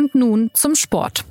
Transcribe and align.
Und 0.00 0.14
nun 0.14 0.50
zum 0.54 0.74
Sport. 0.76 1.26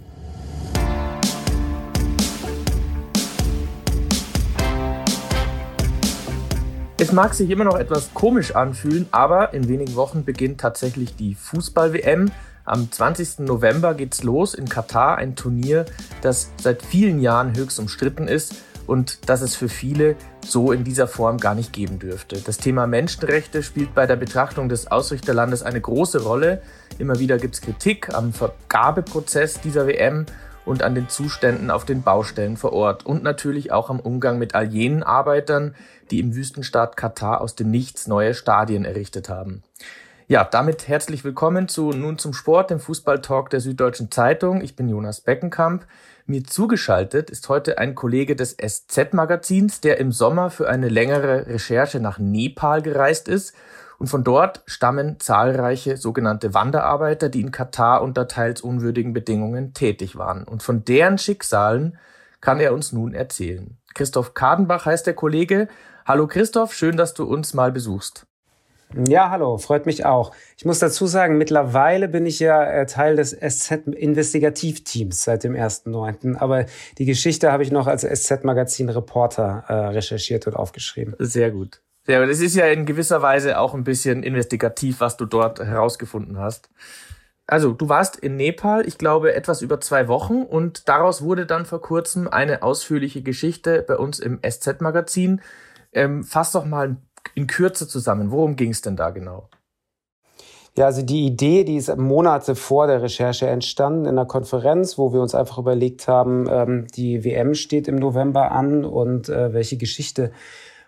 Es 6.99 7.11
mag 7.11 7.33
sich 7.33 7.49
immer 7.49 7.63
noch 7.63 7.79
etwas 7.79 8.13
komisch 8.13 8.55
anfühlen, 8.55 9.07
aber 9.09 9.55
in 9.55 9.67
wenigen 9.67 9.95
Wochen 9.95 10.23
beginnt 10.23 10.59
tatsächlich 10.61 11.15
die 11.15 11.33
Fußball-WM. 11.33 12.29
Am 12.63 12.91
20. 12.91 13.39
November 13.39 13.95
geht's 13.95 14.21
los 14.21 14.53
in 14.53 14.69
Katar, 14.69 15.17
ein 15.17 15.35
Turnier, 15.35 15.85
das 16.21 16.51
seit 16.61 16.83
vielen 16.83 17.21
Jahren 17.21 17.57
höchst 17.57 17.79
umstritten 17.79 18.27
ist 18.27 18.53
und 18.89 19.29
das 19.29 19.41
es 19.41 19.55
für 19.55 19.69
viele 19.69 20.15
so 20.43 20.71
in 20.71 20.83
dieser 20.83 21.07
Form 21.07 21.37
gar 21.37 21.53
nicht 21.53 21.71
geben 21.71 21.99
dürfte. 21.99 22.41
Das 22.41 22.57
Thema 22.57 22.87
Menschenrechte 22.87 23.61
spielt 23.61 23.93
bei 23.93 24.07
der 24.07 24.15
Betrachtung 24.15 24.67
des 24.67 24.87
Ausrichterlandes 24.91 25.61
eine 25.61 25.79
große 25.79 26.23
Rolle. 26.23 26.61
Immer 26.97 27.19
wieder 27.19 27.37
gibt's 27.37 27.61
Kritik 27.61 28.13
am 28.13 28.33
Vergabeprozess 28.33 29.61
dieser 29.61 29.85
WM 29.85 30.25
und 30.65 30.81
an 30.81 30.95
den 30.95 31.07
Zuständen 31.07 31.69
auf 31.69 31.85
den 31.85 32.01
Baustellen 32.01 32.57
vor 32.57 32.73
Ort 32.73 33.05
und 33.05 33.23
natürlich 33.23 33.71
auch 33.71 33.91
am 33.91 33.99
Umgang 33.99 34.39
mit 34.39 34.55
all 34.55 34.67
jenen 34.67 35.03
Arbeitern, 35.03 35.75
die 36.09 36.19
im 36.19 36.35
Wüstenstaat 36.35 36.97
Katar 36.97 37.41
aus 37.41 37.55
dem 37.55 37.69
Nichts 37.69 38.07
neue 38.07 38.33
Stadien 38.33 38.85
errichtet 38.85 39.29
haben. 39.29 39.61
Ja, 40.27 40.43
damit 40.43 40.87
herzlich 40.87 41.23
willkommen 41.23 41.67
zu 41.67 41.91
Nun 41.91 42.17
zum 42.19 42.33
Sport, 42.33 42.69
dem 42.69 42.79
Fußballtalk 42.79 43.49
der 43.49 43.61
Süddeutschen 43.61 44.11
Zeitung. 44.11 44.61
Ich 44.61 44.75
bin 44.75 44.87
Jonas 44.87 45.21
Beckenkamp. 45.21 45.85
Mir 46.29 46.43
zugeschaltet 46.43 47.31
ist 47.31 47.49
heute 47.49 47.79
ein 47.79 47.95
Kollege 47.95 48.35
des 48.35 48.55
SZ-Magazins, 48.55 49.81
der 49.81 49.97
im 49.97 50.11
Sommer 50.11 50.51
für 50.51 50.69
eine 50.69 50.87
längere 50.87 51.47
Recherche 51.47 51.99
nach 51.99 52.19
Nepal 52.19 52.83
gereist 52.83 53.27
ist 53.27 53.55
und 53.97 54.11
von 54.11 54.23
dort 54.23 54.61
stammen 54.67 55.19
zahlreiche 55.19 55.97
sogenannte 55.97 56.53
Wanderarbeiter, 56.53 57.29
die 57.29 57.41
in 57.41 57.49
Katar 57.49 58.03
unter 58.03 58.27
teils 58.27 58.61
unwürdigen 58.61 59.11
Bedingungen 59.11 59.73
tätig 59.73 60.17
waren. 60.17 60.43
Und 60.43 60.61
von 60.61 60.85
deren 60.85 61.17
Schicksalen 61.17 61.97
kann 62.41 62.59
er 62.59 62.75
uns 62.75 62.91
nun 62.91 63.15
erzählen. 63.15 63.79
Christoph 63.95 64.35
Kadenbach 64.35 64.85
heißt 64.85 65.07
der 65.07 65.15
Kollege. 65.15 65.67
Hallo 66.05 66.27
Christoph, 66.27 66.75
schön, 66.75 66.95
dass 66.95 67.15
du 67.15 67.23
uns 67.23 67.55
mal 67.55 67.71
besuchst. 67.71 68.28
Ja, 68.95 69.29
hallo, 69.29 69.59
freut 69.59 69.85
mich 69.85 70.03
auch. 70.05 70.31
Ich 70.57 70.65
muss 70.65 70.79
dazu 70.79 71.05
sagen, 71.05 71.37
mittlerweile 71.37 72.07
bin 72.07 72.25
ich 72.25 72.39
ja 72.39 72.63
äh, 72.63 72.87
Teil 72.87 73.15
des 73.15 73.37
SZ-Investigativteams 73.39 75.23
seit 75.23 75.43
dem 75.43 75.53
1.9. 75.53 76.35
Aber 76.37 76.65
die 76.97 77.05
Geschichte 77.05 77.51
habe 77.51 77.61
ich 77.61 77.71
noch 77.71 77.85
als 77.85 78.01
SZ-Magazin-Reporter 78.01 79.65
äh, 79.67 79.73
recherchiert 79.73 80.47
und 80.47 80.55
aufgeschrieben. 80.55 81.15
Sehr 81.19 81.51
gut. 81.51 81.81
Ja, 82.07 82.25
das 82.25 82.39
ist 82.39 82.55
ja 82.55 82.65
in 82.65 82.87
gewisser 82.87 83.21
Weise 83.21 83.59
auch 83.59 83.75
ein 83.75 83.83
bisschen 83.83 84.23
investigativ, 84.23 85.01
was 85.01 85.17
du 85.17 85.25
dort 85.25 85.59
herausgefunden 85.59 86.39
hast. 86.39 86.71
Also, 87.45 87.73
du 87.73 87.89
warst 87.89 88.15
in 88.15 88.35
Nepal, 88.37 88.87
ich 88.87 88.97
glaube, 88.97 89.35
etwas 89.35 89.61
über 89.61 89.79
zwei 89.81 90.07
Wochen 90.07 90.41
und 90.41 90.87
daraus 90.89 91.21
wurde 91.21 91.45
dann 91.45 91.67
vor 91.67 91.81
kurzem 91.81 92.27
eine 92.27 92.63
ausführliche 92.63 93.21
Geschichte 93.21 93.83
bei 93.87 93.97
uns 93.97 94.19
im 94.19 94.39
SZ-Magazin. 94.41 95.41
Ähm, 95.91 96.23
fass 96.23 96.51
doch 96.51 96.65
mal 96.65 96.97
in 97.35 97.47
Kürze 97.47 97.87
zusammen. 97.87 98.31
Worum 98.31 98.55
ging 98.55 98.71
es 98.71 98.81
denn 98.81 98.95
da 98.95 99.09
genau? 99.09 99.49
Ja, 100.77 100.85
also 100.85 101.01
die 101.01 101.25
Idee, 101.25 101.63
die 101.63 101.75
ist 101.75 101.95
Monate 101.97 102.55
vor 102.55 102.87
der 102.87 103.01
Recherche 103.01 103.47
entstanden 103.47 104.05
in 104.05 104.11
einer 104.11 104.25
Konferenz, 104.25 104.97
wo 104.97 105.11
wir 105.11 105.21
uns 105.21 105.35
einfach 105.35 105.57
überlegt 105.57 106.07
haben, 106.07 106.47
ähm, 106.49 106.87
die 106.95 107.23
WM 107.23 107.53
steht 107.53 107.87
im 107.87 107.95
November 107.95 108.51
an 108.51 108.85
und 108.85 109.29
äh, 109.29 109.51
welche 109.51 109.77
Geschichte 109.77 110.31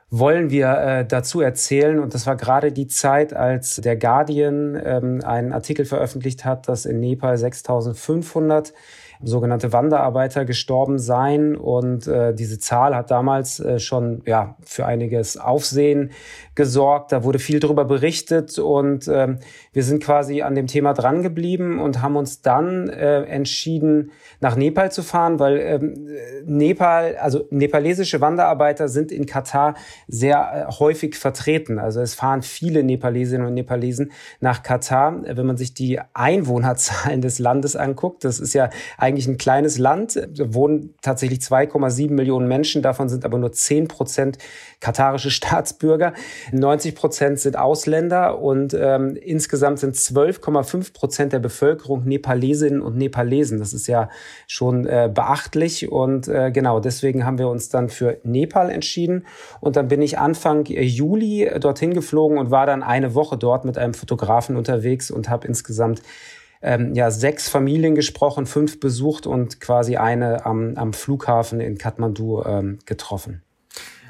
wollen 0.10 0.50
wir 0.50 0.78
äh, 0.78 1.06
dazu 1.06 1.42
erzählen. 1.42 2.00
Und 2.00 2.14
das 2.14 2.28
war 2.28 2.36
gerade 2.36 2.72
die 2.72 2.88
Zeit, 2.88 3.34
als 3.34 3.78
der 3.78 3.96
Guardian 3.98 4.80
ähm, 4.84 5.22
einen 5.26 5.54
Artikel 5.54 5.86
veröffentlicht 5.86 6.46
hat, 6.46 6.68
dass 6.68 6.86
in 6.86 7.00
Nepal 7.00 7.38
6500 7.38 8.74
sogenannte 9.24 9.74
Wanderarbeiter 9.74 10.46
gestorben 10.46 11.00
seien. 11.00 11.56
Und 11.56 12.08
äh, 12.08 12.34
diese 12.34 12.60
Zahl 12.60 12.96
hat 12.96 13.12
damals 13.12 13.60
äh, 13.60 13.80
schon 13.80 14.22
ja, 14.26 14.56
für 14.64 14.86
einiges 14.86 15.38
Aufsehen 15.38 16.12
gesorgt. 16.62 17.12
Da 17.12 17.24
wurde 17.24 17.40
viel 17.40 17.60
darüber 17.60 17.86
berichtet 17.86 18.60
und 18.60 19.08
ähm, 19.08 19.40
wir 19.74 19.82
sind 19.82 20.04
quasi 20.04 20.44
an 20.44 20.54
dem 20.54 20.68
Thema 20.68 20.94
drangeblieben 20.94 21.80
und 21.80 22.04
haben 22.04 22.16
uns 22.16 22.44
dann 22.44 22.88
äh, 22.88 23.24
entschieden, 23.24 24.12
nach 24.42 24.56
Nepal 24.56 24.92
zu 24.92 25.02
fahren, 25.02 25.40
weil 25.40 25.58
ähm, 25.58 26.08
Nepal, 26.46 27.16
also 27.16 27.48
nepalesische 27.50 28.22
Wanderarbeiter 28.22 28.90
sind 28.90 29.12
in 29.12 29.26
Katar 29.26 29.74
sehr 30.08 30.68
äh, 30.70 30.72
häufig 30.72 31.16
vertreten. 31.16 31.80
Also 31.80 32.00
es 32.00 32.14
fahren 32.14 32.44
viele 32.44 32.84
Nepalesinnen 32.84 33.48
und 33.48 33.56
Nepalesen 33.56 34.12
nach 34.40 34.62
Katar. 34.62 35.24
Wenn 35.24 35.48
man 35.48 35.58
sich 35.58 35.74
die 35.74 36.00
Einwohnerzahlen 36.14 37.22
des 37.22 37.40
Landes 37.40 37.76
anguckt, 37.76 38.24
das 38.24 38.40
ist 38.40 38.54
ja 38.54 38.70
eigentlich 39.00 39.28
ein 39.28 39.40
kleines 39.40 39.80
Land, 39.80 40.16
da 40.16 40.54
wohnen 40.54 40.94
tatsächlich 41.02 41.40
2,7 41.40 42.12
Millionen 42.12 42.48
Menschen, 42.48 42.84
davon 42.84 43.10
sind 43.10 43.26
aber 43.26 43.40
nur 43.40 43.52
10 43.52 43.88
Prozent 43.88 44.38
katarische 44.80 45.32
Staatsbürger. 45.32 46.14
90 46.54 46.96
Prozent 46.96 47.40
sind 47.40 47.58
Ausländer 47.58 48.40
und 48.40 48.74
ähm, 48.74 49.16
insgesamt 49.16 49.80
sind 49.80 49.96
12,5 49.96 50.94
Prozent 50.94 51.34
der 51.34 51.40
Bevölkerung 51.40 52.06
Nepalesinnen 52.06 52.82
und 52.82 52.98
Nepalesen. 52.98 53.60
Das 53.60 53.74
ist 53.74 53.88
ja 53.88 54.10
schon 54.48 54.86
äh, 54.86 55.10
beachtlich 55.14 55.92
und 55.92 56.28
äh, 56.28 56.52
genau 56.52 56.80
deswegen 56.80 57.26
haben 57.26 57.38
wir 57.38 57.48
uns 57.48 57.70
dann 57.70 57.90
für 57.90 58.18
Nepal 58.24 58.70
entschieden 58.70 59.26
und 59.60 59.76
dann 59.76 59.88
bin 59.88 60.02
ich 60.02 60.20
Anfang 60.20 60.66
Juli 60.66 61.50
dorthin 61.60 61.94
geflogen 61.94 62.38
und 62.38 62.52
war 62.52 62.66
dann 62.66 62.84
eine 62.84 63.16
Woche 63.16 63.38
dort 63.38 63.66
mit 63.66 63.78
einem 63.78 63.94
Fotografen 63.94 64.56
unterwegs 64.56 65.12
und 65.12 65.30
habe 65.30 65.48
insgesamt 65.48 66.02
ähm, 66.62 66.94
ja, 66.94 67.12
sechs 67.12 67.50
Familien 67.50 67.96
gesprochen, 67.96 68.46
fünf 68.46 68.80
besucht 68.80 69.26
und 69.26 69.60
quasi 69.60 69.98
eine 69.98 70.46
am, 70.46 70.76
am 70.76 70.94
Flughafen 70.94 71.60
in 71.60 71.78
Kathmandu 71.78 72.44
ähm, 72.44 72.80
getroffen. 72.86 73.42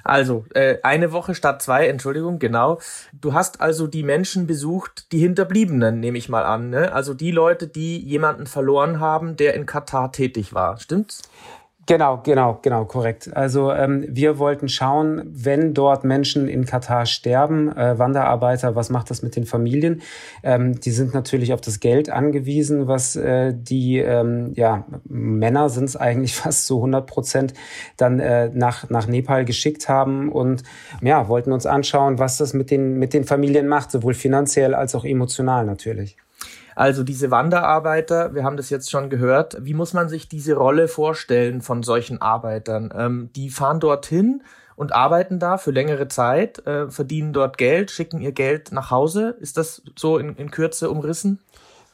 Also, 0.03 0.45
äh, 0.53 0.77
eine 0.83 1.11
Woche 1.11 1.35
statt 1.35 1.61
zwei, 1.61 1.87
Entschuldigung, 1.87 2.39
genau. 2.39 2.79
Du 3.13 3.33
hast 3.33 3.61
also 3.61 3.87
die 3.87 4.03
Menschen 4.03 4.47
besucht, 4.47 5.11
die 5.11 5.19
Hinterbliebenen, 5.19 5.99
nehme 5.99 6.17
ich 6.17 6.29
mal 6.29 6.43
an. 6.43 6.69
Ne? 6.69 6.91
Also 6.91 7.13
die 7.13 7.31
Leute, 7.31 7.67
die 7.67 7.99
jemanden 7.99 8.47
verloren 8.47 8.99
haben, 8.99 9.35
der 9.35 9.53
in 9.53 9.65
Katar 9.65 10.11
tätig 10.11 10.53
war. 10.53 10.77
Stimmt's? 10.79 11.23
Genau, 11.91 12.21
genau, 12.23 12.57
genau, 12.61 12.85
korrekt. 12.85 13.35
Also 13.35 13.73
ähm, 13.73 14.05
wir 14.07 14.39
wollten 14.39 14.69
schauen, 14.69 15.23
wenn 15.25 15.73
dort 15.73 16.05
Menschen 16.05 16.47
in 16.47 16.63
Katar 16.63 17.05
sterben, 17.05 17.67
äh, 17.75 17.99
Wanderarbeiter, 17.99 18.77
was 18.77 18.89
macht 18.89 19.09
das 19.09 19.23
mit 19.23 19.35
den 19.35 19.45
Familien? 19.45 20.01
Ähm, 20.41 20.79
die 20.79 20.91
sind 20.91 21.13
natürlich 21.13 21.51
auf 21.51 21.59
das 21.59 21.81
Geld 21.81 22.09
angewiesen, 22.09 22.87
was 22.87 23.17
äh, 23.17 23.53
die 23.53 23.97
ähm, 23.97 24.53
ja, 24.55 24.85
Männer 25.03 25.67
sind 25.67 25.83
es 25.83 25.97
eigentlich 25.97 26.33
fast 26.37 26.65
zu 26.65 26.77
100 26.77 27.05
Prozent 27.05 27.53
dann 27.97 28.21
äh, 28.21 28.49
nach, 28.53 28.89
nach 28.89 29.07
Nepal 29.07 29.43
geschickt 29.43 29.89
haben 29.89 30.31
und 30.31 30.63
ja, 31.01 31.27
wollten 31.27 31.51
uns 31.51 31.65
anschauen, 31.65 32.19
was 32.19 32.37
das 32.37 32.53
mit 32.53 32.71
den, 32.71 32.99
mit 32.99 33.13
den 33.13 33.25
Familien 33.25 33.67
macht, 33.67 33.91
sowohl 33.91 34.13
finanziell 34.13 34.75
als 34.75 34.95
auch 34.95 35.03
emotional 35.03 35.65
natürlich. 35.65 36.15
Also 36.81 37.03
diese 37.03 37.29
Wanderarbeiter, 37.29 38.33
wir 38.33 38.43
haben 38.43 38.57
das 38.57 38.71
jetzt 38.71 38.89
schon 38.89 39.11
gehört. 39.11 39.55
Wie 39.59 39.75
muss 39.75 39.93
man 39.93 40.09
sich 40.09 40.27
diese 40.27 40.55
Rolle 40.55 40.87
vorstellen 40.87 41.61
von 41.61 41.83
solchen 41.83 42.19
Arbeitern? 42.19 42.91
Ähm, 42.97 43.29
die 43.35 43.51
fahren 43.51 43.79
dorthin 43.79 44.41
und 44.75 44.91
arbeiten 44.91 45.37
da 45.37 45.59
für 45.59 45.69
längere 45.69 46.07
Zeit, 46.07 46.65
äh, 46.65 46.89
verdienen 46.89 47.33
dort 47.33 47.59
Geld, 47.59 47.91
schicken 47.91 48.19
ihr 48.19 48.31
Geld 48.31 48.71
nach 48.71 48.89
Hause. 48.89 49.35
Ist 49.39 49.57
das 49.57 49.83
so 49.95 50.17
in, 50.17 50.35
in 50.37 50.49
Kürze 50.49 50.89
umrissen? 50.89 51.37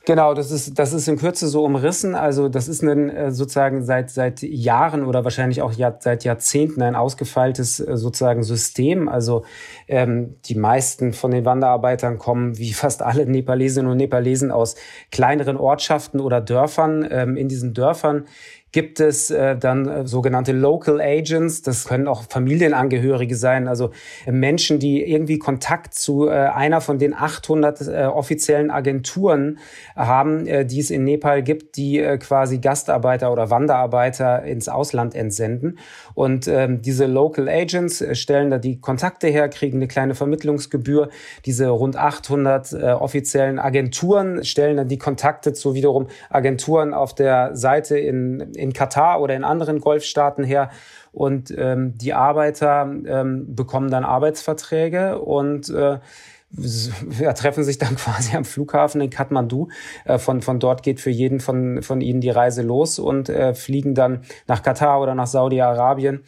Genau, 0.08 0.34
das 0.34 0.52
ist, 0.52 0.80
das 0.80 0.94
ist 0.94 1.10
in 1.10 1.18
Kürze 1.18 1.50
so 1.50 1.66
umrissen. 1.66 2.16
Also 2.16 2.48
das 2.48 2.70
ist 2.70 2.82
ein 2.82 3.10
äh, 3.10 3.30
sozusagen 3.34 3.84
seit, 3.84 4.10
seit 4.10 4.42
Jahren 4.42 5.04
oder 5.04 5.26
wahrscheinlich 5.26 5.62
auch 5.62 5.74
Jahr, 5.74 5.98
seit 6.00 6.24
Jahrzehnten 6.24 6.82
ein 6.82 6.96
ausgefeiltes 6.96 7.82
äh, 7.82 7.98
sozusagen 7.98 8.42
System. 8.42 9.10
Also 9.10 9.44
ähm, 9.90 10.38
die 10.46 10.56
meisten 10.56 11.12
von 11.12 11.32
den 11.32 11.44
Wanderarbeitern 11.44 12.20
kommen, 12.20 12.58
wie 12.58 12.72
fast 12.72 13.02
alle 13.02 13.26
Nepalesinnen 13.26 13.92
und 13.92 13.98
Nepalesen, 13.98 14.50
aus 14.50 14.78
kleineren 15.12 15.58
Ortschaften 15.58 16.22
oder 16.22 16.40
Dörfern. 16.40 17.06
Ähm, 17.12 17.36
in 17.36 17.50
diesen 17.50 17.74
Dörfern 17.74 18.28
gibt 18.72 19.00
es 19.00 19.32
äh, 19.32 19.58
dann 19.58 19.88
äh, 19.88 20.08
sogenannte 20.08 20.52
Local 20.52 21.00
Agents. 21.00 21.62
Das 21.62 21.86
können 21.86 22.08
auch 22.08 22.24
Familienangehörige 22.24 23.36
sein, 23.36 23.68
also 23.68 23.92
äh, 24.26 24.32
Menschen, 24.32 24.80
die 24.80 25.04
irgendwie 25.04 25.40
Kontakt 25.40 25.94
zu 25.94 26.28
äh, 26.28 26.32
einer 26.32 26.82
von 26.82 27.00
den 27.00 27.14
800 27.14 27.82
äh, 27.88 28.06
offiziellen 28.06 28.72
Agenturen 28.72 29.60
haben, 29.96 30.46
die 30.68 30.80
es 30.80 30.90
in 30.90 31.04
Nepal 31.04 31.44
gibt, 31.44 31.78
die 31.78 32.02
quasi 32.20 32.60
Gastarbeiter 32.60 33.32
oder 33.32 33.50
Wanderarbeiter 33.50 34.44
ins 34.44 34.70
Ausland 34.70 35.16
entsenden. 35.16 35.78
Und 36.18 36.48
ähm, 36.48 36.82
diese 36.82 37.06
Local 37.06 37.48
Agents 37.48 38.02
äh, 38.02 38.16
stellen 38.16 38.50
da 38.50 38.58
die 38.58 38.82
Kontakte 38.82 39.28
her, 39.28 39.50
kriegen 39.50 39.78
eine 39.78 39.88
kleine 39.88 40.16
Vermittlungsgebühr. 40.16 41.10
Diese 41.46 41.68
rund 41.68 41.96
800 41.96 42.74
äh, 42.74 42.86
offiziellen 42.94 43.60
Agenturen 43.60 44.44
stellen 44.44 44.78
dann 44.78 44.88
die 44.88 44.98
Kontakte 44.98 45.54
zu 45.54 45.76
wiederum 45.76 46.08
Agenturen 46.32 46.96
auf 46.96 47.14
der 47.14 47.56
Seite 47.56 48.00
in 48.00 48.40
in 48.56 48.74
Katar 48.74 49.22
oder 49.22 49.36
in 49.36 49.44
anderen 49.44 49.80
Golfstaaten 49.80 50.44
her. 50.44 50.72
Und 51.12 51.54
ähm, 51.56 51.96
die 52.00 52.14
Arbeiter 52.16 52.92
ähm, 53.06 53.56
bekommen 53.56 53.92
dann 53.92 54.04
Arbeitsverträge 54.04 55.20
und 55.20 55.70
äh, 55.70 56.00
ja, 57.20 57.34
treffen 57.34 57.64
sich 57.64 57.78
dann 57.78 57.96
quasi 57.98 58.36
am 58.36 58.46
Flughafen 58.46 59.02
in 59.02 59.10
Kathmandu. 59.10 59.70
Äh, 60.06 60.18
von, 60.18 60.42
von 60.42 60.60
dort 60.60 60.84
geht 60.84 61.00
für 61.00 61.10
jeden 61.10 61.40
von, 61.40 61.82
von 61.82 62.02
ihnen 62.02 62.22
die 62.22 62.30
Reise 62.30 62.62
los 62.62 63.00
und 63.00 63.30
äh, 63.30 63.54
fliegen 63.54 63.96
dann 63.96 64.22
nach 64.48 64.64
Katar 64.64 65.02
oder 65.02 65.16
nach 65.16 65.28
Saudi-Arabien 65.28 66.24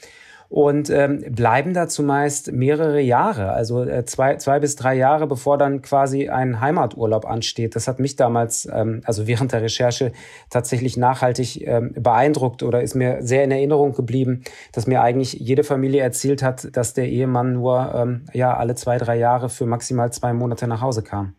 und 0.49 0.89
ähm, 0.89 1.23
bleiben 1.29 1.75
da 1.75 1.87
zumeist 1.87 2.51
mehrere 2.51 2.99
Jahre, 2.99 3.51
also 3.51 3.83
äh, 3.83 4.03
zwei, 4.05 4.37
zwei 4.37 4.59
bis 4.59 4.75
drei 4.75 4.95
Jahre, 4.95 5.27
bevor 5.27 5.59
dann 5.59 5.83
quasi 5.83 6.27
ein 6.27 6.59
Heimaturlaub 6.59 7.25
ansteht. 7.25 7.75
Das 7.75 7.87
hat 7.87 7.99
mich 7.99 8.15
damals, 8.15 8.67
ähm, 8.71 9.01
also 9.05 9.27
während 9.27 9.51
der 9.51 9.61
Recherche, 9.61 10.11
tatsächlich 10.49 10.97
nachhaltig 10.97 11.65
ähm, 11.67 11.93
beeindruckt 11.93 12.63
oder 12.63 12.81
ist 12.81 12.95
mir 12.95 13.17
sehr 13.21 13.43
in 13.43 13.51
Erinnerung 13.51 13.93
geblieben, 13.93 14.43
dass 14.71 14.87
mir 14.87 15.03
eigentlich 15.03 15.33
jede 15.33 15.63
Familie 15.63 16.01
erzählt 16.01 16.41
hat, 16.41 16.75
dass 16.75 16.95
der 16.95 17.07
Ehemann 17.07 17.53
nur 17.53 17.93
ähm, 17.93 18.25
ja 18.33 18.57
alle 18.57 18.73
zwei, 18.73 18.97
drei 18.97 19.17
Jahre 19.17 19.49
für 19.49 19.67
maximal 19.67 20.11
zwei 20.11 20.33
Monate 20.33 20.67
nach 20.67 20.81
Hause 20.81 21.03
kam. 21.03 21.35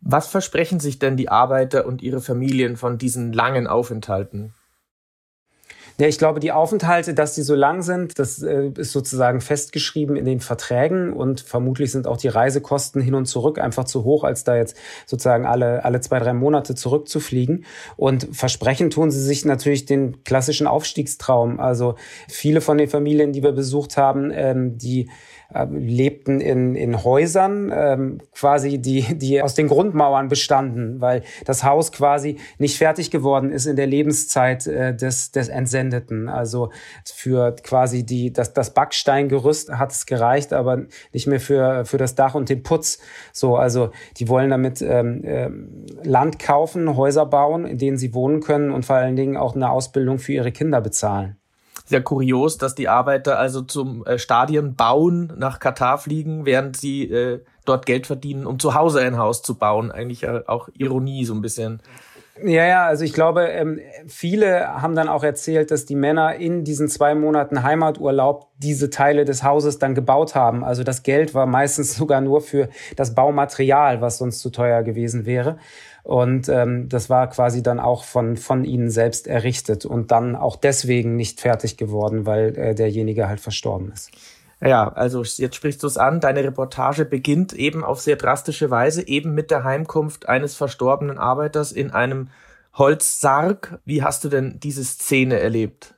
Was 0.00 0.26
versprechen 0.26 0.80
sich 0.80 0.98
denn 0.98 1.16
die 1.16 1.28
Arbeiter 1.28 1.86
und 1.86 2.02
ihre 2.02 2.20
Familien 2.20 2.76
von 2.76 2.98
diesen 2.98 3.32
langen 3.32 3.68
Aufenthalten? 3.68 4.52
Ja, 6.02 6.08
ich 6.08 6.18
glaube, 6.18 6.40
die 6.40 6.50
Aufenthalte, 6.50 7.14
dass 7.14 7.36
die 7.36 7.42
so 7.42 7.54
lang 7.54 7.82
sind, 7.82 8.18
das 8.18 8.42
äh, 8.42 8.72
ist 8.76 8.90
sozusagen 8.90 9.40
festgeschrieben 9.40 10.16
in 10.16 10.24
den 10.24 10.40
Verträgen 10.40 11.12
und 11.12 11.42
vermutlich 11.42 11.92
sind 11.92 12.08
auch 12.08 12.16
die 12.16 12.26
Reisekosten 12.26 13.00
hin 13.00 13.14
und 13.14 13.26
zurück 13.26 13.60
einfach 13.60 13.84
zu 13.84 14.02
hoch, 14.02 14.24
als 14.24 14.42
da 14.42 14.56
jetzt 14.56 14.76
sozusagen 15.06 15.46
alle, 15.46 15.84
alle 15.84 16.00
zwei, 16.00 16.18
drei 16.18 16.32
Monate 16.32 16.74
zurückzufliegen. 16.74 17.66
Und 17.96 18.26
versprechen 18.32 18.90
tun 18.90 19.12
sie 19.12 19.22
sich 19.22 19.44
natürlich 19.44 19.86
den 19.86 20.24
klassischen 20.24 20.66
Aufstiegstraum. 20.66 21.60
Also 21.60 21.94
viele 22.28 22.60
von 22.60 22.78
den 22.78 22.88
Familien, 22.88 23.32
die 23.32 23.44
wir 23.44 23.52
besucht 23.52 23.96
haben, 23.96 24.32
ähm, 24.34 24.78
die 24.78 25.08
äh, 25.54 25.66
lebten 25.70 26.40
in, 26.40 26.74
in 26.74 27.04
Häusern, 27.04 27.72
ähm, 27.74 28.18
quasi 28.34 28.78
die, 28.78 29.02
die 29.16 29.42
aus 29.42 29.54
den 29.54 29.68
Grundmauern 29.68 30.28
bestanden, 30.28 31.00
weil 31.00 31.22
das 31.44 31.64
Haus 31.64 31.92
quasi 31.92 32.38
nicht 32.58 32.78
fertig 32.78 33.10
geworden 33.10 33.50
ist 33.50 33.66
in 33.66 33.76
der 33.76 33.86
Lebenszeit 33.86 34.66
äh, 34.66 34.94
des, 34.94 35.32
des 35.32 35.48
Entsendeten. 35.48 36.28
Also 36.28 36.70
für 37.04 37.54
quasi 37.62 38.04
die, 38.04 38.32
das, 38.32 38.52
das 38.52 38.74
Backsteingerüst 38.74 39.72
hat 39.72 39.92
es 39.92 40.06
gereicht, 40.06 40.52
aber 40.52 40.82
nicht 41.12 41.26
mehr 41.26 41.40
für, 41.40 41.84
für 41.84 41.98
das 41.98 42.14
Dach 42.14 42.34
und 42.34 42.48
den 42.48 42.62
Putz. 42.62 42.98
So, 43.32 43.56
also 43.56 43.90
die 44.16 44.28
wollen 44.28 44.50
damit 44.50 44.82
ähm, 44.82 45.24
äh, 45.24 45.48
Land 46.02 46.38
kaufen, 46.38 46.96
Häuser 46.96 47.26
bauen, 47.26 47.64
in 47.64 47.78
denen 47.78 47.96
sie 47.96 48.14
wohnen 48.14 48.40
können 48.40 48.70
und 48.70 48.84
vor 48.84 48.96
allen 48.96 49.16
Dingen 49.16 49.36
auch 49.36 49.54
eine 49.54 49.70
Ausbildung 49.70 50.18
für 50.18 50.32
ihre 50.32 50.52
Kinder 50.52 50.80
bezahlen 50.80 51.36
sehr 51.84 52.02
kurios, 52.02 52.58
dass 52.58 52.74
die 52.74 52.88
Arbeiter 52.88 53.38
also 53.38 53.62
zum 53.62 54.04
äh, 54.06 54.18
Stadion 54.18 54.74
bauen 54.74 55.32
nach 55.36 55.58
Katar 55.58 55.98
fliegen, 55.98 56.46
während 56.46 56.76
sie 56.76 57.04
äh, 57.04 57.40
dort 57.64 57.86
Geld 57.86 58.06
verdienen, 58.06 58.46
um 58.46 58.58
zu 58.58 58.74
Hause 58.74 59.00
ein 59.00 59.18
Haus 59.18 59.42
zu 59.42 59.56
bauen. 59.56 59.90
Eigentlich 59.90 60.28
auch 60.28 60.68
Ironie 60.74 61.24
so 61.24 61.34
ein 61.34 61.42
bisschen. 61.42 61.80
Ja, 62.42 62.64
ja, 62.64 62.86
also 62.86 63.04
ich 63.04 63.12
glaube, 63.12 63.42
ähm, 63.48 63.78
viele 64.06 64.80
haben 64.80 64.94
dann 64.96 65.08
auch 65.08 65.22
erzählt, 65.22 65.70
dass 65.70 65.84
die 65.84 65.94
Männer 65.94 66.36
in 66.36 66.64
diesen 66.64 66.88
zwei 66.88 67.14
Monaten 67.14 67.62
Heimaturlaub 67.62 68.48
diese 68.56 68.88
Teile 68.88 69.26
des 69.26 69.44
Hauses 69.44 69.78
dann 69.78 69.94
gebaut 69.94 70.34
haben. 70.34 70.64
Also 70.64 70.82
das 70.82 71.02
Geld 71.02 71.34
war 71.34 71.44
meistens 71.44 71.94
sogar 71.96 72.22
nur 72.22 72.40
für 72.40 72.68
das 72.96 73.14
Baumaterial, 73.14 74.00
was 74.00 74.18
sonst 74.18 74.40
zu 74.40 74.50
teuer 74.50 74.82
gewesen 74.82 75.26
wäre. 75.26 75.58
Und 76.02 76.48
ähm, 76.48 76.88
das 76.88 77.08
war 77.10 77.28
quasi 77.30 77.62
dann 77.62 77.78
auch 77.78 78.04
von, 78.04 78.36
von 78.36 78.64
ihnen 78.64 78.90
selbst 78.90 79.28
errichtet 79.28 79.84
und 79.86 80.10
dann 80.10 80.34
auch 80.34 80.56
deswegen 80.56 81.14
nicht 81.16 81.40
fertig 81.40 81.76
geworden, 81.76 82.26
weil 82.26 82.56
äh, 82.58 82.74
derjenige 82.74 83.28
halt 83.28 83.40
verstorben 83.40 83.92
ist. 83.92 84.10
Ja, 84.60 84.92
also 84.92 85.22
jetzt 85.22 85.56
sprichst 85.56 85.82
du 85.82 85.86
es 85.88 85.98
an. 85.98 86.20
Deine 86.20 86.44
Reportage 86.44 87.04
beginnt 87.04 87.52
eben 87.52 87.82
auf 87.82 88.00
sehr 88.00 88.16
drastische 88.16 88.70
Weise, 88.70 89.06
eben 89.06 89.34
mit 89.34 89.50
der 89.50 89.64
Heimkunft 89.64 90.28
eines 90.28 90.54
verstorbenen 90.54 91.18
Arbeiters 91.18 91.72
in 91.72 91.90
einem 91.90 92.28
Holzsarg. 92.74 93.80
Wie 93.84 94.02
hast 94.02 94.22
du 94.24 94.28
denn 94.28 94.60
diese 94.60 94.84
Szene 94.84 95.40
erlebt? 95.40 95.94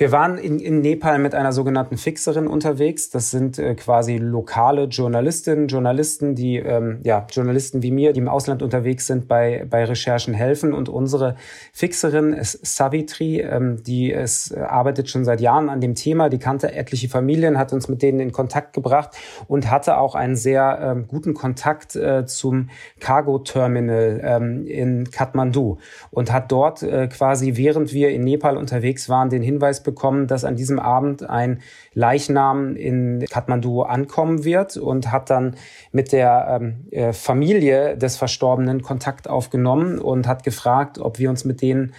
Wir 0.00 0.12
waren 0.12 0.38
in, 0.38 0.60
in 0.60 0.80
Nepal 0.80 1.18
mit 1.18 1.34
einer 1.34 1.52
sogenannten 1.52 1.98
Fixerin 1.98 2.46
unterwegs. 2.46 3.10
Das 3.10 3.30
sind 3.30 3.58
äh, 3.58 3.74
quasi 3.74 4.16
lokale 4.16 4.84
Journalistinnen, 4.84 5.68
Journalisten, 5.68 6.34
die 6.34 6.56
ähm, 6.56 7.00
ja 7.02 7.26
Journalisten 7.30 7.82
wie 7.82 7.90
mir, 7.90 8.14
die 8.14 8.20
im 8.20 8.28
Ausland 8.28 8.62
unterwegs 8.62 9.06
sind, 9.06 9.28
bei 9.28 9.66
bei 9.68 9.84
Recherchen 9.84 10.32
helfen. 10.32 10.72
Und 10.72 10.88
unsere 10.88 11.36
Fixerin 11.74 12.32
ist 12.32 12.64
Savitri, 12.64 13.42
ähm, 13.42 13.82
die 13.82 14.10
es 14.10 14.50
äh, 14.52 14.60
arbeitet 14.60 15.10
schon 15.10 15.26
seit 15.26 15.42
Jahren 15.42 15.68
an 15.68 15.82
dem 15.82 15.94
Thema. 15.94 16.30
Die 16.30 16.38
kannte 16.38 16.72
etliche 16.72 17.10
Familien, 17.10 17.58
hat 17.58 17.74
uns 17.74 17.86
mit 17.86 18.00
denen 18.00 18.20
in 18.20 18.32
Kontakt 18.32 18.72
gebracht 18.72 19.10
und 19.48 19.70
hatte 19.70 19.98
auch 19.98 20.14
einen 20.14 20.34
sehr 20.34 20.78
ähm, 20.80 21.08
guten 21.08 21.34
Kontakt 21.34 21.94
äh, 21.94 22.24
zum 22.24 22.70
Cargo 23.00 23.40
Terminal 23.40 24.18
ähm, 24.24 24.66
in 24.66 25.10
Kathmandu 25.10 25.76
und 26.10 26.32
hat 26.32 26.50
dort 26.50 26.82
äh, 26.82 27.06
quasi 27.08 27.56
während 27.56 27.92
wir 27.92 28.08
in 28.08 28.24
Nepal 28.24 28.56
unterwegs 28.56 29.10
waren 29.10 29.28
den 29.28 29.42
Hinweis 29.42 29.82
bekommen, 29.82 29.89
dass 30.26 30.44
an 30.44 30.56
diesem 30.56 30.78
Abend 30.78 31.28
ein 31.28 31.60
Leichnam 31.92 32.76
in 32.76 33.24
Kathmandu 33.28 33.82
ankommen 33.82 34.44
wird 34.44 34.76
und 34.76 35.10
hat 35.10 35.30
dann 35.30 35.56
mit 35.92 36.12
der 36.12 36.60
ähm, 36.60 36.86
äh, 36.90 37.12
Familie 37.12 37.96
des 37.96 38.16
Verstorbenen 38.16 38.82
Kontakt 38.82 39.28
aufgenommen 39.28 39.98
und 39.98 40.26
hat 40.26 40.44
gefragt, 40.44 40.98
ob 40.98 41.18
wir 41.18 41.30
uns 41.30 41.44
mit 41.44 41.62
denen 41.62 41.92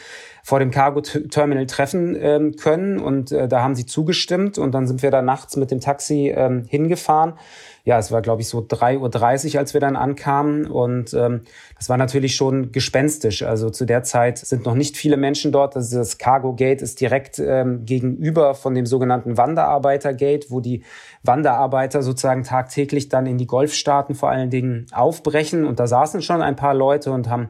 vor 0.44 0.60
dem 0.60 0.72
Cargo 0.72 1.02
Terminal 1.02 1.66
treffen 1.68 2.18
ähm, 2.20 2.56
können. 2.56 3.00
Und 3.00 3.32
äh, 3.32 3.48
da 3.48 3.62
haben 3.62 3.76
sie 3.76 3.86
zugestimmt. 3.86 4.58
Und 4.58 4.72
dann 4.74 4.88
sind 4.88 5.04
wir 5.04 5.12
da 5.12 5.22
nachts 5.22 5.56
mit 5.56 5.72
dem 5.72 5.80
Taxi 5.80 6.34
ähm, 6.36 6.66
hingefahren. 6.68 7.34
Ja, 7.84 7.98
es 7.98 8.12
war, 8.12 8.22
glaube 8.22 8.42
ich, 8.42 8.48
so 8.48 8.60
3.30 8.60 9.54
Uhr, 9.54 9.60
als 9.60 9.74
wir 9.74 9.82
dann 9.82 9.96
ankamen. 9.96 10.68
Und 10.68 11.14
ähm, 11.14 11.42
das 11.78 11.90
war 11.90 11.98
natürlich 11.98 12.36
schon 12.36 12.72
gespenstisch. 12.72 13.44
Also 13.44 13.70
zu 13.70 13.86
der 13.86 14.04
Zeit 14.04 14.38
sind 14.38 14.66
noch 14.66 14.76
nicht 14.76 14.98
viele 14.98 15.18
Menschen 15.18 15.52
dort. 15.52 15.76
Also 15.76 15.98
das 15.98 16.18
Cargo 16.18 16.54
Gate 16.54 16.82
ist 16.82 17.02
direkt 17.02 17.40
ähm, 17.40 17.86
gegenüber 17.86 18.54
von 18.56 18.76
dem 18.76 18.86
sogenannten 18.86 19.38
Wanderarbeiter 19.38 19.81
Gate, 19.82 20.48
wo 20.50 20.60
die 20.60 20.84
Wanderarbeiter 21.24 22.02
sozusagen 22.04 22.44
tagtäglich 22.44 23.10
dann 23.10 23.26
in 23.26 23.38
die 23.38 23.48
Golfstaaten 23.48 24.16
vor 24.16 24.30
allen 24.30 24.50
Dingen 24.50 24.86
aufbrechen. 24.92 25.66
Und 25.66 25.80
da 25.80 25.88
saßen 25.88 26.22
schon 26.22 26.42
ein 26.42 26.56
paar 26.56 26.74
Leute 26.74 27.12
und 27.12 27.30
haben 27.30 27.50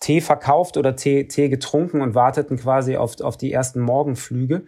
Tee 0.00 0.20
verkauft 0.20 0.76
oder 0.76 0.94
Tee, 0.96 1.26
Tee 1.26 1.48
getrunken 1.48 2.00
und 2.00 2.14
warteten 2.14 2.56
quasi 2.56 2.96
auf, 2.96 3.20
auf 3.20 3.36
die 3.36 3.52
ersten 3.52 3.80
Morgenflüge. 3.80 4.64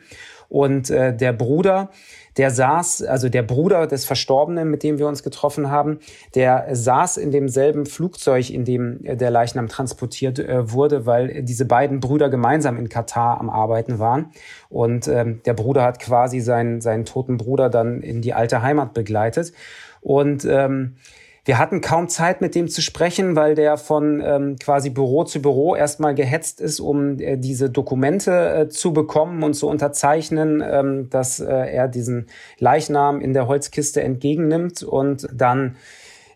Und 0.51 0.91
äh, 0.91 1.17
der 1.17 1.33
Bruder, 1.33 1.91
der 2.37 2.51
saß, 2.51 3.03
also 3.05 3.29
der 3.29 3.43
Bruder 3.43 3.87
des 3.87 4.05
Verstorbenen, 4.05 4.69
mit 4.69 4.83
dem 4.83 4.99
wir 4.99 5.07
uns 5.07 5.23
getroffen 5.23 5.71
haben, 5.71 6.01
der 6.35 6.67
saß 6.73 7.17
in 7.17 7.31
demselben 7.31 7.87
Flugzeug, 7.87 8.51
in 8.51 8.65
dem 8.65 8.99
der 9.03 9.31
Leichnam 9.31 9.69
transportiert 9.69 10.41
äh, 10.41 10.73
wurde, 10.73 11.07
weil 11.07 11.45
diese 11.45 11.65
beiden 11.65 12.01
Brüder 12.01 12.29
gemeinsam 12.29 12.77
in 12.79 12.89
Katar 12.89 13.41
am 13.41 13.49
Arbeiten 13.49 14.01
waren. 14.01 14.33
Und 14.69 15.07
ähm, 15.07 15.41
der 15.45 15.55
Bruder 15.55 15.85
hat 15.85 16.01
quasi 16.01 16.41
seinen, 16.41 16.81
seinen 16.81 17.05
toten 17.05 17.37
Bruder 17.37 17.71
dann 17.71 18.03
in 18.03 18.21
die 18.21 18.35
alte 18.35 18.61
Heimat 18.61 18.93
begleitet. 18.93 19.53
Und 20.01 20.45
ähm, 20.45 20.97
wir 21.45 21.59
hatten 21.59 21.81
kaum 21.81 22.09
Zeit, 22.09 22.41
mit 22.41 22.55
dem 22.55 22.69
zu 22.69 22.83
sprechen, 22.83 23.35
weil 23.35 23.55
der 23.55 23.77
von 23.79 24.23
ähm, 24.25 24.57
quasi 24.57 24.91
Büro 24.91 25.25
zu 25.25 25.41
Büro 25.41 25.75
erstmal 25.75 26.15
gehetzt 26.15 26.61
ist, 26.61 26.81
um 26.81 27.19
äh, 27.19 27.37
diese 27.37 27.71
Dokumente 27.71 28.55
äh, 28.55 28.69
zu 28.69 28.93
bekommen 28.93 29.43
und 29.43 29.55
zu 29.55 29.69
unterzeichnen, 29.69 30.63
ähm, 30.65 31.09
dass 31.11 31.41
äh, 31.41 31.47
er 31.47 31.89
diesen 31.89 32.27
Leichnam 32.59 33.21
in 33.21 33.33
der 33.33 33.49
Holzkiste 33.49 34.03
entgegennimmt 34.03 34.83
und 34.83 35.29
dann 35.33 35.77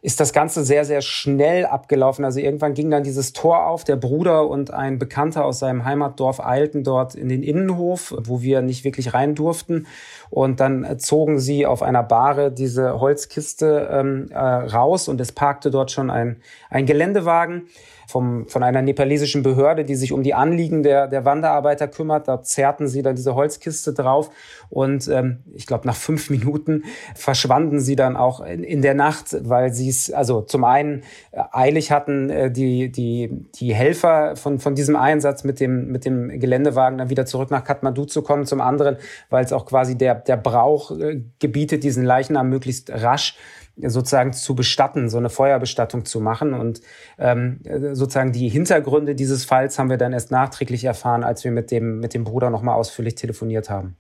ist 0.05 0.21
das 0.21 0.35
Ganze 0.35 0.65
sehr, 0.65 0.85
sehr 0.85 1.01
schnell 1.01 1.65
abgelaufen. 1.65 2.27
Also 2.27 2.39
irgendwann 2.39 2.75
ging 2.75 2.91
dann 2.91 3.05
dieses 3.05 3.33
Tor 3.33 3.67
auf. 3.67 3.85
Der 3.85 3.97
Bruder 3.97 4.51
und 4.51 4.71
ein 4.71 4.99
Bekannter 4.99 5.47
aus 5.47 5.61
seinem 5.61 5.87
Heimatdorf 5.87 6.41
eilten 6.41 6.85
dort 6.85 7.15
in 7.15 7.31
den 7.31 7.43
Innenhof, 7.43 8.15
wo 8.19 8.43
wir 8.43 8.61
nicht 8.61 8.85
wirklich 8.85 9.15
rein 9.15 9.35
durften. 9.35 9.87
Und 10.29 10.61
dann 10.61 10.99
zogen 10.99 11.39
sie 11.39 11.65
auf 11.65 11.83
einer 11.83 12.03
Bahre 12.03 12.53
diese 12.53 13.01
Holzkiste 13.01 13.89
ähm, 13.91 14.27
äh, 14.31 14.37
raus 14.37 15.09
und 15.09 15.23
es 15.23 15.33
parkte 15.33 15.71
dort 15.71 15.91
schon 15.91 16.11
ein, 16.11 16.37
ein 16.69 16.85
Geländewagen 16.85 17.63
vom, 18.07 18.47
von 18.49 18.63
einer 18.63 18.83
nepalesischen 18.83 19.43
Behörde, 19.43 19.85
die 19.85 19.95
sich 19.95 20.13
um 20.13 20.23
die 20.23 20.35
Anliegen 20.35 20.83
der, 20.83 21.09
der 21.09 21.25
Wanderarbeiter 21.25 21.89
kümmert. 21.89 22.29
Da 22.29 22.43
zerrten 22.43 22.89
sie 22.89 23.03
dann 23.03 23.17
diese 23.17 23.35
Holzkiste 23.35 23.93
drauf 23.93 24.31
und 24.71 25.09
ähm, 25.09 25.39
ich 25.55 25.67
glaube, 25.67 25.87
nach 25.87 25.97
fünf 25.97 26.31
Minuten 26.31 26.85
verschwanden 27.15 27.81
sie 27.81 27.97
dann 27.97 28.17
auch 28.17 28.41
in, 28.41 28.63
in 28.63 28.83
der 28.83 28.95
Nacht, 28.95 29.37
weil 29.49 29.73
sie 29.73 29.93
es 29.95 30.11
also 30.13 30.43
zum 30.43 30.65
einen 30.65 31.03
äh, 31.33 31.43
eilig 31.53 31.91
hatten, 31.91 32.31
äh, 32.31 32.51
die, 32.51 32.91
die, 32.91 33.31
die 33.55 33.75
Helfer 33.75 34.37
von, 34.37 34.59
von 34.59 34.75
diesem 34.75 34.97
Einsatz 34.97 35.45
mit 35.45 35.61
dem, 35.61 35.89
mit 35.89 36.05
dem 36.05 36.29
Geländewagen 36.41 36.99
dann 36.99 37.11
wieder 37.11 37.27
zurück 37.27 37.51
nach 37.51 37.65
Kathmandu 37.65 38.05
zu 38.05 38.23
kommen. 38.23 38.47
Zum 38.47 38.61
anderen, 38.61 38.97
weil 39.31 39.45
es 39.45 39.53
auch 39.53 39.67
quasi 39.67 39.97
der, 39.97 40.15
der 40.15 40.37
Brauch 40.37 40.91
äh, 40.99 41.23
gebietet, 41.39 41.85
diesen 41.85 42.05
Leichnam 42.05 42.49
möglichst 42.49 42.91
rasch 42.91 43.37
sozusagen 43.77 44.33
zu 44.33 44.55
bestatten, 44.55 45.09
so 45.09 45.19
eine 45.19 45.31
Feuerbestattung 45.31 46.05
zu 46.05 46.21
machen. 46.21 46.55
Und 46.55 46.81
ähm, 47.19 47.61
sozusagen 47.93 48.33
die 48.33 48.49
Hintergründe 48.49 49.15
dieses 49.15 49.45
Falls 49.45 49.79
haben 49.79 49.91
wir 49.91 49.97
dann 49.97 50.13
erst 50.13 50.31
nachträglich 50.31 50.85
erfahren, 50.85 51.25
als 51.25 51.45
wir 51.45 51.51
mit 51.51 51.71
dem, 51.71 51.99
mit 51.99 52.15
dem 52.15 52.25
Bruder 52.25 52.51
nochmal 52.51 52.77
ausführlich 52.77 53.17
telefoniert 53.17 53.71
haben. 53.71 53.97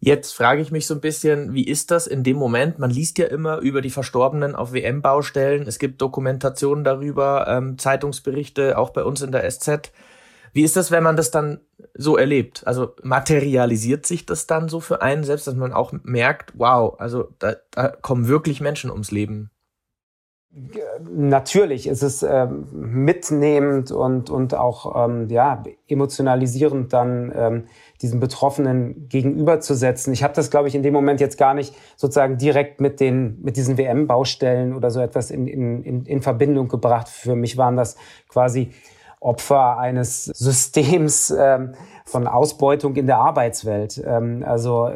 Jetzt 0.00 0.32
frage 0.32 0.62
ich 0.62 0.70
mich 0.70 0.86
so 0.86 0.94
ein 0.94 1.00
bisschen, 1.00 1.54
wie 1.54 1.66
ist 1.66 1.90
das 1.90 2.06
in 2.06 2.22
dem 2.22 2.36
Moment? 2.36 2.78
Man 2.78 2.90
liest 2.90 3.18
ja 3.18 3.26
immer 3.26 3.58
über 3.58 3.80
die 3.80 3.90
Verstorbenen 3.90 4.54
auf 4.54 4.72
WM-Baustellen. 4.72 5.66
Es 5.66 5.80
gibt 5.80 6.00
Dokumentationen 6.00 6.84
darüber, 6.84 7.46
ähm, 7.48 7.78
Zeitungsberichte, 7.78 8.78
auch 8.78 8.90
bei 8.90 9.02
uns 9.02 9.22
in 9.22 9.32
der 9.32 9.50
SZ. 9.50 9.90
Wie 10.52 10.62
ist 10.62 10.76
das, 10.76 10.92
wenn 10.92 11.02
man 11.02 11.16
das 11.16 11.32
dann 11.32 11.60
so 11.94 12.16
erlebt? 12.16 12.64
Also 12.64 12.94
materialisiert 13.02 14.06
sich 14.06 14.24
das 14.24 14.46
dann 14.46 14.68
so 14.68 14.78
für 14.80 15.02
einen 15.02 15.24
selbst, 15.24 15.48
dass 15.48 15.56
man 15.56 15.72
auch 15.72 15.92
merkt, 16.04 16.52
wow, 16.54 16.98
also 16.98 17.34
da, 17.40 17.56
da 17.72 17.88
kommen 17.88 18.28
wirklich 18.28 18.60
Menschen 18.60 18.90
ums 18.90 19.10
Leben? 19.10 19.50
Natürlich 21.00 21.86
ist 21.86 22.02
es 22.02 22.22
ähm, 22.22 22.66
mitnehmend 22.72 23.92
und, 23.92 24.30
und 24.30 24.54
auch 24.54 25.06
ähm, 25.06 25.28
ja, 25.28 25.62
emotionalisierend 25.86 26.92
dann 26.92 27.32
ähm, 27.36 27.64
diesen 28.00 28.18
Betroffenen 28.18 29.08
gegenüberzusetzen. 29.08 30.12
Ich 30.12 30.22
habe 30.22 30.32
das, 30.34 30.50
glaube 30.50 30.68
ich, 30.68 30.74
in 30.74 30.82
dem 30.82 30.94
Moment 30.94 31.20
jetzt 31.20 31.36
gar 31.36 31.52
nicht 31.52 31.74
sozusagen 31.96 32.38
direkt 32.38 32.80
mit 32.80 32.98
den 32.98 33.42
mit 33.42 33.58
diesen 33.58 33.76
WM-Baustellen 33.76 34.74
oder 34.74 34.90
so 34.90 35.00
etwas 35.00 35.30
in, 35.30 35.46
in, 35.46 36.06
in 36.06 36.22
Verbindung 36.22 36.68
gebracht. 36.68 37.08
Für 37.08 37.36
mich 37.36 37.58
waren 37.58 37.76
das 37.76 37.96
quasi 38.28 38.70
Opfer 39.20 39.78
eines 39.78 40.26
Systems 40.26 41.30
ähm, 41.30 41.74
von 42.04 42.26
Ausbeutung 42.26 42.96
in 42.96 43.06
der 43.06 43.18
Arbeitswelt. 43.18 44.02
Ähm, 44.04 44.44
also, 44.46 44.90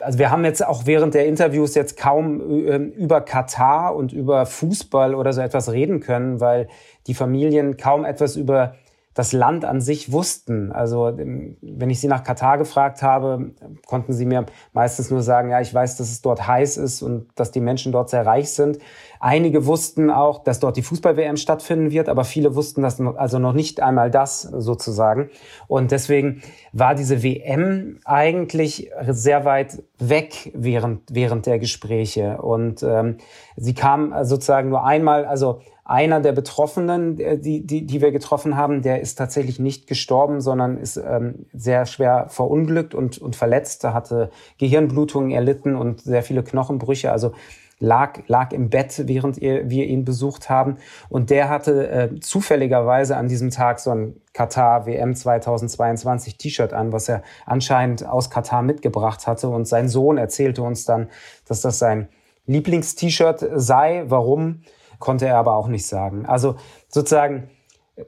also 0.00 0.18
wir 0.18 0.30
haben 0.30 0.44
jetzt 0.44 0.64
auch 0.64 0.86
während 0.86 1.14
der 1.14 1.26
Interviews 1.26 1.74
jetzt 1.74 1.96
kaum 1.96 2.40
äh, 2.40 2.76
über 2.76 3.20
Katar 3.20 3.94
und 3.94 4.12
über 4.12 4.46
Fußball 4.46 5.14
oder 5.14 5.32
so 5.32 5.40
etwas 5.40 5.70
reden 5.72 6.00
können, 6.00 6.40
weil 6.40 6.68
die 7.06 7.14
Familien 7.14 7.76
kaum 7.76 8.04
etwas 8.04 8.36
über 8.36 8.74
das 9.16 9.32
Land 9.32 9.64
an 9.64 9.80
sich 9.80 10.12
wussten. 10.12 10.70
Also 10.70 11.08
ähm, 11.08 11.56
wenn 11.62 11.88
ich 11.88 12.00
sie 12.00 12.06
nach 12.06 12.22
Katar 12.22 12.58
gefragt 12.58 13.02
habe, 13.02 13.52
konnten 13.86 14.12
sie 14.12 14.26
mir 14.26 14.44
meistens 14.74 15.10
nur 15.10 15.22
sagen, 15.22 15.50
ja, 15.50 15.60
ich 15.60 15.72
weiß, 15.72 15.96
dass 15.96 16.10
es 16.10 16.20
dort 16.20 16.46
heiß 16.46 16.76
ist 16.76 17.00
und 17.00 17.26
dass 17.34 17.50
die 17.50 17.60
Menschen 17.60 17.92
dort 17.92 18.10
sehr 18.10 18.26
reich 18.26 18.50
sind. 18.50 18.78
Einige 19.18 19.64
wussten 19.64 20.10
auch, 20.10 20.44
dass 20.44 20.60
dort 20.60 20.76
die 20.76 20.82
Fußball-WM 20.82 21.38
stattfinden 21.38 21.90
wird, 21.90 22.10
aber 22.10 22.24
viele 22.24 22.54
wussten 22.54 22.82
das 22.82 23.00
also 23.00 23.38
noch 23.38 23.54
nicht 23.54 23.82
einmal 23.82 24.10
das 24.10 24.42
sozusagen. 24.42 25.30
Und 25.66 25.92
deswegen 25.92 26.42
war 26.74 26.94
diese 26.94 27.22
WM 27.22 27.98
eigentlich 28.04 28.90
sehr 29.08 29.46
weit 29.46 29.82
weg 29.98 30.52
während, 30.54 31.00
während 31.10 31.46
der 31.46 31.58
Gespräche. 31.58 32.42
Und 32.42 32.82
ähm, 32.82 33.16
sie 33.56 33.72
kam 33.72 34.12
sozusagen 34.24 34.68
nur 34.68 34.84
einmal, 34.84 35.24
also 35.24 35.60
einer 35.86 36.20
der 36.20 36.32
Betroffenen, 36.32 37.18
äh, 37.20 37.38
die, 37.38 37.64
die, 37.64 37.86
die 37.86 38.00
wir 38.00 38.10
getroffen 38.10 38.56
haben, 38.56 38.82
der 38.82 39.00
ist 39.00 39.14
tatsächlich 39.16 39.58
nicht 39.58 39.86
gestorben, 39.86 40.40
sondern 40.40 40.76
ist 40.76 40.96
ähm, 40.96 41.46
sehr 41.52 41.86
schwer 41.86 42.26
verunglückt 42.28 42.94
und, 42.94 43.18
und 43.18 43.36
verletzt. 43.36 43.84
Er 43.84 43.94
hatte 43.94 44.30
Gehirnblutungen 44.58 45.30
erlitten 45.30 45.76
und 45.76 46.00
sehr 46.02 46.22
viele 46.22 46.42
Knochenbrüche. 46.42 47.12
Also 47.12 47.32
lag, 47.78 48.20
lag 48.26 48.52
im 48.52 48.68
Bett, 48.68 49.02
während 49.06 49.40
wir 49.40 49.86
ihn 49.86 50.04
besucht 50.04 50.50
haben. 50.50 50.78
Und 51.08 51.30
der 51.30 51.48
hatte 51.48 51.88
äh, 51.88 52.20
zufälligerweise 52.20 53.16
an 53.16 53.28
diesem 53.28 53.50
Tag 53.50 53.78
so 53.78 53.90
ein 53.90 54.20
Katar 54.32 54.86
WM 54.86 55.14
2022 55.14 56.36
T-Shirt 56.36 56.72
an, 56.72 56.92
was 56.92 57.08
er 57.08 57.22
anscheinend 57.44 58.06
aus 58.06 58.30
Katar 58.30 58.62
mitgebracht 58.62 59.26
hatte. 59.26 59.48
Und 59.48 59.68
sein 59.68 59.88
Sohn 59.88 60.18
erzählte 60.18 60.62
uns 60.62 60.84
dann, 60.84 61.08
dass 61.46 61.60
das 61.60 61.78
sein 61.78 62.08
Lieblingst-T-Shirt 62.46 63.46
sei. 63.54 64.04
Warum? 64.08 64.62
Konnte 64.98 65.26
er 65.26 65.36
aber 65.36 65.56
auch 65.56 65.68
nicht 65.68 65.86
sagen. 65.86 66.26
Also 66.26 66.56
sozusagen, 66.88 67.50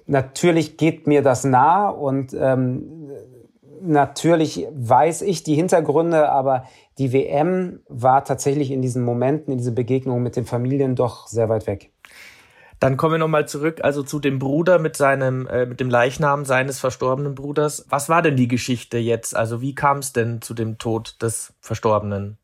natürlich 0.06 0.76
geht 0.76 1.06
mir 1.06 1.22
das 1.22 1.44
nah 1.44 1.88
und 1.88 2.34
ähm, 2.34 3.10
natürlich 3.82 4.66
weiß 4.72 5.22
ich 5.22 5.42
die 5.42 5.54
Hintergründe, 5.54 6.28
aber 6.28 6.64
die 6.98 7.12
WM 7.12 7.80
war 7.88 8.24
tatsächlich 8.24 8.70
in 8.70 8.82
diesen 8.82 9.04
Momenten, 9.04 9.52
in 9.52 9.58
diese 9.58 9.72
Begegnungen 9.72 10.22
mit 10.22 10.36
den 10.36 10.46
Familien 10.46 10.96
doch 10.96 11.26
sehr 11.26 11.48
weit 11.48 11.66
weg. 11.66 11.92
Dann 12.80 12.96
kommen 12.96 13.14
wir 13.14 13.18
nochmal 13.18 13.48
zurück, 13.48 13.80
also 13.82 14.04
zu 14.04 14.20
dem 14.20 14.38
Bruder 14.38 14.78
mit 14.78 14.96
seinem, 14.96 15.48
äh, 15.48 15.66
mit 15.66 15.80
dem 15.80 15.90
Leichnam 15.90 16.44
seines 16.44 16.78
verstorbenen 16.78 17.34
Bruders. 17.34 17.86
Was 17.88 18.08
war 18.08 18.22
denn 18.22 18.36
die 18.36 18.46
Geschichte 18.46 18.98
jetzt? 18.98 19.34
Also 19.34 19.60
wie 19.60 19.74
kam 19.74 19.98
es 19.98 20.12
denn 20.12 20.42
zu 20.42 20.54
dem 20.54 20.78
Tod 20.78 21.20
des 21.20 21.54
Verstorbenen? 21.60 22.38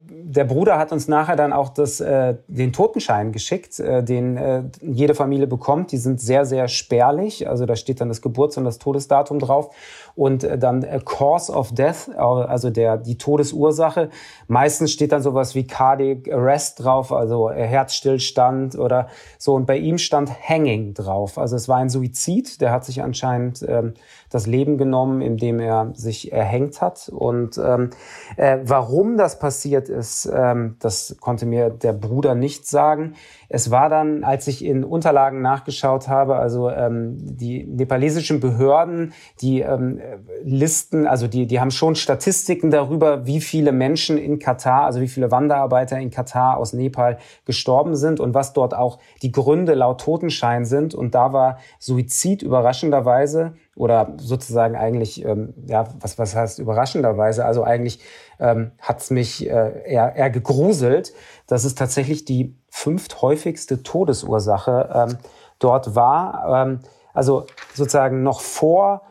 Der 0.00 0.44
Bruder 0.44 0.78
hat 0.78 0.92
uns 0.92 1.08
nachher 1.08 1.34
dann 1.34 1.52
auch 1.52 1.70
das, 1.70 2.00
äh, 2.00 2.36
den 2.46 2.72
Totenschein 2.72 3.32
geschickt, 3.32 3.80
äh, 3.80 4.02
den 4.02 4.36
äh, 4.36 4.62
jede 4.80 5.14
Familie 5.14 5.48
bekommt. 5.48 5.90
Die 5.90 5.96
sind 5.96 6.20
sehr, 6.20 6.46
sehr 6.46 6.68
spärlich. 6.68 7.48
Also 7.48 7.66
da 7.66 7.74
steht 7.74 8.00
dann 8.00 8.08
das 8.08 8.22
Geburts- 8.22 8.56
und 8.56 8.64
das 8.64 8.78
Todesdatum 8.78 9.40
drauf. 9.40 9.74
Und 10.18 10.42
äh, 10.42 10.58
dann 10.58 10.82
äh, 10.82 10.98
Cause 11.04 11.52
of 11.52 11.72
Death, 11.72 12.10
also 12.18 12.70
der, 12.70 12.96
die 12.96 13.16
Todesursache. 13.18 14.10
Meistens 14.48 14.90
steht 14.90 15.12
dann 15.12 15.22
sowas 15.22 15.54
wie 15.54 15.64
Cardiac 15.64 16.28
Arrest 16.32 16.82
drauf, 16.82 17.12
also 17.12 17.50
äh, 17.50 17.62
Herzstillstand 17.64 18.76
oder 18.76 19.06
so. 19.38 19.54
Und 19.54 19.66
bei 19.66 19.78
ihm 19.78 19.96
stand 19.96 20.28
Hanging 20.48 20.92
drauf. 20.92 21.38
Also 21.38 21.54
es 21.54 21.68
war 21.68 21.76
ein 21.76 21.88
Suizid. 21.88 22.60
Der 22.60 22.72
hat 22.72 22.84
sich 22.84 23.00
anscheinend 23.00 23.64
ähm, 23.68 23.94
das 24.28 24.48
Leben 24.48 24.76
genommen, 24.76 25.20
indem 25.20 25.60
er 25.60 25.92
sich 25.94 26.32
erhängt 26.32 26.80
hat. 26.80 27.08
Und 27.08 27.56
ähm, 27.56 27.90
äh, 28.36 28.58
warum 28.64 29.18
das 29.18 29.38
passiert 29.38 29.88
ist, 29.88 30.28
ähm, 30.34 30.78
das 30.80 31.16
konnte 31.20 31.46
mir 31.46 31.70
der 31.70 31.92
Bruder 31.92 32.34
nicht 32.34 32.66
sagen. 32.66 33.14
Es 33.48 33.70
war 33.70 33.88
dann, 33.88 34.24
als 34.24 34.46
ich 34.46 34.64
in 34.64 34.84
Unterlagen 34.84 35.40
nachgeschaut 35.40 36.08
habe, 36.08 36.36
also 36.36 36.70
ähm, 36.70 37.16
die 37.18 37.64
nepalesischen 37.64 38.40
Behörden, 38.40 39.14
die 39.40 39.60
ähm, 39.60 40.00
listen, 40.42 41.06
also 41.06 41.28
die, 41.28 41.46
die 41.46 41.58
haben 41.58 41.70
schon 41.70 41.94
Statistiken 41.94 42.70
darüber, 42.70 43.26
wie 43.26 43.40
viele 43.40 43.72
Menschen 43.72 44.18
in 44.18 44.38
Katar, 44.38 44.84
also 44.84 45.00
wie 45.00 45.08
viele 45.08 45.30
Wanderarbeiter 45.30 45.98
in 45.98 46.10
Katar 46.10 46.58
aus 46.58 46.74
Nepal 46.74 47.18
gestorben 47.46 47.96
sind 47.96 48.20
und 48.20 48.34
was 48.34 48.52
dort 48.52 48.74
auch 48.74 48.98
die 49.22 49.32
Gründe 49.32 49.74
laut 49.74 50.00
Totenschein 50.02 50.66
sind. 50.66 50.94
Und 50.94 51.14
da 51.14 51.32
war 51.32 51.58
Suizid 51.78 52.42
überraschenderweise 52.42 53.54
oder 53.76 54.14
sozusagen 54.18 54.76
eigentlich, 54.76 55.24
ähm, 55.24 55.54
ja, 55.66 55.88
was, 56.00 56.18
was 56.18 56.34
heißt 56.34 56.58
überraschenderweise, 56.58 57.44
also 57.44 57.64
eigentlich 57.64 58.00
ähm, 58.38 58.72
hat 58.80 59.00
es 59.00 59.10
mich 59.10 59.48
äh, 59.48 59.82
eher, 59.84 60.14
eher 60.16 60.30
gegruselt, 60.30 61.12
dass 61.46 61.64
es 61.64 61.74
tatsächlich 61.74 62.24
die 62.24 62.56
fünfthäufigste 62.70 63.82
Todesursache 63.82 64.90
ähm, 64.94 65.18
dort 65.58 65.94
war. 65.94 66.62
Ähm, 66.66 66.80
also 67.14 67.46
sozusagen 67.74 68.22
noch 68.22 68.40
vor 68.40 69.02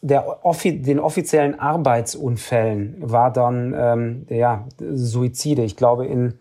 der, 0.00 0.38
den 0.64 1.00
offiziellen 1.00 1.58
Arbeitsunfällen 1.58 2.96
war 3.00 3.32
dann 3.32 3.74
ähm, 3.76 4.26
ja, 4.28 4.66
Suizide. 4.78 5.62
Ich 5.62 5.76
glaube, 5.76 6.06
in 6.06 6.38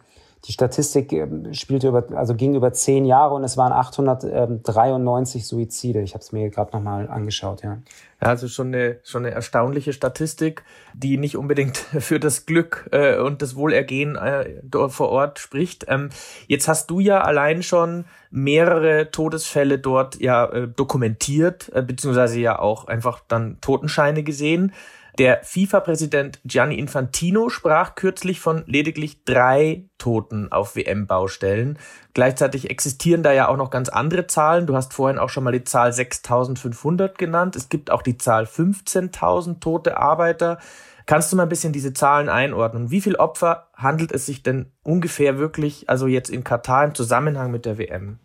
die 0.47 0.53
Statistik 0.53 1.11
ähm, 1.11 1.53
spielte 1.53 1.87
über, 1.87 2.05
also 2.15 2.35
ging 2.35 2.55
über 2.55 2.71
zehn 2.73 3.05
Jahre 3.05 3.33
und 3.33 3.43
es 3.43 3.57
waren 3.57 3.71
893 3.71 5.45
Suizide. 5.45 6.01
Ich 6.01 6.13
habe 6.13 6.23
es 6.23 6.31
mir 6.31 6.49
gerade 6.49 6.71
nochmal 6.71 7.09
angeschaut, 7.09 7.63
ja. 7.63 7.79
Also 8.19 8.47
schon 8.47 8.67
eine, 8.67 8.99
schon 9.03 9.25
eine 9.25 9.35
erstaunliche 9.35 9.91
Statistik, 9.93 10.63
die 10.93 11.17
nicht 11.17 11.35
unbedingt 11.35 11.77
für 11.99 12.19
das 12.19 12.45
Glück 12.45 12.87
äh, 12.91 13.17
und 13.17 13.41
das 13.41 13.55
Wohlergehen 13.55 14.15
äh, 14.15 14.61
vor 14.89 15.09
Ort 15.09 15.39
spricht. 15.39 15.85
Ähm, 15.87 16.09
jetzt 16.47 16.67
hast 16.67 16.89
du 16.89 16.99
ja 16.99 17.21
allein 17.21 17.63
schon 17.63 18.05
mehrere 18.31 19.11
Todesfälle 19.11 19.79
dort 19.79 20.19
ja 20.19 20.45
äh, 20.45 20.67
dokumentiert, 20.67 21.71
äh, 21.73 21.81
beziehungsweise 21.81 22.39
ja 22.39 22.59
auch 22.59 22.87
einfach 22.87 23.21
dann 23.27 23.57
Totenscheine 23.61 24.23
gesehen. 24.23 24.73
Der 25.17 25.43
FIFA-Präsident 25.43 26.41
Gianni 26.43 26.77
Infantino 26.77 27.47
sprach 27.49 27.95
kürzlich 27.95 28.41
von 28.41 28.63
lediglich 28.67 29.23
drei 29.23 29.85
Toten 29.97 30.51
auf 30.51 30.75
WM-Baustellen. 30.75 31.79
Gleichzeitig 32.13 32.69
existieren 32.69 33.23
da 33.23 33.31
ja 33.31 33.47
auch 33.47 33.55
noch 33.55 33.69
ganz 33.69 33.87
andere 33.87 34.27
Zahlen. 34.27 34.67
Du 34.67 34.75
hast 34.75 34.93
vorhin 34.93 35.17
auch 35.17 35.29
schon 35.29 35.45
mal 35.45 35.53
die 35.53 35.63
Zahl 35.63 35.93
6500 35.93 37.17
genannt. 37.17 37.55
Es 37.55 37.69
gibt 37.69 37.91
auch 37.91 38.01
die 38.01 38.17
Zahl 38.17 38.43
15.000 38.43 39.61
tote 39.61 39.97
Arbeiter. 39.97 40.59
Kannst 41.05 41.31
du 41.31 41.37
mal 41.37 41.43
ein 41.43 41.49
bisschen 41.49 41.71
diese 41.71 41.93
Zahlen 41.93 42.27
einordnen? 42.27 42.91
Wie 42.91 42.99
viel 42.99 43.15
Opfer 43.15 43.69
handelt 43.73 44.11
es 44.11 44.25
sich 44.25 44.43
denn 44.43 44.71
ungefähr 44.83 45.37
wirklich, 45.37 45.89
also 45.89 46.07
jetzt 46.07 46.29
in 46.29 46.43
Katar 46.43 46.83
im 46.83 46.95
Zusammenhang 46.95 47.51
mit 47.51 47.65
der 47.65 47.77
WM? 47.77 48.19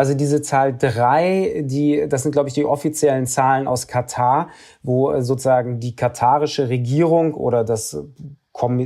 Also 0.00 0.14
diese 0.14 0.40
Zahl 0.40 0.74
drei, 0.74 1.62
die, 1.62 2.06
das 2.08 2.22
sind, 2.22 2.32
glaube 2.32 2.48
ich, 2.48 2.54
die 2.54 2.64
offiziellen 2.64 3.26
Zahlen 3.26 3.68
aus 3.68 3.86
Katar, 3.86 4.48
wo 4.82 5.12
äh, 5.12 5.20
sozusagen 5.20 5.78
die 5.78 5.94
katarische 5.94 6.70
Regierung 6.70 7.34
oder 7.34 7.64
das 7.64 8.02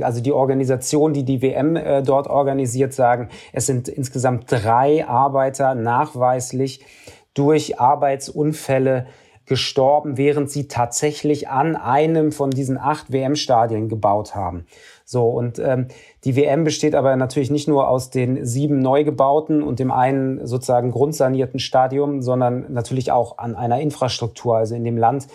also 0.01 0.21
die 0.21 0.33
Organisation, 0.33 1.13
die 1.13 1.23
die 1.23 1.41
WM 1.41 1.77
äh, 1.77 2.03
dort 2.03 2.27
organisiert, 2.27 2.91
sagen, 2.91 3.29
es 3.53 3.65
sind 3.65 3.87
insgesamt 3.87 4.51
drei 4.51 5.07
Arbeiter 5.07 5.73
nachweislich 5.73 6.85
durch 7.33 7.79
Arbeitsunfälle 7.79 9.05
gestorben, 9.45 10.17
während 10.17 10.49
sie 10.49 10.67
tatsächlich 10.67 11.47
an 11.47 11.75
einem 11.75 12.31
von 12.31 12.51
diesen 12.51 12.77
acht 12.77 13.11
WM-Stadien 13.11 13.87
gebaut 13.89 14.35
haben. 14.35 14.65
So, 15.05 15.29
und 15.29 15.59
ähm, 15.59 15.87
die 16.25 16.35
WM 16.35 16.63
besteht 16.63 16.95
aber 16.95 17.15
natürlich 17.15 17.51
nicht 17.51 17.67
nur 17.67 17.87
aus 17.87 18.09
den 18.09 18.45
sieben 18.45 18.79
neu 18.79 19.03
gebauten 19.03 19.61
und 19.61 19.77
dem 19.79 19.91
einen 19.91 20.45
sozusagen 20.47 20.89
grundsanierten 20.89 21.59
Stadium, 21.59 22.23
sondern 22.23 22.73
natürlich 22.73 23.11
auch 23.11 23.37
an 23.37 23.55
einer 23.55 23.79
Infrastruktur. 23.79 24.57
Also 24.57 24.73
in 24.73 24.83
dem 24.83 24.97
Land 24.97 25.27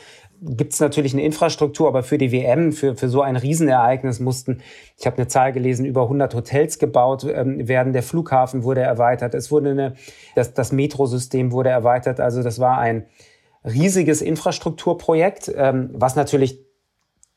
gibt 0.43 0.73
es 0.73 0.81
natürlich 0.81 1.13
eine 1.13 1.23
Infrastruktur, 1.23 1.87
aber 1.87 2.03
für 2.03 2.19
die 2.19 2.33
WM, 2.33 2.73
für, 2.73 2.97
für 2.97 3.09
so 3.09 3.23
ein 3.23 3.37
Riesenereignis 3.37 4.19
mussten, 4.19 4.63
ich 4.99 5.07
habe 5.07 5.19
eine 5.19 5.29
Zahl 5.29 5.53
gelesen, 5.53 5.85
über 5.85 6.03
100 6.03 6.35
Hotels 6.35 6.79
gebaut 6.81 7.25
ähm, 7.25 7.69
werden. 7.69 7.93
Der 7.93 8.03
Flughafen 8.03 8.65
wurde 8.65 8.81
erweitert. 8.81 9.35
Es 9.35 9.53
wurde 9.53 9.71
eine, 9.71 9.95
das, 10.35 10.55
das 10.55 10.73
Metrosystem 10.73 11.53
wurde 11.53 11.69
erweitert. 11.69 12.19
Also 12.19 12.43
das 12.43 12.59
war 12.59 12.79
ein 12.79 13.07
riesiges 13.65 14.23
Infrastrukturprojekt, 14.23 15.53
ähm, 15.55 15.91
was 15.93 16.17
natürlich 16.17 16.70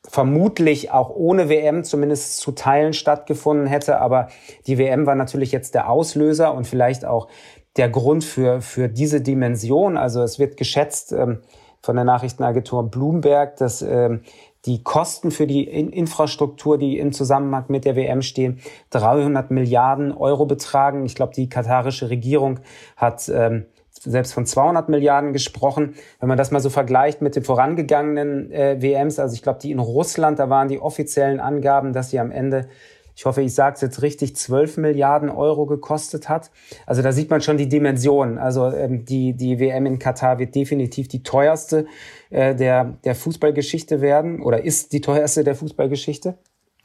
vermutlich 0.08 0.90
auch 0.90 1.10
ohne 1.10 1.48
WM 1.48 1.84
zumindest 1.84 2.38
zu 2.38 2.52
Teilen 2.52 2.92
stattgefunden 2.92 3.66
hätte. 3.66 4.00
Aber 4.00 4.28
die 4.66 4.78
WM 4.78 5.06
war 5.06 5.14
natürlich 5.14 5.52
jetzt 5.52 5.74
der 5.74 5.90
Auslöser 5.90 6.54
und 6.54 6.66
vielleicht 6.66 7.04
auch 7.04 7.28
der 7.76 7.88
Grund 7.88 8.24
für, 8.24 8.60
für 8.60 8.88
diese 8.88 9.20
Dimension. 9.20 9.96
Also 9.96 10.22
es 10.22 10.38
wird 10.38 10.56
geschätzt 10.56 11.12
ähm, 11.12 11.40
von 11.82 11.96
der 11.96 12.04
Nachrichtenagentur 12.04 12.88
Bloomberg, 12.90 13.56
dass 13.56 13.82
ähm, 13.82 14.22
die 14.64 14.82
Kosten 14.82 15.30
für 15.30 15.46
die 15.46 15.64
In 15.64 15.90
Infrastruktur, 15.90 16.78
die 16.78 16.98
im 16.98 17.12
Zusammenhang 17.12 17.64
mit 17.68 17.84
der 17.84 17.96
WM 17.96 18.22
stehen, 18.22 18.60
300 18.90 19.50
Milliarden 19.50 20.12
Euro 20.12 20.46
betragen. 20.46 21.04
Ich 21.04 21.14
glaube, 21.14 21.34
die 21.34 21.48
katarische 21.48 22.08
Regierung 22.08 22.60
hat 22.96 23.28
ähm, 23.28 23.66
selbst 24.04 24.32
von 24.32 24.46
200 24.46 24.88
Milliarden 24.88 25.32
gesprochen. 25.32 25.94
Wenn 26.20 26.28
man 26.28 26.38
das 26.38 26.50
mal 26.50 26.60
so 26.60 26.70
vergleicht 26.70 27.22
mit 27.22 27.36
den 27.36 27.44
vorangegangenen 27.44 28.50
äh, 28.52 28.80
WMs, 28.80 29.18
also 29.18 29.34
ich 29.34 29.42
glaube, 29.42 29.58
die 29.60 29.70
in 29.70 29.78
Russland, 29.78 30.38
da 30.38 30.50
waren 30.50 30.68
die 30.68 30.80
offiziellen 30.80 31.40
Angaben, 31.40 31.92
dass 31.92 32.10
sie 32.10 32.18
am 32.18 32.30
Ende, 32.30 32.68
ich 33.16 33.24
hoffe, 33.26 33.42
ich 33.42 33.54
sage 33.54 33.76
es 33.76 33.80
jetzt 33.80 34.02
richtig, 34.02 34.36
12 34.36 34.78
Milliarden 34.78 35.30
Euro 35.30 35.66
gekostet 35.66 36.28
hat. 36.28 36.50
Also 36.86 37.02
da 37.02 37.12
sieht 37.12 37.30
man 37.30 37.40
schon 37.40 37.56
die 37.56 37.68
Dimension. 37.68 38.38
Also 38.38 38.70
ähm, 38.70 39.04
die, 39.04 39.34
die 39.34 39.60
WM 39.60 39.86
in 39.86 39.98
Katar 39.98 40.38
wird 40.38 40.54
definitiv 40.54 41.08
die 41.08 41.22
teuerste 41.22 41.86
äh, 42.30 42.54
der, 42.54 42.96
der 43.04 43.14
Fußballgeschichte 43.14 44.00
werden 44.00 44.42
oder 44.42 44.64
ist 44.64 44.92
die 44.92 45.00
teuerste 45.00 45.44
der 45.44 45.54
Fußballgeschichte. 45.54 46.36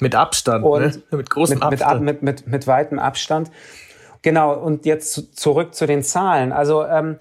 Mit 0.01 0.15
Abstand, 0.15 0.63
ne? 0.63 0.69
und 0.69 0.81
ne? 0.81 1.17
mit 1.17 1.29
großem 1.29 1.55
mit, 1.55 1.63
Abstand. 1.63 2.01
Mit, 2.01 2.21
mit, 2.21 2.41
mit, 2.41 2.47
mit 2.47 2.67
weitem 2.67 2.99
Abstand. 2.99 3.51
Genau, 4.21 4.53
und 4.53 4.85
jetzt 4.85 5.38
zurück 5.38 5.73
zu 5.73 5.85
den 5.85 6.03
Zahlen. 6.03 6.51
Also 6.51 6.85
ähm, 6.85 7.17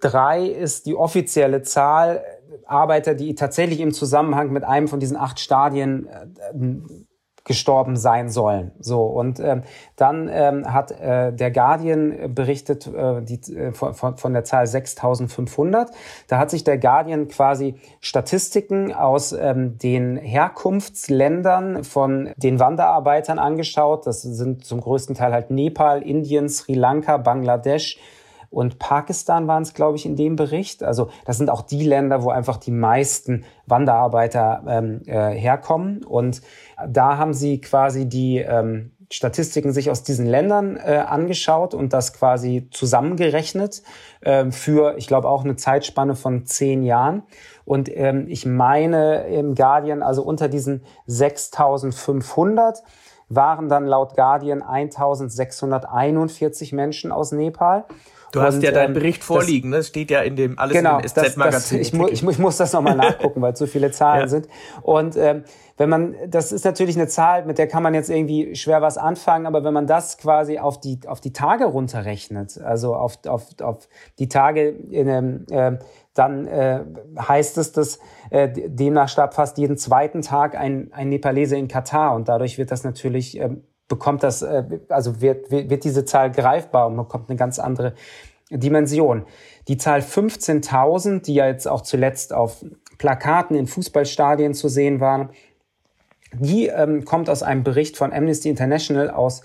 drei 0.00 0.46
ist 0.46 0.86
die 0.86 0.96
offizielle 0.96 1.62
Zahl 1.62 2.24
Arbeiter, 2.66 3.14
die 3.14 3.34
tatsächlich 3.34 3.80
im 3.80 3.92
Zusammenhang 3.92 4.50
mit 4.50 4.64
einem 4.64 4.88
von 4.88 5.00
diesen 5.00 5.16
acht 5.16 5.40
Stadien 5.40 6.06
äh, 6.06 7.09
gestorben 7.50 7.96
sein 7.96 8.28
sollen. 8.28 8.70
So 8.78 9.02
und 9.02 9.40
ähm, 9.40 9.64
dann 9.96 10.30
ähm, 10.32 10.72
hat 10.72 10.92
äh, 10.92 11.32
der 11.32 11.50
Guardian 11.50 12.32
berichtet 12.32 12.86
äh, 12.86 13.22
die, 13.22 13.40
äh, 13.56 13.72
von, 13.72 14.16
von 14.16 14.32
der 14.32 14.44
Zahl 14.44 14.66
6.500. 14.66 15.88
Da 16.28 16.38
hat 16.38 16.50
sich 16.50 16.62
der 16.62 16.78
Guardian 16.78 17.26
quasi 17.26 17.74
Statistiken 18.00 18.94
aus 18.94 19.32
ähm, 19.32 19.78
den 19.78 20.16
Herkunftsländern 20.16 21.82
von 21.82 22.30
den 22.36 22.60
Wanderarbeitern 22.60 23.40
angeschaut. 23.40 24.06
Das 24.06 24.22
sind 24.22 24.64
zum 24.64 24.80
größten 24.80 25.16
Teil 25.16 25.32
halt 25.32 25.50
Nepal, 25.50 26.02
Indien, 26.02 26.48
Sri 26.48 26.74
Lanka, 26.74 27.16
Bangladesch 27.16 27.98
und 28.50 28.80
Pakistan 28.80 29.46
waren 29.46 29.62
es, 29.62 29.74
glaube 29.74 29.96
ich, 29.96 30.04
in 30.04 30.16
dem 30.16 30.34
Bericht. 30.34 30.82
Also 30.82 31.08
das 31.24 31.38
sind 31.38 31.50
auch 31.50 31.62
die 31.62 31.84
Länder, 31.84 32.24
wo 32.24 32.30
einfach 32.30 32.56
die 32.56 32.72
meisten 32.72 33.44
Wanderarbeiter 33.66 34.64
ähm, 34.66 35.02
äh, 35.06 35.30
herkommen. 35.30 36.04
Und 36.04 36.42
da 36.86 37.16
haben 37.16 37.32
sie 37.32 37.60
quasi 37.60 38.08
die 38.08 38.38
ähm, 38.38 38.90
Statistiken 39.12 39.72
sich 39.72 39.90
aus 39.90 40.02
diesen 40.02 40.26
Ländern 40.26 40.76
äh, 40.76 41.04
angeschaut 41.06 41.74
und 41.74 41.92
das 41.92 42.12
quasi 42.12 42.68
zusammengerechnet 42.72 43.84
äh, 44.20 44.50
für, 44.50 44.96
ich 44.96 45.06
glaube, 45.06 45.28
auch 45.28 45.44
eine 45.44 45.54
Zeitspanne 45.54 46.16
von 46.16 46.44
zehn 46.44 46.82
Jahren. 46.82 47.22
Und 47.64 47.88
ähm, 47.96 48.26
ich 48.28 48.46
meine 48.46 49.28
im 49.28 49.54
Guardian, 49.54 50.02
also 50.02 50.22
unter 50.22 50.48
diesen 50.48 50.82
6500 51.06 52.82
waren 53.28 53.68
dann 53.68 53.86
laut 53.86 54.16
Guardian 54.16 54.62
1641 54.62 56.72
Menschen 56.72 57.12
aus 57.12 57.30
Nepal. 57.30 57.84
Du 58.32 58.40
hast 58.40 58.56
und, 58.56 58.62
ja 58.62 58.70
deinen 58.70 58.88
ähm, 58.88 58.94
Bericht 58.94 59.24
vorliegen, 59.24 59.70
das, 59.70 59.78
ne? 59.78 59.84
steht 59.84 60.10
ja 60.10 60.20
in 60.20 60.36
dem 60.36 60.58
alles 60.58 60.76
genau, 60.76 60.98
in 60.98 61.02
dem 61.02 61.08
SZ-Magazin. 61.08 61.80
Ich, 61.80 61.92
mu 61.92 62.06
ich, 62.06 62.22
ich, 62.22 62.38
muss 62.38 62.56
das 62.56 62.72
nochmal 62.72 62.96
nachgucken, 62.96 63.42
weil 63.42 63.56
so 63.56 63.66
viele 63.66 63.90
Zahlen 63.90 64.22
ja. 64.22 64.28
sind. 64.28 64.48
Und 64.82 65.16
ähm, 65.16 65.44
wenn 65.76 65.88
man, 65.88 66.14
das 66.28 66.52
ist 66.52 66.64
natürlich 66.64 66.96
eine 66.96 67.08
Zahl, 67.08 67.44
mit 67.46 67.58
der 67.58 67.66
kann 67.66 67.82
man 67.82 67.94
jetzt 67.94 68.10
irgendwie 68.10 68.54
schwer 68.54 68.82
was 68.82 68.98
anfangen, 68.98 69.46
aber 69.46 69.64
wenn 69.64 69.72
man 69.72 69.86
das 69.86 70.18
quasi 70.18 70.58
auf 70.58 70.78
die, 70.78 71.00
auf 71.06 71.20
die 71.20 71.32
Tage 71.32 71.64
runterrechnet, 71.64 72.60
also 72.60 72.94
auf, 72.94 73.18
auf, 73.26 73.46
auf 73.62 73.88
die 74.18 74.28
Tage, 74.28 74.68
in, 74.68 75.08
ähm, 75.08 75.46
äh, 75.50 75.78
dann 76.14 76.46
äh, 76.46 76.84
heißt 77.18 77.56
es, 77.56 77.72
dass 77.72 77.98
äh, 78.30 78.48
demnach 78.48 79.08
starb 79.08 79.32
fast 79.34 79.58
jeden 79.58 79.76
zweiten 79.76 80.22
Tag 80.22 80.54
ein, 80.54 80.90
ein 80.92 81.08
Nepalese 81.08 81.56
in 81.56 81.66
Katar 81.66 82.14
und 82.14 82.28
dadurch 82.28 82.58
wird 82.58 82.70
das 82.70 82.84
natürlich 82.84 83.40
äh, 83.40 83.48
bekommt 83.90 84.22
das, 84.22 84.40
äh, 84.40 84.64
also 84.88 85.20
wird, 85.20 85.50
wird 85.50 85.84
diese 85.84 86.06
Zahl 86.06 86.30
greifbar 86.30 86.86
und 86.86 86.96
bekommt 86.96 87.28
eine 87.28 87.36
ganz 87.36 87.58
andere 87.58 87.92
Dimension. 88.48 89.26
Die 89.68 89.76
Zahl 89.76 90.00
15.000, 90.00 91.22
die 91.22 91.34
ja 91.34 91.46
jetzt 91.46 91.68
auch 91.68 91.82
zuletzt 91.82 92.32
auf 92.32 92.64
Plakaten 92.96 93.54
in 93.56 93.66
Fußballstadien 93.66 94.54
zu 94.54 94.68
sehen 94.68 95.00
waren, 95.00 95.30
die 96.32 96.68
ähm, 96.68 97.04
kommt 97.04 97.28
aus 97.28 97.42
einem 97.42 97.64
Bericht 97.64 97.96
von 97.96 98.12
Amnesty 98.12 98.48
International 98.48 99.10
aus 99.10 99.42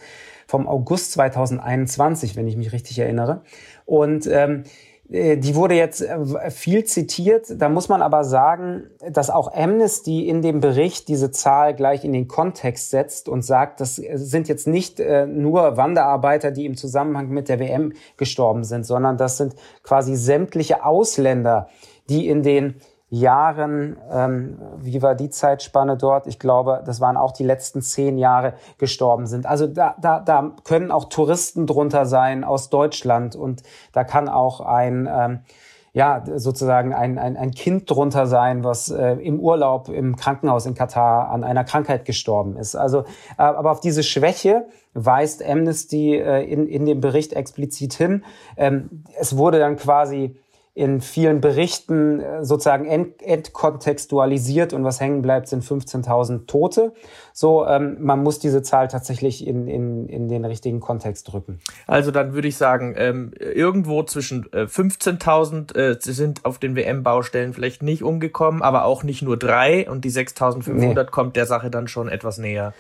vom 0.48 0.68
August 0.68 1.14
2021, 1.14 2.36
wenn 2.36 2.48
ich 2.48 2.56
mich 2.56 2.72
richtig 2.72 3.00
erinnere. 3.00 3.42
Und 3.86 4.28
ähm, 4.28 4.64
äh, 4.64 4.70
die 5.08 5.54
wurde 5.56 5.76
jetzt 5.76 6.02
äh, 6.02 6.50
viel 6.50 6.84
zitiert. 6.86 7.46
Da 7.58 7.70
muss 7.70 7.90
man 7.90 8.02
aber 8.02 8.24
sagen, 8.24 8.90
dass 9.08 9.30
auch 9.30 9.54
Amnesty 9.54 10.28
in 10.28 10.42
dem 10.42 10.62
Bericht 10.62 11.08
diese 11.10 11.30
Zahl 11.30 11.76
gleich 11.76 12.04
in 12.04 12.12
den 12.12 12.28
Kontext 12.28 12.90
setzt 12.90 13.30
und 13.30 13.44
sagt, 13.44 13.82
das 13.82 13.98
sind 13.98 14.48
jetzt 14.48 14.68
nicht 14.68 15.00
äh, 15.00 15.28
nur 15.28 15.78
Wanderarbeiter, 15.78 16.50
die 16.50 16.66
im 16.66 16.76
Zusammenhang 16.76 17.30
mit 17.30 17.50
der 17.50 17.60
WM 17.60 17.94
gestorben 18.18 18.64
sind, 18.64 18.86
sondern 18.86 19.18
das 19.18 19.38
sind 19.38 19.56
quasi 19.84 20.16
sämtliche 20.16 20.84
Ausländer, 20.84 21.70
die 22.10 22.28
in 22.28 22.42
den 22.42 22.76
Jahren, 23.16 23.98
ähm, 24.12 24.60
wie 24.78 25.02
war 25.02 25.16
die 25.16 25.30
Zeitspanne 25.30 25.98
dort? 25.98 26.28
Ich 26.28 26.40
glaube, 26.40 26.84
das 26.86 27.02
waren 27.02 27.18
auch 27.18 27.32
die 27.32 27.44
letzten 27.44 27.82
zehn 27.82 28.18
Jahre 28.18 28.54
gestorben 28.78 29.26
sind. 29.26 29.46
Also 29.46 29.68
da, 29.68 29.96
da, 30.00 30.20
da 30.20 30.52
können 30.64 30.92
auch 30.92 31.06
Touristen 31.06 31.66
drunter 31.66 32.06
sein 32.06 32.44
aus 32.44 32.70
Deutschland 32.70 33.36
und 33.36 33.64
da 33.94 34.04
kann 34.04 34.30
auch 34.30 34.60
ein 34.62 35.10
ähm, 35.12 35.40
ja, 35.96 36.26
sozusagen 36.36 36.94
ein, 36.94 37.18
ein, 37.18 37.38
ein 37.38 37.52
Kind 37.52 37.90
drunter 37.90 38.28
sein, 38.28 38.66
was 38.66 38.92
äh, 38.92 39.14
im 39.14 39.40
Urlaub 39.40 39.88
im 39.88 40.18
Krankenhaus 40.18 40.66
in 40.66 40.76
Katar 40.76 41.30
an 41.30 41.46
einer 41.46 41.64
Krankheit 41.64 42.04
gestorben 42.04 42.58
ist. 42.58 42.76
Also, 42.76 43.06
äh, 43.38 43.44
aber 43.44 43.72
auf 43.72 43.80
diese 43.80 44.04
Schwäche 44.04 44.66
weist 44.94 45.42
Amnesty 45.42 46.18
äh, 46.18 46.44
in, 46.44 46.68
in 46.68 46.86
dem 46.86 47.00
Bericht 47.00 47.32
explizit 47.32 47.94
hin. 47.94 48.26
Ähm, 48.58 49.06
es 49.18 49.38
wurde 49.38 49.58
dann 49.58 49.78
quasi 49.78 50.36
in 50.76 51.00
vielen 51.00 51.40
Berichten 51.40 52.20
äh, 52.20 52.44
sozusagen 52.44 52.86
ent, 52.86 53.24
entkontextualisiert 53.24 54.74
und 54.74 54.84
was 54.84 55.00
hängen 55.00 55.22
bleibt, 55.22 55.48
sind 55.48 55.64
15.000 55.64 56.48
Tote. 56.48 56.92
So, 57.32 57.66
ähm, 57.66 57.96
man 58.02 58.22
muss 58.22 58.40
diese 58.40 58.62
Zahl 58.62 58.90
tatsächlich 58.90 59.48
in, 59.48 59.68
in, 59.68 60.10
in 60.10 60.28
den 60.28 60.44
richtigen 60.44 60.82
Kontext 60.82 61.32
drücken. 61.32 61.60
Also 61.88 62.12
dann 62.12 62.34
würde 62.34 62.50
ich 62.50 62.58
sagen, 62.58 62.94
ähm, 62.98 63.32
irgendwo 63.40 64.04
zwischen 64.04 64.52
äh, 64.52 64.64
15.000 64.64 65.76
äh, 65.78 65.98
sind 66.00 66.44
auf 66.44 66.60
den 66.60 66.76
WM-Baustellen 66.76 67.54
vielleicht 67.54 67.82
nicht 67.82 68.04
umgekommen, 68.04 68.62
aber 68.62 68.84
auch 68.84 69.04
nicht 69.04 69.22
nur 69.22 69.38
drei 69.38 69.90
und 69.90 70.04
die 70.04 70.12
6.500 70.12 70.74
nee. 70.74 71.06
kommt 71.10 71.38
der 71.38 71.46
Sache 71.46 71.70
dann 71.70 71.88
schon 71.88 72.10
etwas 72.10 72.38
näher. 72.38 72.74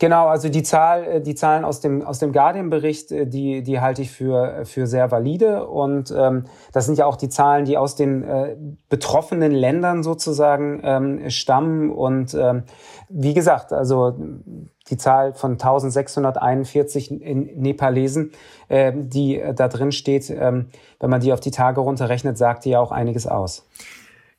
Genau, 0.00 0.28
also 0.28 0.48
die 0.48 0.62
Zahl, 0.62 1.04
äh, 1.04 1.20
die 1.20 1.34
Zahlen 1.34 1.64
aus 1.64 1.80
dem 1.80 2.02
aus 2.02 2.20
dem 2.20 2.32
Guardian-Bericht, 2.32 3.10
äh, 3.10 3.26
die 3.26 3.62
die 3.62 3.80
halte 3.80 4.02
ich 4.02 4.12
für 4.12 4.64
für 4.64 4.86
sehr 4.86 5.10
valide 5.10 5.66
und 5.66 6.14
ähm, 6.16 6.44
das 6.72 6.86
sind 6.86 6.98
ja 6.98 7.06
auch 7.06 7.16
die 7.16 7.28
Zahlen, 7.28 7.64
die 7.64 7.76
aus 7.76 7.96
den 7.96 8.22
äh, 8.22 8.56
betroffenen 8.88 9.50
Ländern 9.50 10.04
sozusagen 10.04 10.80
ähm, 10.84 11.30
stammen 11.30 11.90
und 11.90 12.32
ähm, 12.34 12.62
wie 13.08 13.34
gesagt, 13.34 13.72
also 13.72 14.14
die 14.88 14.96
Zahl 14.96 15.34
von 15.34 15.52
1641 15.52 17.10
in 17.20 17.60
Nepalesen, 17.60 18.32
äh, 18.68 18.92
die 18.94 19.42
da 19.54 19.66
drin 19.66 19.90
steht, 19.90 20.30
ähm, 20.30 20.66
wenn 21.00 21.10
man 21.10 21.20
die 21.20 21.32
auf 21.32 21.40
die 21.40 21.50
Tage 21.50 21.80
runterrechnet, 21.80 22.38
sagt 22.38 22.64
die 22.64 22.70
ja 22.70 22.80
auch 22.80 22.92
einiges 22.92 23.26
aus. 23.26 23.66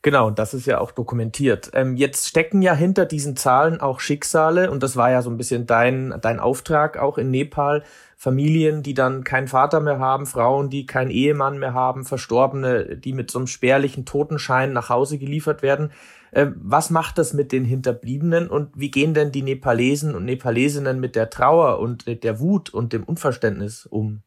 Genau, 0.01 0.27
und 0.27 0.39
das 0.39 0.53
ist 0.53 0.65
ja 0.65 0.79
auch 0.79 0.91
dokumentiert. 0.91 1.71
Ähm, 1.73 1.97
jetzt 1.97 2.29
stecken 2.29 2.61
ja 2.61 2.73
hinter 2.73 3.05
diesen 3.05 3.35
Zahlen 3.35 3.81
auch 3.81 3.99
Schicksale 3.99 4.71
und 4.71 4.81
das 4.81 4.95
war 4.95 5.11
ja 5.11 5.21
so 5.21 5.29
ein 5.29 5.35
bisschen 5.35 5.65
dein, 5.65 6.15
dein 6.21 6.39
Auftrag 6.39 6.97
auch 6.97 7.17
in 7.17 7.31
Nepal 7.31 7.83
Familien, 8.15 8.81
die 8.81 8.93
dann 8.93 9.25
keinen 9.25 9.49
Vater 9.49 9.81
mehr 9.81 9.99
haben, 9.99 10.25
Frauen, 10.25 10.69
die 10.69 10.85
keinen 10.85 11.11
Ehemann 11.11 11.57
mehr 11.57 11.73
haben, 11.73 12.05
Verstorbene, 12.05 12.95
die 12.95 13.11
mit 13.11 13.29
so 13.29 13.39
einem 13.39 13.47
spärlichen 13.47 14.05
Totenschein 14.05 14.71
nach 14.71 14.89
Hause 14.89 15.17
geliefert 15.17 15.61
werden. 15.63 15.91
Äh, 16.31 16.47
was 16.55 16.89
macht 16.91 17.17
das 17.17 17.33
mit 17.33 17.51
den 17.51 17.65
Hinterbliebenen 17.65 18.49
und 18.49 18.77
wie 18.77 18.91
gehen 18.91 19.13
denn 19.13 19.33
die 19.33 19.41
Nepalesen 19.41 20.15
und 20.15 20.23
Nepalesinnen 20.23 21.01
mit 21.01 21.17
der 21.17 21.29
Trauer 21.29 21.79
und 21.79 22.07
der 22.23 22.39
Wut 22.39 22.69
und 22.69 22.93
dem 22.93 23.03
Unverständnis 23.03 23.85
um? 23.85 24.21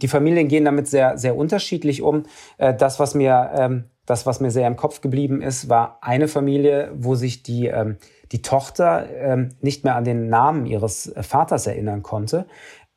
Die 0.00 0.08
Familien 0.08 0.48
gehen 0.48 0.64
damit 0.64 0.88
sehr, 0.88 1.18
sehr 1.18 1.36
unterschiedlich 1.36 2.00
um. 2.00 2.24
Äh, 2.58 2.74
das, 2.74 2.98
was 2.98 3.14
mir, 3.14 3.50
ähm, 3.54 3.84
das, 4.10 4.26
was 4.26 4.40
mir 4.40 4.50
sehr 4.50 4.66
im 4.66 4.76
Kopf 4.76 5.00
geblieben 5.00 5.40
ist, 5.40 5.68
war 5.68 5.98
eine 6.02 6.28
Familie, 6.28 6.90
wo 6.94 7.14
sich 7.14 7.42
die, 7.42 7.68
ähm, 7.68 7.96
die 8.32 8.42
Tochter 8.42 9.08
ähm, 9.10 9.50
nicht 9.60 9.84
mehr 9.84 9.96
an 9.96 10.04
den 10.04 10.28
Namen 10.28 10.66
ihres 10.66 11.12
Vaters 11.20 11.66
erinnern 11.66 12.02
konnte 12.02 12.46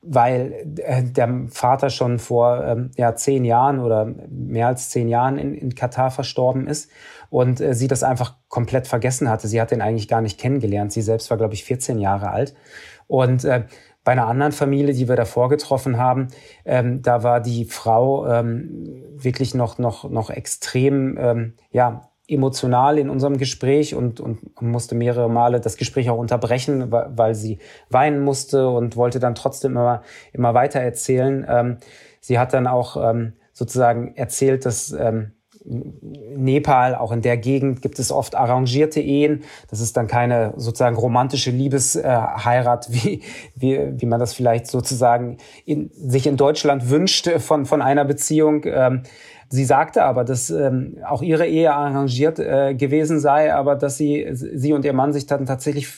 weil 0.04 0.65
äh, 0.84 1.02
der 1.02 1.45
Vater 1.47 1.89
schon 1.89 2.19
vor 2.19 2.63
ähm, 2.63 2.91
ja, 2.97 3.15
zehn 3.15 3.45
Jahren 3.45 3.80
oder 3.80 4.13
mehr 4.30 4.67
als 4.67 4.89
zehn 4.89 5.08
Jahren 5.08 5.38
in, 5.38 5.56
in 5.56 5.76
Katar 5.76 6.12
verstorben 6.12 6.67
ist 6.67 6.91
und 7.30 7.62
äh, 7.62 7.73
sie 7.73 7.88
das 7.88 8.04
einfach 8.04 8.36
komplett 8.49 8.86
vergessen 8.86 9.30
hatte. 9.30 9.47
Sie 9.47 9.62
hat 9.62 9.71
ihn 9.71 9.82
eigentlich 9.82 10.10
gar 10.10 10.21
nicht 10.21 10.39
kennengelernt. 10.39 10.91
Sie 10.91 11.02
selbst 11.02 11.30
war, 11.30 11.38
glaube 11.38 11.54
ich, 11.54 11.63
14 11.63 11.99
Jahre 11.99 12.32
alt. 12.32 12.54
Und 13.08 13.45
äh, 13.45 13.63
bei 14.04 14.12
einer 14.12 14.28
anderen 14.28 14.52
Familie, 14.52 14.94
die 14.94 15.08
wir 15.08 15.16
davor 15.16 15.50
getroffen 15.50 15.98
haben, 15.98 16.28
ähm, 16.66 17.02
da 17.02 17.24
war 17.24 17.42
die 17.42 17.66
Frau 17.66 18.28
ähm, 18.28 19.04
wirklich 19.16 19.54
noch, 19.54 19.78
noch, 19.78 20.10
noch 20.10 20.30
extrem, 20.30 21.18
ähm, 21.18 21.54
ja, 21.72 22.10
emotional 22.28 22.98
in 22.98 23.10
unserem 23.10 23.38
Gespräch 23.38 23.96
und, 23.96 24.22
und 24.22 24.62
musste 24.62 24.96
mehrere 24.96 25.30
Male 25.30 25.60
das 25.60 25.76
Gespräch 25.76 26.10
auch 26.10 26.18
unterbrechen, 26.18 26.89
weil 26.89 27.36
sie 27.36 27.60
weinen 27.89 28.22
musste 28.24 28.70
und 28.70 28.96
wollte 28.96 29.20
dann 29.20 29.36
trotzdem 29.36 29.74
immer, 29.74 30.04
immer 30.32 30.54
weiter 30.54 30.80
erzählen. 30.80 31.46
Ähm, 31.48 31.78
sie 32.22 32.39
hat 32.39 32.54
dann 32.54 32.66
auch 32.66 32.96
ähm, 32.98 33.34
sozusagen 33.52 34.16
erzählt, 34.16 34.66
dass 34.66 34.94
ähm, 34.94 35.34
Nepal, 35.65 36.95
auch 36.95 37.12
in 37.12 37.21
der 37.21 37.38
Gegend 37.38 37.82
gibt 37.82 37.99
es 37.99 38.12
oft 38.12 38.36
arrangierte 38.36 38.99
Ehen. 38.99 39.43
Das 39.69 39.80
ist 39.80 39.95
dann 39.95 40.08
keine 40.08 40.54
sozusagen 40.58 40.95
romantische 40.95 41.52
Liebesheirat, 41.52 42.88
wie, 42.91 43.21
wie, 43.56 43.80
wie 43.95 44.06
man 44.06 44.19
das 44.19 44.34
vielleicht 44.34 44.67
sozusagen 44.67 45.38
in, 45.65 45.89
sich 45.93 46.28
in 46.28 46.38
Deutschland 46.38 46.89
wünscht 46.89 47.30
von, 47.39 47.65
von 47.65 47.82
einer 47.82 48.06
Beziehung. 48.06 48.63
Ähm, 48.65 49.04
Sie 49.49 49.65
sagte 49.65 50.04
aber, 50.04 50.23
dass 50.23 50.49
ähm, 50.49 50.97
auch 51.08 51.21
ihre 51.21 51.45
Ehe 51.45 51.71
arrangiert 51.71 52.39
äh, 52.39 52.73
gewesen 52.73 53.19
sei, 53.19 53.54
aber 53.54 53.76
dass 53.76 53.97
sie, 53.97 54.28
sie 54.32 54.73
und 54.73 54.84
ihr 54.84 54.93
Mann 54.93 55.13
sich 55.13 55.28
dann 55.28 55.45
tatsächlich 55.45 55.89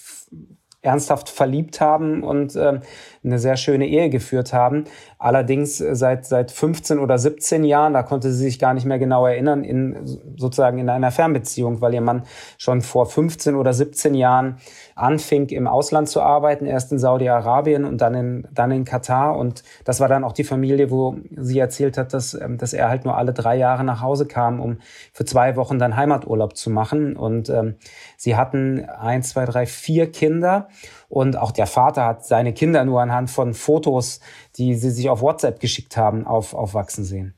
ernsthaft 0.81 1.29
verliebt 1.29 1.81
haben 1.81 2.23
und 2.23 2.55
äh, 2.55 2.79
eine 3.25 3.39
sehr 3.39 3.57
schöne 3.57 3.87
Ehe 3.87 4.09
geführt 4.09 4.53
haben. 4.53 4.85
Allerdings 5.17 5.81
äh, 5.81 5.95
seit, 5.95 6.25
seit 6.25 6.51
15 6.51 6.99
oder 6.99 7.17
17 7.17 7.63
Jahren, 7.63 7.93
da 7.93 8.03
konnte 8.03 8.31
sie 8.31 8.43
sich 8.43 8.59
gar 8.59 8.73
nicht 8.73 8.85
mehr 8.85 8.99
genau 8.99 9.25
erinnern, 9.25 9.63
in 9.63 9.97
sozusagen 10.37 10.77
in 10.77 10.89
einer 10.89 11.11
Fernbeziehung, 11.11 11.81
weil 11.81 11.93
ihr 11.93 12.01
Mann 12.01 12.23
schon 12.57 12.81
vor 12.81 13.05
15 13.05 13.55
oder 13.55 13.73
17 13.73 14.13
Jahren 14.13 14.57
anfing, 14.95 15.49
im 15.49 15.67
Ausland 15.67 16.07
zu 16.07 16.21
arbeiten, 16.21 16.65
erst 16.65 16.91
in 16.91 16.99
Saudi-Arabien 16.99 17.83
und 17.83 17.99
dann 17.99 18.13
in, 18.13 18.47
dann 18.51 18.71
in 18.71 18.85
Katar. 18.85 19.37
Und 19.37 19.63
das 19.83 19.99
war 19.99 20.07
dann 20.07 20.23
auch 20.23 20.33
die 20.33 20.43
Familie, 20.43 20.91
wo 20.91 21.17
sie 21.35 21.59
erzählt 21.59 21.97
hat, 21.97 22.13
dass, 22.13 22.33
ähm, 22.33 22.57
dass 22.57 22.73
er 22.73 22.89
halt 22.89 23.05
nur 23.05 23.17
alle 23.17 23.33
drei 23.33 23.55
Jahre 23.57 23.83
nach 23.83 24.01
Hause 24.01 24.25
kam, 24.25 24.59
um 24.59 24.77
für 25.11 25.25
zwei 25.25 25.55
Wochen 25.55 25.79
dann 25.79 25.97
Heimaturlaub 25.97 26.55
zu 26.55 26.69
machen. 26.69 27.15
Und 27.15 27.49
ähm, 27.49 27.75
sie 28.17 28.35
hatten 28.35 28.85
eins, 28.85 29.29
zwei, 29.29 29.45
drei, 29.45 29.65
vier 29.65 30.11
Kinder. 30.11 30.69
Und 31.15 31.37
auch 31.37 31.51
der 31.51 31.65
Vater 31.65 32.05
hat 32.05 32.25
seine 32.25 32.51
Kinder 32.51 32.83
nur 32.83 33.01
anhand 33.01 33.31
von 33.31 33.53
Fotos, 33.53 34.19
die 34.57 34.75
sie 34.75 34.91
sich 34.91 35.09
auf 35.09 35.21
WhatsApp 35.21 35.61
geschickt 35.61 35.95
haben, 35.95 36.27
auf, 36.27 36.53
aufwachsen 36.53 37.05
sehen. 37.05 37.33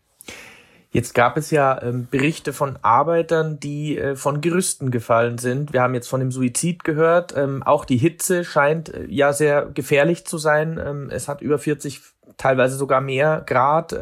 Jetzt 0.89 1.13
gab 1.13 1.37
es 1.37 1.51
ja 1.51 1.79
ähm, 1.83 2.07
Berichte 2.09 2.53
von 2.53 2.79
Arbeitern, 2.81 3.59
die 3.59 3.95
äh, 3.95 4.15
von 4.15 4.41
Gerüsten 4.41 4.89
gefallen 4.89 5.37
sind. 5.37 5.73
Wir 5.73 5.83
haben 5.83 5.93
jetzt 5.93 6.07
von 6.07 6.19
dem 6.19 6.31
Suizid 6.31 6.83
gehört. 6.85 7.37
Ähm, 7.37 7.61
auch 7.61 7.85
die 7.85 7.97
Hitze 7.97 8.43
scheint 8.43 8.91
äh, 8.91 9.05
ja 9.09 9.31
sehr 9.31 9.67
gefährlich 9.67 10.25
zu 10.25 10.39
sein. 10.39 10.81
Ähm, 10.83 11.11
es 11.11 11.27
hat 11.27 11.41
über 11.41 11.59
40, 11.59 12.01
teilweise 12.37 12.77
sogar 12.77 12.99
mehr 12.99 13.43
Grad. 13.45 13.95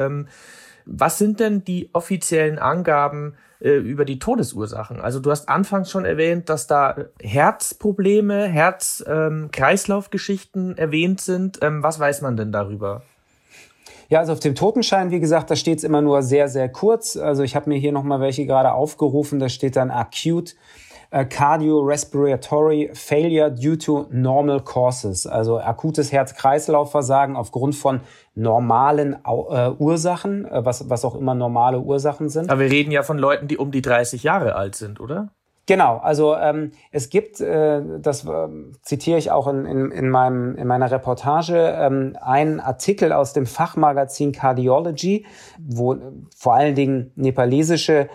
Was 0.85 1.17
sind 1.17 1.41
denn 1.41 1.65
die 1.65 1.89
offiziellen 1.91 2.59
Angaben 2.59 3.35
äh, 3.59 3.75
über 3.75 4.05
die 4.05 4.19
Todesursachen? 4.19 5.01
Also 5.01 5.19
du 5.19 5.31
hast 5.31 5.49
anfangs 5.49 5.91
schon 5.91 6.05
erwähnt, 6.05 6.47
dass 6.49 6.67
da 6.67 6.95
Herzprobleme, 7.21 8.47
Herz-Kreislaufgeschichten 8.47 10.71
ähm, 10.71 10.77
erwähnt 10.77 11.21
sind. 11.21 11.59
Ähm, 11.61 11.83
was 11.83 11.99
weiß 11.99 12.21
man 12.21 12.37
denn 12.37 12.51
darüber? 12.51 13.03
Ja, 14.07 14.19
also 14.19 14.33
auf 14.33 14.39
dem 14.39 14.53
Totenschein, 14.53 15.09
wie 15.09 15.19
gesagt, 15.19 15.49
da 15.49 15.55
steht 15.55 15.79
es 15.79 15.83
immer 15.83 16.01
nur 16.01 16.21
sehr, 16.21 16.47
sehr 16.47 16.69
kurz. 16.69 17.17
Also 17.17 17.43
ich 17.43 17.55
habe 17.55 17.69
mir 17.69 17.77
hier 17.77 17.91
nochmal 17.91 18.19
welche 18.19 18.45
gerade 18.45 18.73
aufgerufen. 18.73 19.39
Da 19.39 19.49
steht 19.49 19.75
dann 19.75 19.89
acute 19.89 20.53
cardiorespiratory 21.11 22.89
failure 22.93 23.49
due 23.51 23.77
to 23.77 24.07
normal 24.11 24.59
causes. 24.61 25.27
Also 25.27 25.59
akutes 25.59 26.11
Herz-Kreislauf-Versagen 26.11 27.35
aufgrund 27.35 27.75
von 27.75 28.01
normalen 28.35 29.15
äh, 29.25 29.69
Ursachen, 29.77 30.45
äh, 30.45 30.65
was, 30.65 30.89
was 30.89 31.05
auch 31.05 31.15
immer 31.15 31.35
normale 31.35 31.79
Ursachen 31.79 32.29
sind. 32.29 32.49
Aber 32.49 32.61
wir 32.61 32.71
reden 32.71 32.91
ja 32.91 33.03
von 33.03 33.17
Leuten, 33.17 33.47
die 33.47 33.57
um 33.57 33.71
die 33.71 33.81
30 33.81 34.23
Jahre 34.23 34.55
alt 34.55 34.75
sind, 34.75 34.99
oder? 34.99 35.29
Genau, 35.67 35.97
also 35.97 36.35
ähm, 36.35 36.71
es 36.91 37.09
gibt, 37.09 37.41
äh, 37.41 37.81
das 37.99 38.23
äh, 38.25 38.47
zitiere 38.83 39.17
ich 39.17 39.31
auch 39.31 39.47
in, 39.47 39.65
in, 39.65 39.89
in, 39.89 40.09
meinem, 40.09 40.55
in 40.57 40.67
meiner 40.67 40.91
Reportage, 40.91 41.57
ähm, 41.57 42.15
einen 42.21 42.59
Artikel 42.59 43.11
aus 43.11 43.33
dem 43.33 43.47
Fachmagazin 43.47 44.31
Cardiology, 44.31 45.25
wo 45.57 45.93
äh, 45.93 45.97
vor 46.37 46.53
allen 46.53 46.75
Dingen 46.75 47.11
nepalesische 47.15 48.09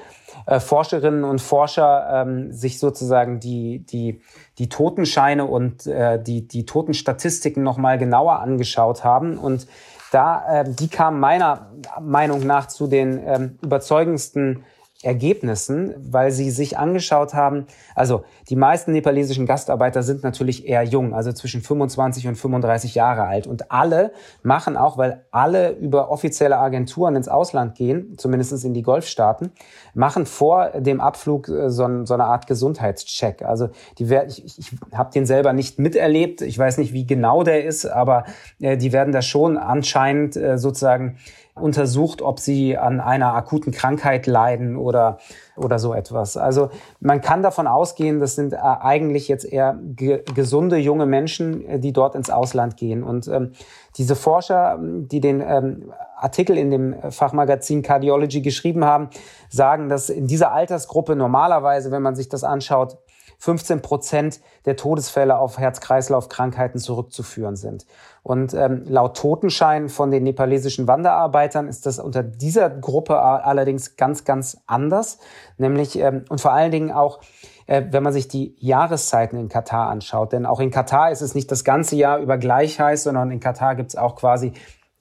äh, 0.47 0.61
Forscherinnen 0.61 1.25
und 1.25 1.41
Forscher 1.41 2.23
ähm, 2.27 2.53
sich 2.53 2.79
sozusagen 2.79 3.41
die, 3.41 3.81
die, 3.81 4.21
die 4.59 4.69
Totenscheine 4.69 5.45
und 5.45 5.87
äh, 5.87 6.23
die, 6.23 6.47
die 6.47 6.67
Totenstatistiken 6.67 7.63
nochmal 7.63 7.99
genauer 7.99 8.41
angeschaut 8.41 9.05
haben. 9.05 9.39
Und 9.39 9.67
da, 10.13 10.61
äh, 10.61 10.65
die 10.69 10.89
kamen 10.89 11.21
meiner 11.21 11.71
Meinung 12.01 12.47
nach 12.47 12.67
zu 12.67 12.87
den 12.87 13.21
ähm, 13.25 13.59
überzeugendsten 13.63 14.65
Ergebnissen, 15.03 15.95
weil 15.97 16.31
sie 16.31 16.51
sich 16.51 16.77
angeschaut 16.77 17.33
haben, 17.33 17.67
also 17.95 18.25
die 18.51 18.57
meisten 18.57 18.93
nepalesischen 18.93 19.47
Gastarbeiter 19.47 20.03
sind 20.03 20.23
natürlich 20.23 20.69
eher 20.69 20.83
jung, 20.83 21.15
also 21.15 21.33
zwischen 21.33 21.63
25 21.63 22.29
und 22.29 22.35
35 22.35 22.95
Jahre 22.95 23.23
alt. 23.23 23.47
Und 23.47 23.71
alle 23.71 24.13
machen 24.43 24.77
auch, 24.77 24.99
weil 24.99 25.25
alle 25.31 25.71
über 25.71 26.11
offizielle 26.11 26.59
Agenturen 26.59 27.17
ins 27.17 27.29
Ausland 27.29 27.77
gehen, 27.77 28.19
zumindest 28.19 28.63
in 28.63 28.75
die 28.75 28.83
Golfstaaten, 28.83 29.53
machen 29.95 30.27
vor 30.27 30.69
dem 30.71 31.01
Abflug 31.01 31.49
äh, 31.49 31.71
so, 31.71 32.05
so 32.05 32.15
eine 32.15 32.25
Art 32.25 32.47
Gesundheitscheck. 32.47 33.43
Also 33.43 33.71
die, 33.99 34.05
ich, 34.05 34.59
ich 34.59 34.73
habe 34.93 35.11
den 35.13 35.25
selber 35.25 35.55
nicht 35.55 35.79
miterlebt, 35.79 36.43
ich 36.43 36.59
weiß 36.59 36.77
nicht, 36.77 36.93
wie 36.93 37.07
genau 37.07 37.43
der 37.43 37.65
ist, 37.65 37.87
aber 37.87 38.25
äh, 38.61 38.77
die 38.77 38.93
werden 38.93 39.13
da 39.13 39.23
schon 39.23 39.57
anscheinend 39.57 40.37
äh, 40.37 40.59
sozusagen 40.59 41.17
untersucht, 41.55 42.23
ob 42.23 42.39
sie 42.39 42.77
an 42.77 43.01
einer 43.01 43.35
akuten 43.35 43.73
Krankheit 43.73 44.27
leiden 44.27 44.77
oder, 44.77 45.19
oder 45.57 45.79
so 45.79 45.95
etwas. 45.95 46.37
Also 46.37 46.71
man 47.01 47.21
kann 47.21 47.43
davon 47.43 47.67
ausgehen, 47.67 48.21
das 48.21 48.35
sind 48.35 48.53
äh, 48.53 48.57
eigentlich 48.59 49.29
jetzt 49.29 49.45
eher 49.45 49.79
ge 49.83 50.23
gesunde 50.35 50.77
junge 50.77 51.07
Menschen, 51.07 51.65
äh, 51.67 51.79
die 51.81 51.93
dort 51.93 52.15
ins 52.15 52.31
Ausland 52.31 52.77
gehen. 52.77 53.03
Und 53.03 53.29
ähm, 53.29 53.53
diese 53.97 54.17
Forscher, 54.17 54.79
die 54.81 55.21
den 55.21 55.41
ähm, 55.41 55.93
Artikel 56.17 56.57
in 56.57 56.71
dem 56.71 56.95
Fachmagazin 57.11 57.83
Cardiology 57.83 58.43
geschrieben 58.43 58.85
haben, 58.85 59.09
sagen, 59.49 59.89
dass 59.89 60.11
in 60.11 60.27
dieser 60.27 60.53
Altersgruppe 60.53 61.17
normalerweise, 61.17 61.91
wenn 61.91 62.03
man 62.03 62.15
sich 62.15 62.29
das 62.29 62.45
anschaut, 62.45 62.99
15 63.41 63.83
Prozent 63.83 64.41
der 64.67 64.77
Todesfälle 64.77 65.39
auf 65.39 65.59
Herz-Kreislauf-Krankheiten 65.59 66.79
zurückzuführen 66.79 67.57
sind. 67.57 67.87
Und 68.23 68.55
ähm, 68.55 68.85
laut 68.87 69.17
Totenschein 69.17 69.89
von 69.89 70.11
den 70.11 70.23
nepalesischen 70.23 70.87
Wanderarbeitern 70.87 71.67
ist 71.67 71.87
das 71.87 71.99
unter 71.99 72.23
dieser 72.23 72.71
Gruppe 72.71 73.19
allerdings 73.19 73.97
ganz, 73.97 74.25
ganz 74.25 74.59
anders. 74.67 75.19
Nämlich 75.57 75.99
ähm, 75.99 76.25
und 76.29 76.41
vor 76.41 76.53
allen 76.53 76.71
Dingen 76.71 76.93
auch 76.93 77.21
äh, 77.67 77.85
wenn 77.91 78.03
man 78.03 78.13
sich 78.13 78.29
die 78.29 78.57
Jahreszeiten 78.59 79.39
in 79.39 79.49
Katar 79.49 79.89
anschaut. 79.89 80.33
Denn 80.33 80.45
auch 80.45 80.61
in 80.61 80.71
Katar 80.71 81.13
ist 81.13 81.23
es 81.23 81.35
nicht 81.35 81.51
das 81.51 81.65
ganze 81.65 81.97
Jahr 81.97 82.19
über 82.19 82.37
gleich 82.37 82.81
heiß, 82.81 83.05
sondern 83.05 83.31
in 83.31 83.41
Katar 83.41 83.77
gibt 83.77 83.91
es 83.91 83.97
auch 83.97 84.17
quasi 84.17 84.53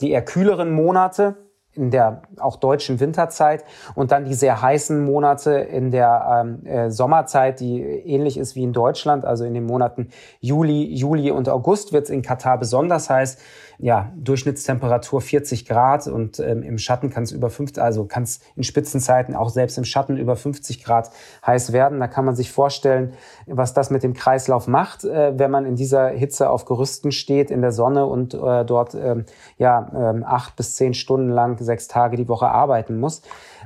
die 0.02 0.12
eher 0.12 0.24
kühleren 0.24 0.72
Monate 0.72 1.49
in 1.80 1.92
der 1.92 2.22
auch 2.38 2.58
deutschen 2.58 3.00
Winterzeit 3.00 3.64
und 3.96 4.12
dann 4.12 4.26
die 4.26 4.34
sehr 4.34 4.62
heißen 4.62 5.04
Monate 5.04 5.52
in 5.52 5.92
der 5.92 6.42
ähm, 6.42 6.66
äh, 6.66 6.92
Sommerzeit, 6.92 7.60
die 7.60 7.82
ähnlich 7.82 8.38
ist 8.38 8.56
wie 8.56 8.64
in 8.64 8.74
Deutschland. 8.74 9.26
Also 9.26 9.46
in 9.46 9.54
den 9.54 9.66
Monaten 9.66 10.10
Juli, 10.42 10.94
Juli 10.94 11.32
und 11.32 11.50
August 11.50 11.94
wird 11.94 12.04
es 12.04 12.10
in 12.10 12.22
Katar 12.22 12.58
besonders 12.58 13.10
heiß. 13.10 13.38
Ja, 13.82 14.12
Durchschnittstemperatur 14.18 15.22
40 15.22 15.66
Grad 15.66 16.06
und 16.08 16.40
ähm, 16.40 16.64
im 16.64 16.78
Schatten 16.78 17.10
kann 17.10 17.24
es 17.24 17.32
über 17.32 17.50
50, 17.50 17.82
also 17.82 18.06
kann 18.06 18.24
es 18.24 18.42
in 18.58 18.64
Spitzenzeiten 18.64 19.36
auch 19.36 19.50
selbst 19.50 19.78
im 19.78 19.86
Schatten 19.86 20.18
über 20.18 20.36
50 20.36 20.84
Grad 20.84 21.12
heiß 21.48 21.72
werden. 21.72 22.02
Da 22.02 22.08
kann 22.08 22.26
man 22.26 22.36
sich 22.36 22.52
vorstellen, 22.52 23.14
was 23.48 23.74
das 23.74 23.90
mit 23.90 24.04
dem 24.04 24.14
Kreislauf 24.14 24.68
macht, 24.68 25.06
äh, 25.06 25.40
wenn 25.40 25.50
man 25.50 25.66
in 25.66 25.78
dieser 25.78 26.10
Hitze 26.10 26.50
auf 26.50 26.66
Gerüsten 26.66 27.14
steht, 27.14 27.52
in 27.52 27.62
der 27.62 27.72
Sonne 27.72 28.06
und 28.06 28.34
äh, 28.34 28.66
dort 28.66 28.96
ähm, 28.96 29.26
ja, 29.58 29.90
ähm, 29.96 30.26
acht 30.28 30.58
bis 30.58 30.76
zehn 30.76 30.94
Stunden 30.94 31.30
lang, 31.30 31.58
sechs 31.60 31.88
Tage 31.88 32.18
die 32.18 32.28
Woche 32.28 32.50
arbeiten 32.50 33.00
muss. 33.00 33.22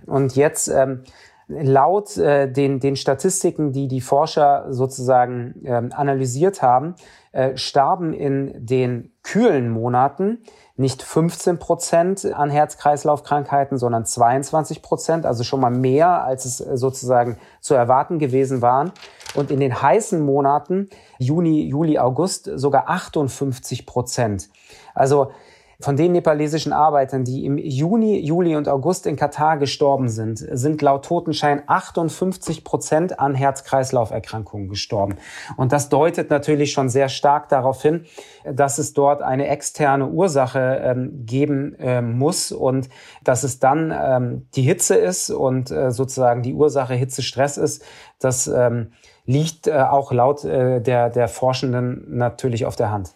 Und 0.05 0.35
jetzt 0.35 0.67
ähm, 0.67 1.03
laut 1.47 2.17
äh, 2.17 2.51
den, 2.51 2.79
den 2.79 2.95
Statistiken, 2.95 3.71
die 3.71 3.87
die 3.87 4.01
Forscher 4.01 4.67
sozusagen 4.69 5.61
ähm, 5.65 5.91
analysiert 5.93 6.61
haben, 6.61 6.95
äh, 7.31 7.57
starben 7.57 8.13
in 8.13 8.65
den 8.65 9.11
kühlen 9.23 9.69
Monaten 9.69 10.39
nicht 10.75 11.03
15 11.03 11.59
Prozent 11.59 12.25
an 12.25 12.49
Herz-Kreislauf-Krankheiten, 12.49 13.77
sondern 13.77 14.05
22 14.05 14.81
Prozent, 14.81 15.25
also 15.25 15.43
schon 15.43 15.59
mal 15.59 15.69
mehr, 15.69 16.23
als 16.23 16.45
es 16.45 16.61
äh, 16.61 16.77
sozusagen 16.77 17.37
zu 17.61 17.75
erwarten 17.75 18.17
gewesen 18.17 18.61
waren. 18.61 18.91
Und 19.35 19.51
in 19.51 19.59
den 19.59 19.81
heißen 19.81 20.19
Monaten, 20.19 20.89
Juni, 21.19 21.63
Juli, 21.63 21.99
August, 21.99 22.49
sogar 22.55 22.89
58 22.89 23.85
Prozent. 23.85 24.49
Also 24.95 25.31
von 25.83 25.97
den 25.97 26.13
nepalesischen 26.13 26.73
Arbeitern, 26.73 27.25
die 27.25 27.45
im 27.45 27.57
Juni, 27.57 28.19
Juli 28.19 28.55
und 28.55 28.69
August 28.69 29.05
in 29.05 29.15
Katar 29.15 29.57
gestorben 29.57 30.09
sind, 30.09 30.37
sind 30.37 30.81
laut 30.81 31.05
Totenschein 31.05 31.63
58 31.67 32.63
Prozent 32.63 33.19
an 33.19 33.35
Herz-Kreislauf-Erkrankungen 33.35 34.69
gestorben. 34.69 35.17
Und 35.57 35.73
das 35.73 35.89
deutet 35.89 36.29
natürlich 36.29 36.71
schon 36.71 36.89
sehr 36.89 37.09
stark 37.09 37.49
darauf 37.49 37.81
hin, 37.81 38.05
dass 38.45 38.77
es 38.77 38.93
dort 38.93 39.21
eine 39.21 39.47
externe 39.47 40.07
Ursache 40.07 40.81
ähm, 40.83 41.25
geben 41.25 41.75
äh, 41.75 42.01
muss 42.01 42.51
und 42.51 42.89
dass 43.23 43.43
es 43.43 43.59
dann 43.59 43.93
ähm, 43.95 44.47
die 44.55 44.63
Hitze 44.63 44.95
ist 44.95 45.29
und 45.29 45.71
äh, 45.71 45.91
sozusagen 45.91 46.43
die 46.43 46.53
Ursache 46.53 46.93
Hitzestress 46.93 47.57
ist. 47.57 47.83
Das 48.19 48.47
ähm, 48.47 48.91
liegt 49.25 49.67
äh, 49.67 49.73
auch 49.73 50.11
laut 50.11 50.43
äh, 50.45 50.81
der, 50.81 51.09
der 51.09 51.27
Forschenden 51.27 52.17
natürlich 52.17 52.65
auf 52.65 52.75
der 52.75 52.91
Hand. 52.91 53.15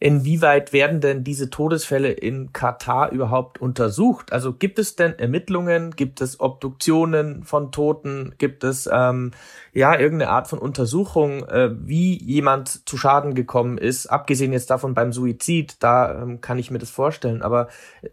Inwieweit 0.00 0.72
werden 0.72 1.00
denn 1.00 1.24
diese 1.24 1.50
Todesfälle 1.50 2.12
in 2.12 2.52
Katar 2.52 3.10
überhaupt 3.10 3.60
untersucht? 3.60 4.32
Also 4.32 4.52
gibt 4.52 4.78
es 4.78 4.94
denn 4.94 5.18
Ermittlungen? 5.18 5.90
Gibt 5.90 6.20
es 6.20 6.38
Obduktionen 6.38 7.42
von 7.42 7.72
Toten? 7.72 8.34
Gibt 8.38 8.62
es 8.62 8.88
ähm, 8.92 9.32
ja 9.72 9.98
irgendeine 9.98 10.30
Art 10.30 10.46
von 10.46 10.60
Untersuchung, 10.60 11.44
äh, 11.48 11.70
wie 11.80 12.16
jemand 12.16 12.88
zu 12.88 12.96
Schaden 12.96 13.34
gekommen 13.34 13.76
ist? 13.76 14.06
Abgesehen 14.06 14.52
jetzt 14.52 14.70
davon 14.70 14.94
beim 14.94 15.12
Suizid, 15.12 15.82
da 15.82 16.22
ähm, 16.22 16.40
kann 16.40 16.60
ich 16.60 16.70
mir 16.70 16.78
das 16.78 16.90
vorstellen. 16.90 17.42
Aber 17.42 17.66
äh, 18.02 18.08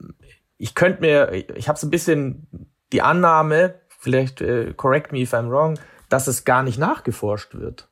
ich 0.57 0.73
könnte 0.73 1.01
mir, 1.01 1.33
ich 1.55 1.67
habe 1.69 1.77
so 1.77 1.85
ein 1.85 1.91
bisschen 1.91 2.47
die 2.93 3.03
Annahme, 3.03 3.75
vielleicht 3.89 4.41
äh, 4.41 4.73
correct 4.75 5.11
me 5.11 5.19
if 5.19 5.35
I'm 5.35 5.51
wrong, 5.51 5.77
dass 6.09 6.25
es 6.25 6.45
gar 6.45 6.63
nicht 6.63 6.79
nachgeforscht 6.79 7.53
wird. 7.53 7.89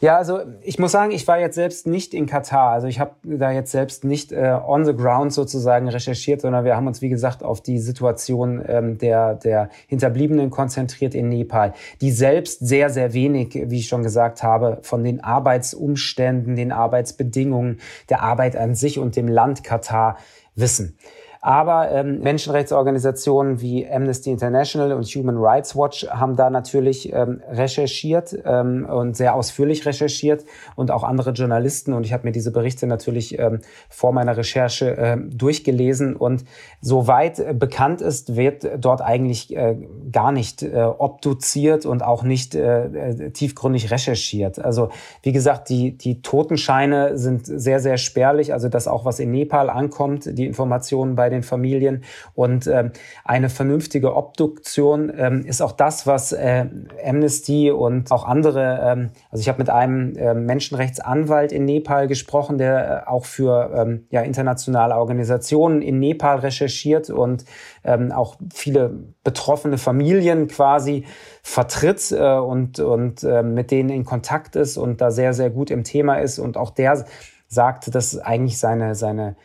Ja, 0.00 0.16
also 0.16 0.40
ich 0.62 0.78
muss 0.78 0.92
sagen, 0.92 1.12
ich 1.12 1.26
war 1.26 1.38
jetzt 1.38 1.54
selbst 1.54 1.86
nicht 1.86 2.14
in 2.14 2.26
Katar. 2.26 2.70
Also 2.70 2.86
ich 2.86 3.00
habe 3.00 3.12
da 3.22 3.50
jetzt 3.50 3.70
selbst 3.72 4.04
nicht 4.04 4.32
äh, 4.32 4.58
on 4.66 4.84
the 4.84 4.94
ground 4.94 5.32
sozusagen 5.32 5.88
recherchiert, 5.88 6.40
sondern 6.40 6.64
wir 6.64 6.76
haben 6.76 6.86
uns, 6.86 7.00
wie 7.00 7.08
gesagt, 7.08 7.42
auf 7.42 7.60
die 7.60 7.78
Situation 7.78 8.62
ähm, 8.66 8.98
der, 8.98 9.34
der 9.34 9.70
Hinterbliebenen 9.86 10.50
konzentriert 10.50 11.14
in 11.14 11.28
Nepal, 11.28 11.72
die 12.00 12.10
selbst 12.10 12.66
sehr, 12.66 12.90
sehr 12.90 13.12
wenig, 13.12 13.54
wie 13.54 13.78
ich 13.78 13.88
schon 13.88 14.02
gesagt 14.02 14.42
habe, 14.42 14.78
von 14.82 15.04
den 15.04 15.22
Arbeitsumständen, 15.22 16.56
den 16.56 16.72
Arbeitsbedingungen, 16.72 17.80
der 18.10 18.22
Arbeit 18.22 18.56
an 18.56 18.74
sich 18.74 18.98
und 18.98 19.16
dem 19.16 19.28
Land 19.28 19.64
Katar 19.64 20.18
wissen. 20.54 20.96
Aber 21.44 21.90
ähm, 21.90 22.20
Menschenrechtsorganisationen 22.20 23.60
wie 23.60 23.86
Amnesty 23.86 24.30
International 24.30 24.92
und 24.92 25.04
Human 25.04 25.36
Rights 25.36 25.76
Watch 25.76 26.06
haben 26.08 26.36
da 26.36 26.48
natürlich 26.48 27.12
ähm, 27.12 27.42
recherchiert 27.50 28.34
ähm, 28.46 28.86
und 28.86 29.14
sehr 29.14 29.34
ausführlich 29.34 29.84
recherchiert 29.84 30.46
und 30.74 30.90
auch 30.90 31.04
andere 31.04 31.32
Journalisten. 31.32 31.92
Und 31.92 32.06
ich 32.06 32.14
habe 32.14 32.26
mir 32.26 32.32
diese 32.32 32.50
Berichte 32.50 32.86
natürlich 32.86 33.38
ähm, 33.38 33.60
vor 33.90 34.14
meiner 34.14 34.38
Recherche 34.38 34.96
äh, 34.96 35.18
durchgelesen. 35.18 36.16
Und 36.16 36.46
soweit 36.80 37.38
äh, 37.38 37.52
bekannt 37.52 38.00
ist, 38.00 38.36
wird 38.36 38.66
dort 38.78 39.02
eigentlich 39.02 39.54
äh, 39.54 39.76
gar 40.10 40.32
nicht 40.32 40.62
äh, 40.62 40.82
obduziert 40.82 41.84
und 41.84 42.02
auch 42.02 42.22
nicht 42.22 42.54
äh, 42.54 42.86
äh, 42.86 43.30
tiefgründig 43.32 43.90
recherchiert. 43.90 44.64
Also 44.64 44.88
wie 45.22 45.32
gesagt, 45.32 45.68
die, 45.68 45.94
die 45.98 46.22
Totenscheine 46.22 47.18
sind 47.18 47.44
sehr, 47.44 47.80
sehr 47.80 47.98
spärlich. 47.98 48.54
Also 48.54 48.70
das 48.70 48.88
auch, 48.88 49.04
was 49.04 49.18
in 49.18 49.30
Nepal 49.30 49.68
ankommt, 49.68 50.38
die 50.38 50.46
Informationen 50.46 51.16
bei 51.16 51.33
den 51.34 51.42
Familien. 51.42 52.04
Und 52.34 52.66
ähm, 52.66 52.92
eine 53.24 53.48
vernünftige 53.48 54.14
Obduktion 54.16 55.12
ähm, 55.16 55.44
ist 55.44 55.60
auch 55.60 55.72
das, 55.72 56.06
was 56.06 56.32
äh, 56.32 56.66
Amnesty 57.04 57.70
und 57.70 58.10
auch 58.10 58.24
andere, 58.24 58.80
ähm, 58.82 59.10
also 59.30 59.40
ich 59.40 59.48
habe 59.48 59.58
mit 59.58 59.70
einem 59.70 60.16
äh, 60.16 60.34
Menschenrechtsanwalt 60.34 61.52
in 61.52 61.64
Nepal 61.64 62.06
gesprochen, 62.06 62.58
der 62.58 63.04
äh, 63.06 63.08
auch 63.08 63.24
für 63.24 63.70
ähm, 63.74 64.06
ja, 64.10 64.22
internationale 64.22 64.96
Organisationen 64.96 65.82
in 65.82 65.98
Nepal 65.98 66.38
recherchiert 66.38 67.10
und 67.10 67.44
ähm, 67.84 68.12
auch 68.12 68.36
viele 68.52 68.92
betroffene 69.22 69.78
Familien 69.78 70.48
quasi 70.48 71.04
vertritt 71.42 72.12
äh, 72.12 72.36
und, 72.38 72.78
und 72.80 73.22
äh, 73.24 73.42
mit 73.42 73.70
denen 73.70 73.90
in 73.90 74.04
Kontakt 74.04 74.56
ist 74.56 74.76
und 74.76 75.00
da 75.00 75.10
sehr, 75.10 75.34
sehr 75.34 75.50
gut 75.50 75.70
im 75.70 75.84
Thema 75.84 76.16
ist. 76.16 76.38
Und 76.38 76.56
auch 76.56 76.70
der 76.70 77.04
sagt, 77.48 77.94
dass 77.94 78.18
eigentlich 78.18 78.58
seine, 78.58 78.94
seine 78.94 79.36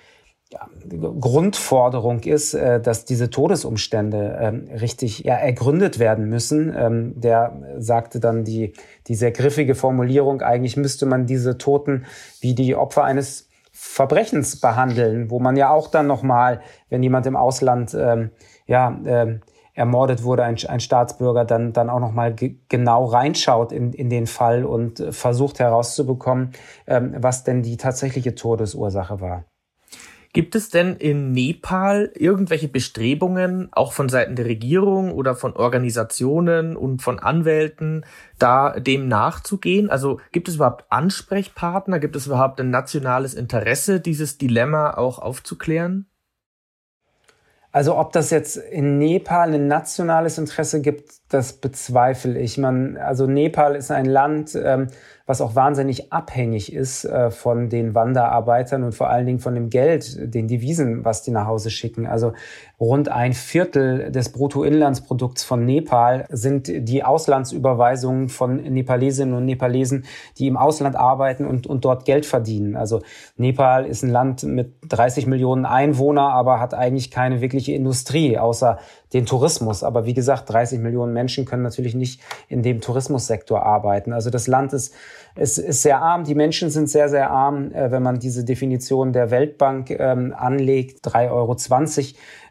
ja, 0.52 0.68
Grundforderung 1.20 2.22
ist, 2.22 2.56
äh, 2.56 2.82
dass 2.82 3.06
diese 3.06 3.30
Todesumstände 3.30 4.38
ähm, 4.42 4.68
richtig 4.82 5.20
ja, 5.20 5.36
ergründet 5.36 6.00
werden 6.00 6.28
müssen. 6.28 6.74
Ähm, 6.76 7.20
der 7.20 7.76
sagte 7.78 8.20
dann 8.20 8.46
die, 8.46 8.74
die 9.08 9.16
sehr 9.16 9.32
griffige 9.32 9.76
Formulierung, 9.76 10.42
eigentlich 10.42 10.76
müsste 10.76 11.06
man 11.06 11.28
diese 11.28 11.60
Toten 11.60 12.06
wie 12.42 12.56
die 12.56 12.76
Opfer 12.76 13.04
eines 13.04 13.48
Verbrechens 13.72 14.60
behandeln, 14.60 15.30
wo 15.30 15.40
man 15.40 15.56
ja 15.56 15.70
auch 15.70 15.88
dann 15.88 16.08
nochmal, 16.08 16.62
wenn 16.90 17.04
jemand 17.04 17.28
im 17.28 17.36
Ausland 17.36 17.96
ähm, 17.98 18.32
ja, 18.66 19.00
äh, 19.06 19.40
ermordet 19.76 20.24
wurde, 20.24 20.44
ein, 20.44 20.58
ein 20.68 20.80
Staatsbürger, 20.80 21.46
dann, 21.46 21.74
dann 21.74 21.92
auch 21.92 22.00
nochmal 22.00 22.36
genau 22.68 23.06
reinschaut 23.06 23.72
in, 23.72 23.94
in 23.94 24.10
den 24.10 24.26
Fall 24.26 24.66
und 24.66 25.02
versucht 25.12 25.60
herauszubekommen, 25.60 26.52
was 26.86 27.46
denn 27.46 27.62
die 27.62 27.78
tatsächliche 27.78 28.36
Todesursache 28.36 29.22
war. 29.22 29.46
Gibt 30.32 30.54
es 30.54 30.70
denn 30.70 30.96
in 30.96 31.32
Nepal 31.32 32.12
irgendwelche 32.14 32.68
Bestrebungen, 32.68 33.70
auch 33.72 33.94
von 33.94 34.10
Seiten 34.10 34.36
der 34.36 34.46
Regierung 34.46 35.12
oder 35.12 35.36
von 35.36 35.56
Organisationen 35.56 36.76
und 36.78 37.02
von 37.02 37.18
Anwälten, 37.18 38.06
da 38.38 38.80
dem 38.80 39.08
nachzugehen? 39.08 39.90
Also 39.90 40.20
gibt 40.32 40.48
es 40.48 40.56
überhaupt 40.56 40.86
Ansprechpartner? 40.92 41.98
Gibt 41.98 42.16
es 42.16 42.28
überhaupt 42.28 42.60
ein 42.60 42.70
nationales 42.70 43.34
Interesse, 43.34 44.00
dieses 44.00 44.38
Dilemma 44.38 44.92
auch 44.92 45.18
aufzuklären? 45.18 46.06
Also 47.72 47.96
ob 47.98 48.14
das 48.14 48.32
jetzt 48.32 48.58
in 48.58 48.98
Nepal 48.98 49.54
ein 49.54 49.68
nationales 49.68 50.40
Interesse 50.40 50.82
gibt, 50.82 51.12
das 51.30 51.54
bezweifle 51.54 52.40
ich. 52.40 52.58
Man, 52.58 52.98
also 52.98 53.28
Nepal 53.28 53.76
ist 53.76 53.92
ein 53.92 54.06
Land, 54.06 54.56
ähm, 54.56 54.88
was 55.30 55.42
auch 55.42 55.54
wahnsinnig 55.54 56.12
abhängig 56.12 56.74
ist 56.74 57.06
äh, 57.06 57.30
von 57.30 57.70
den 57.70 57.94
Wanderarbeitern 57.94 58.84
und 58.84 58.96
vor 58.96 59.12
allen 59.12 59.28
Dingen 59.28 59.38
von 59.38 59.54
dem 59.54 59.70
Geld, 59.70 60.18
den 60.34 60.48
Devisen, 60.48 61.06
was 61.06 61.22
die 61.22 61.30
nach 61.30 61.46
Hause 61.46 61.70
schicken. 61.70 62.08
Also 62.08 62.34
rund 62.80 63.10
ein 63.10 63.34
Viertel 63.34 64.12
des 64.12 64.32
Bruttoinlandsprodukts 64.32 65.44
von 65.44 65.66
Nepal 65.66 66.26
sind 66.30 66.68
die 66.68 67.04
Auslandsüberweisungen 67.04 68.30
von 68.30 68.56
Nepalesinnen 68.56 69.36
und 69.36 69.46
Nepalesen, 69.46 70.06
die 70.40 70.48
im 70.48 70.58
Ausland 70.58 70.96
arbeiten 70.96 71.46
und, 71.46 71.68
und 71.68 71.86
dort 71.86 72.06
Geld 72.06 72.26
verdienen. 72.26 72.76
Also 72.76 73.04
Nepal 73.38 73.86
ist 73.86 74.02
ein 74.02 74.10
Land 74.10 74.42
mit 74.42 74.74
30 74.90 75.28
Millionen 75.28 75.68
Einwohner, 75.68 76.34
aber 76.34 76.60
hat 76.60 76.74
eigentlich 76.74 77.12
keine 77.12 77.40
wirkliche 77.40 77.74
Industrie, 77.74 78.40
außer 78.40 78.80
den 79.14 79.26
Tourismus. 79.28 79.84
Aber 79.84 80.06
wie 80.06 80.14
gesagt, 80.14 80.50
30 80.50 80.80
Millionen 80.80 81.14
Menschen 81.14 81.46
können 81.46 81.64
natürlich 81.64 81.94
nicht 81.94 82.22
in 82.48 82.64
dem 82.64 82.82
Tourismussektor 82.82 83.64
arbeiten. 83.64 84.14
Also 84.14 84.30
das 84.30 84.48
Land 84.48 84.74
ist, 84.74 84.96
ist, 85.36 85.58
ist 85.58 85.82
sehr 85.82 86.02
arm, 86.02 86.24
die 86.24 86.36
Menschen 86.36 86.70
sind 86.70 86.90
sehr, 86.90 87.10
sehr 87.10 87.32
arm. 87.32 87.72
Äh, 87.72 87.92
wenn 87.92 88.04
man 88.04 88.20
diese 88.20 88.44
Definition 88.44 89.14
der 89.14 89.32
Weltbank 89.32 89.90
ähm, 89.92 90.34
anlegt, 90.38 91.06
3,20 91.06 91.32
Euro 91.32 91.56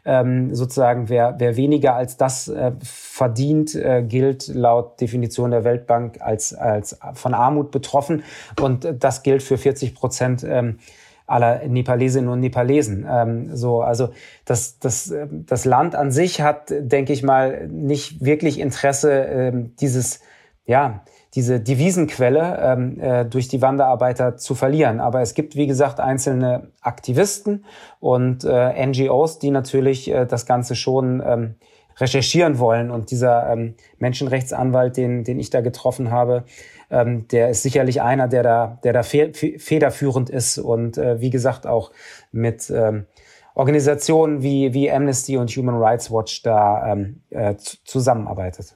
ähm, 0.05 0.55
sozusagen, 0.55 1.09
wer, 1.09 1.35
wer 1.37 1.55
weniger 1.55 1.95
als 1.95 2.17
das 2.17 2.47
äh, 2.47 2.71
verdient, 2.81 3.75
äh, 3.75 4.03
gilt 4.03 4.47
laut 4.47 4.99
Definition 5.01 5.51
der 5.51 5.63
Weltbank 5.63 6.21
als, 6.21 6.53
als 6.53 6.97
von 7.13 7.33
Armut 7.33 7.71
betroffen. 7.71 8.23
Und 8.59 8.87
das 8.99 9.23
gilt 9.23 9.43
für 9.43 9.57
40 9.57 9.93
Prozent 9.93 10.43
ähm, 10.43 10.79
aller 11.27 11.67
Nepalesinnen 11.67 12.29
und 12.29 12.39
Nepalesen. 12.39 13.05
Ähm, 13.07 13.55
so, 13.55 13.81
also 13.81 14.09
das, 14.45 14.79
das, 14.79 15.13
das 15.29 15.65
Land 15.65 15.95
an 15.95 16.11
sich 16.11 16.41
hat, 16.41 16.69
denke 16.71 17.13
ich 17.13 17.21
mal, 17.21 17.67
nicht 17.67 18.23
wirklich 18.23 18.59
Interesse, 18.59 19.11
ähm, 19.11 19.75
dieses 19.79 20.21
ja, 20.65 21.03
diese 21.35 21.59
Devisenquelle 21.59 22.59
ähm, 22.61 22.99
äh, 22.99 23.25
durch 23.25 23.47
die 23.47 23.61
Wanderarbeiter 23.61 24.37
zu 24.37 24.55
verlieren. 24.55 24.99
Aber 24.99 25.21
es 25.21 25.33
gibt, 25.33 25.55
wie 25.55 25.67
gesagt, 25.67 25.99
einzelne 25.99 26.71
Aktivisten 26.81 27.65
und 27.99 28.43
äh, 28.43 28.85
NGOs, 28.85 29.39
die 29.39 29.51
natürlich 29.51 30.09
äh, 30.09 30.25
das 30.25 30.45
Ganze 30.45 30.75
schon 30.75 31.21
ähm, 31.25 31.55
recherchieren 31.97 32.57
wollen. 32.59 32.89
Und 32.89 33.11
dieser 33.11 33.51
ähm, 33.51 33.75
Menschenrechtsanwalt, 33.99 34.97
den, 34.97 35.23
den 35.23 35.39
ich 35.39 35.49
da 35.49 35.61
getroffen 35.61 36.11
habe, 36.11 36.45
ähm, 36.89 37.27
der 37.27 37.49
ist 37.49 37.61
sicherlich 37.61 38.01
einer, 38.01 38.27
der 38.27 38.43
da, 38.43 38.79
der 38.83 38.93
da 38.93 39.03
fe 39.03 39.31
federführend 39.33 40.29
ist 40.29 40.57
und 40.57 40.97
äh, 40.97 41.21
wie 41.21 41.29
gesagt 41.29 41.67
auch 41.67 41.91
mit 42.31 42.71
ähm, 42.71 43.05
Organisationen 43.53 44.41
wie, 44.41 44.73
wie 44.73 44.89
Amnesty 44.89 45.37
und 45.37 45.51
Human 45.51 45.75
Rights 45.75 46.11
Watch 46.11 46.41
da 46.43 46.93
ähm, 46.93 47.21
äh, 47.29 47.55
zusammenarbeitet. 47.57 48.75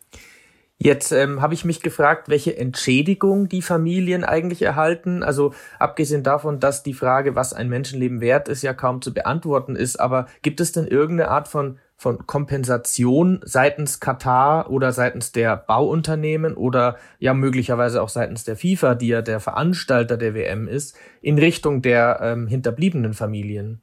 Jetzt 0.83 1.13
ähm, 1.13 1.41
habe 1.41 1.53
ich 1.53 1.63
mich 1.63 1.79
gefragt, 1.79 2.27
welche 2.27 2.57
Entschädigung 2.57 3.47
die 3.47 3.61
Familien 3.61 4.25
eigentlich 4.25 4.61
erhalten. 4.61 5.23
Also 5.23 5.53
abgesehen 5.79 6.23
davon, 6.23 6.59
dass 6.59 6.83
die 6.83 6.93
Frage, 6.93 7.37
was 7.37 7.53
ein 7.53 7.69
Menschenleben 7.69 8.19
wert 8.19 8.49
ist, 8.49 8.63
ja 8.63 8.73
kaum 8.73 9.01
zu 9.01 9.13
beantworten 9.13 9.77
ist. 9.77 9.95
Aber 9.95 10.27
gibt 10.41 10.59
es 10.59 10.73
denn 10.73 10.85
irgendeine 10.85 11.31
Art 11.31 11.47
von 11.47 11.79
von 11.95 12.27
Kompensation 12.27 13.39
seitens 13.45 14.01
Katar 14.01 14.69
oder 14.69 14.91
seitens 14.91 15.31
der 15.31 15.55
Bauunternehmen 15.55 16.53
oder 16.53 16.97
ja 17.17 17.33
möglicherweise 17.33 18.01
auch 18.01 18.09
seitens 18.09 18.43
der 18.43 18.57
FIFA, 18.57 18.95
die 18.95 19.07
ja 19.07 19.21
der 19.21 19.39
Veranstalter 19.39 20.17
der 20.17 20.33
WM 20.33 20.67
ist, 20.67 20.97
in 21.21 21.39
Richtung 21.39 21.81
der 21.81 22.19
ähm, 22.21 22.47
hinterbliebenen 22.47 23.13
Familien? 23.13 23.82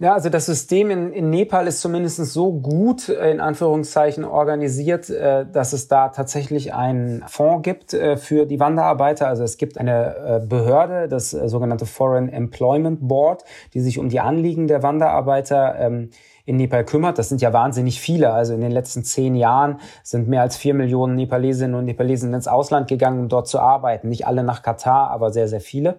Ja, 0.00 0.14
also 0.14 0.28
das 0.28 0.46
System 0.46 0.92
in, 0.92 1.12
in 1.12 1.28
Nepal 1.28 1.66
ist 1.66 1.80
zumindest 1.80 2.24
so 2.26 2.52
gut, 2.52 3.08
äh, 3.08 3.32
in 3.32 3.40
Anführungszeichen, 3.40 4.24
organisiert, 4.24 5.10
äh, 5.10 5.44
dass 5.44 5.72
es 5.72 5.88
da 5.88 6.10
tatsächlich 6.10 6.72
einen 6.72 7.24
Fonds 7.26 7.64
gibt 7.64 7.94
äh, 7.94 8.16
für 8.16 8.46
die 8.46 8.60
Wanderarbeiter. 8.60 9.26
Also 9.26 9.42
es 9.42 9.56
gibt 9.56 9.76
eine 9.76 10.46
Behörde, 10.48 11.08
das 11.08 11.30
sogenannte 11.30 11.84
Foreign 11.84 12.28
Employment 12.28 13.08
Board, 13.08 13.42
die 13.74 13.80
sich 13.80 13.98
um 13.98 14.08
die 14.08 14.20
Anliegen 14.20 14.68
der 14.68 14.84
Wanderarbeiter 14.84 15.74
ähm, 15.80 16.10
in 16.44 16.58
Nepal 16.58 16.84
kümmert. 16.84 17.18
Das 17.18 17.28
sind 17.28 17.42
ja 17.42 17.52
wahnsinnig 17.52 18.00
viele. 18.00 18.32
Also 18.32 18.54
in 18.54 18.60
den 18.60 18.70
letzten 18.70 19.02
zehn 19.02 19.34
Jahren 19.34 19.80
sind 20.04 20.28
mehr 20.28 20.42
als 20.42 20.56
vier 20.56 20.74
Millionen 20.74 21.16
Nepalesinnen 21.16 21.74
und 21.74 21.86
Nepalesen 21.86 22.32
ins 22.32 22.46
Ausland 22.46 22.86
gegangen, 22.86 23.18
um 23.18 23.28
dort 23.28 23.48
zu 23.48 23.58
arbeiten. 23.58 24.08
Nicht 24.08 24.28
alle 24.28 24.44
nach 24.44 24.62
Katar, 24.62 25.10
aber 25.10 25.32
sehr, 25.32 25.48
sehr 25.48 25.60
viele. 25.60 25.98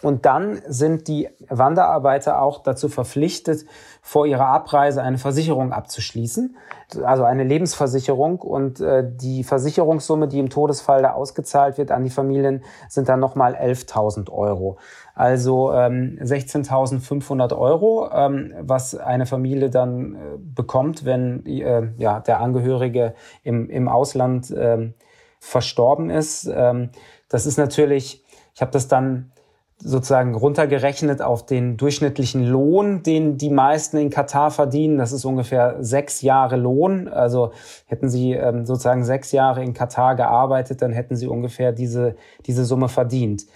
und 0.02 0.24
dann 0.24 0.62
sind 0.66 1.08
die 1.08 1.28
Wanderarbeiter 1.48 2.40
auch 2.40 2.62
dazu 2.62 2.88
verpflichtet, 2.88 3.66
vor 4.00 4.26
ihrer 4.26 4.46
Abreise 4.46 5.02
eine 5.02 5.18
Versicherung 5.18 5.72
abzuschließen, 5.72 6.56
also 7.04 7.24
eine 7.24 7.44
Lebensversicherung. 7.44 8.38
Und 8.38 8.80
äh, 8.80 9.04
die 9.06 9.44
Versicherungssumme, 9.44 10.26
die 10.26 10.38
im 10.38 10.48
Todesfall 10.48 11.02
da 11.02 11.12
ausgezahlt 11.12 11.76
wird 11.76 11.90
an 11.90 12.04
die 12.04 12.10
Familien, 12.10 12.62
sind 12.88 13.10
dann 13.10 13.20
nochmal 13.20 13.54
11.000 13.54 14.30
Euro. 14.30 14.78
Also 15.14 15.72
ähm, 15.74 16.18
16.500 16.22 17.56
Euro, 17.56 18.08
ähm, 18.10 18.54
was 18.60 18.94
eine 18.94 19.26
Familie 19.26 19.68
dann 19.68 20.14
äh, 20.14 20.18
bekommt, 20.38 21.04
wenn 21.04 21.44
äh, 21.44 21.88
ja, 21.98 22.20
der 22.20 22.40
Angehörige 22.40 23.14
im, 23.42 23.68
im 23.68 23.86
Ausland 23.86 24.50
äh, 24.50 24.92
verstorben 25.40 26.08
ist. 26.08 26.50
Ähm, 26.50 26.88
das 27.28 27.44
ist 27.44 27.58
natürlich, 27.58 28.24
ich 28.54 28.62
habe 28.62 28.70
das 28.70 28.88
dann 28.88 29.30
sozusagen 29.82 30.34
runtergerechnet 30.34 31.22
auf 31.22 31.46
den 31.46 31.76
durchschnittlichen 31.76 32.46
Lohn, 32.46 33.02
den 33.02 33.38
die 33.38 33.50
meisten 33.50 33.96
in 33.96 34.10
Katar 34.10 34.50
verdienen. 34.50 34.98
Das 34.98 35.12
ist 35.12 35.24
ungefähr 35.24 35.76
sechs 35.80 36.22
Jahre 36.22 36.56
Lohn. 36.56 37.08
Also 37.08 37.52
hätten 37.86 38.08
sie 38.08 38.32
ähm, 38.32 38.66
sozusagen 38.66 39.04
sechs 39.04 39.32
Jahre 39.32 39.64
in 39.64 39.72
Katar 39.72 40.16
gearbeitet, 40.16 40.82
dann 40.82 40.92
hätten 40.92 41.16
sie 41.16 41.26
ungefähr 41.26 41.72
diese, 41.72 42.16
diese 42.46 42.64
Summe 42.64 42.88
verdient. 42.88 43.46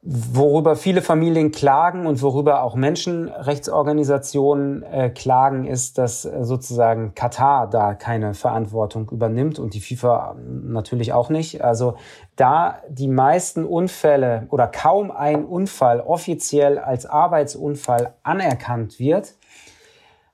Worüber 0.00 0.76
viele 0.76 1.02
Familien 1.02 1.50
klagen 1.50 2.06
und 2.06 2.22
worüber 2.22 2.62
auch 2.62 2.76
Menschenrechtsorganisationen 2.76 4.84
äh, 4.84 5.10
klagen, 5.10 5.66
ist, 5.66 5.98
dass 5.98 6.24
äh, 6.24 6.44
sozusagen 6.44 7.16
Katar 7.16 7.68
da 7.68 7.94
keine 7.94 8.34
Verantwortung 8.34 9.10
übernimmt 9.10 9.58
und 9.58 9.74
die 9.74 9.80
FIFA 9.80 10.36
natürlich 10.38 11.12
auch 11.12 11.30
nicht. 11.30 11.64
Also 11.64 11.96
da 12.38 12.82
die 12.88 13.08
meisten 13.08 13.64
Unfälle 13.64 14.46
oder 14.50 14.68
kaum 14.68 15.10
ein 15.10 15.44
Unfall 15.44 16.00
offiziell 16.00 16.78
als 16.78 17.04
Arbeitsunfall 17.04 18.14
anerkannt 18.22 19.00
wird, 19.00 19.34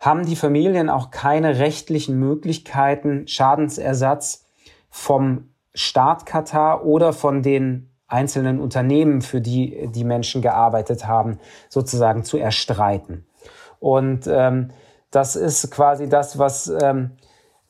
haben 0.00 0.26
die 0.26 0.36
Familien 0.36 0.90
auch 0.90 1.10
keine 1.10 1.58
rechtlichen 1.58 2.18
Möglichkeiten, 2.18 3.26
Schadensersatz 3.26 4.44
vom 4.90 5.48
Staat 5.72 6.26
Katar 6.26 6.84
oder 6.84 7.14
von 7.14 7.42
den 7.42 7.88
einzelnen 8.06 8.60
Unternehmen, 8.60 9.22
für 9.22 9.40
die 9.40 9.88
die 9.90 10.04
Menschen 10.04 10.42
gearbeitet 10.42 11.06
haben, 11.06 11.38
sozusagen 11.70 12.22
zu 12.22 12.36
erstreiten. 12.36 13.26
Und 13.80 14.26
ähm, 14.26 14.72
das 15.10 15.36
ist 15.36 15.70
quasi 15.70 16.06
das, 16.10 16.38
was 16.38 16.68
ähm, 16.68 17.12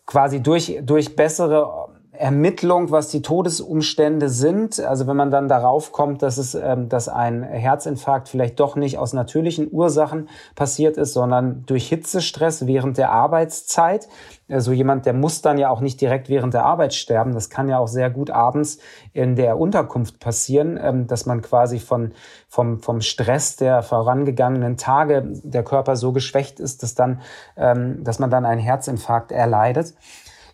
quasi 0.06 0.42
durch, 0.42 0.80
durch 0.82 1.14
bessere 1.14 1.83
Ermittlung, 2.16 2.90
was 2.90 3.08
die 3.08 3.22
Todesumstände 3.22 4.28
sind. 4.28 4.80
Also 4.80 5.06
wenn 5.06 5.16
man 5.16 5.30
dann 5.30 5.48
darauf 5.48 5.92
kommt, 5.92 6.22
dass 6.22 6.38
es, 6.38 6.54
ähm, 6.54 6.88
dass 6.88 7.08
ein 7.08 7.42
Herzinfarkt 7.42 8.28
vielleicht 8.28 8.60
doch 8.60 8.76
nicht 8.76 8.98
aus 8.98 9.12
natürlichen 9.12 9.68
Ursachen 9.70 10.28
passiert 10.54 10.96
ist, 10.96 11.12
sondern 11.12 11.64
durch 11.66 11.88
Hitzestress 11.88 12.66
während 12.66 12.98
der 12.98 13.10
Arbeitszeit. 13.10 14.08
Also 14.48 14.72
jemand, 14.72 15.06
der 15.06 15.14
muss 15.14 15.42
dann 15.42 15.58
ja 15.58 15.70
auch 15.70 15.80
nicht 15.80 16.00
direkt 16.00 16.28
während 16.28 16.54
der 16.54 16.64
Arbeit 16.64 16.94
sterben. 16.94 17.32
Das 17.32 17.50
kann 17.50 17.68
ja 17.68 17.78
auch 17.78 17.88
sehr 17.88 18.10
gut 18.10 18.30
abends 18.30 18.78
in 19.12 19.36
der 19.36 19.58
Unterkunft 19.58 20.20
passieren, 20.20 20.78
ähm, 20.80 21.06
dass 21.06 21.26
man 21.26 21.42
quasi 21.42 21.78
von, 21.78 22.12
vom, 22.48 22.80
vom 22.80 23.00
Stress 23.00 23.56
der 23.56 23.82
vorangegangenen 23.82 24.76
Tage 24.76 25.24
der 25.42 25.64
Körper 25.64 25.96
so 25.96 26.12
geschwächt 26.12 26.60
ist, 26.60 26.82
dass 26.82 26.94
dann, 26.94 27.20
ähm, 27.56 28.04
dass 28.04 28.18
man 28.18 28.30
dann 28.30 28.44
einen 28.44 28.60
Herzinfarkt 28.60 29.32
erleidet. 29.32 29.94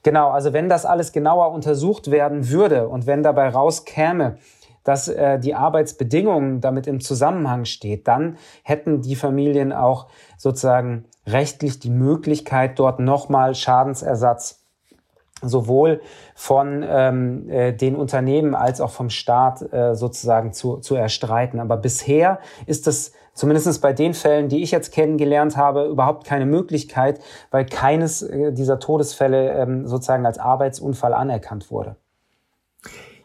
Genau, 0.03 0.31
also 0.31 0.53
wenn 0.53 0.69
das 0.69 0.87
alles 0.87 1.13
genauer 1.13 1.53
untersucht 1.53 2.11
werden 2.11 2.49
würde 2.49 2.89
und 2.89 3.07
wenn 3.07 3.23
dabei 3.23 3.49
rauskäme, 3.49 4.39
dass 4.83 5.09
äh, 5.09 5.39
die 5.39 5.55
Arbeitsbedingungen 5.55 6.61
damit 6.61 6.87
im 6.87 7.01
Zusammenhang 7.01 7.67
steht, 7.67 8.09
dann 8.09 8.39
hätten 8.63 9.03
die 9.03 9.15
Familien 9.15 9.73
auch 9.73 10.07
sozusagen 10.39 11.05
rechtlich 11.27 11.81
die 11.81 11.91
Möglichkeit, 11.91 12.79
dort 12.79 12.99
nochmal 12.99 13.55
Schadensersatz 13.55 14.61
sowohl 15.43 16.01
von 16.35 16.85
ähm, 16.87 17.49
äh, 17.49 17.73
den 17.73 17.97
Unternehmen 17.97 18.55
als 18.55 18.81
auch 18.81 18.91
vom 18.91 19.11
Staat 19.11 19.73
äh, 19.73 19.95
sozusagen 19.95 20.53
zu, 20.53 20.79
zu 20.79 20.95
erstreiten. 20.95 21.61
Aber 21.61 21.77
bisher 21.77 22.41
ist 22.67 22.87
das 22.87 23.13
zumindest 23.41 23.81
bei 23.81 23.95
den 23.95 24.13
Fällen, 24.13 24.51
die 24.51 24.63
ich 24.63 24.71
jetzt 24.71 24.93
kennengelernt 24.93 25.57
habe, 25.57 25.87
überhaupt 25.87 26.27
keine 26.27 26.45
Möglichkeit, 26.45 27.21
weil 27.51 27.65
keines 27.65 28.21
äh, 28.21 28.53
dieser 28.53 28.79
Todesfälle 28.79 29.53
ähm, 29.53 29.87
sozusagen 29.87 30.27
als 30.27 30.39
Arbeitsunfall 30.39 31.15
anerkannt 31.15 31.71
wurde. 31.71 31.97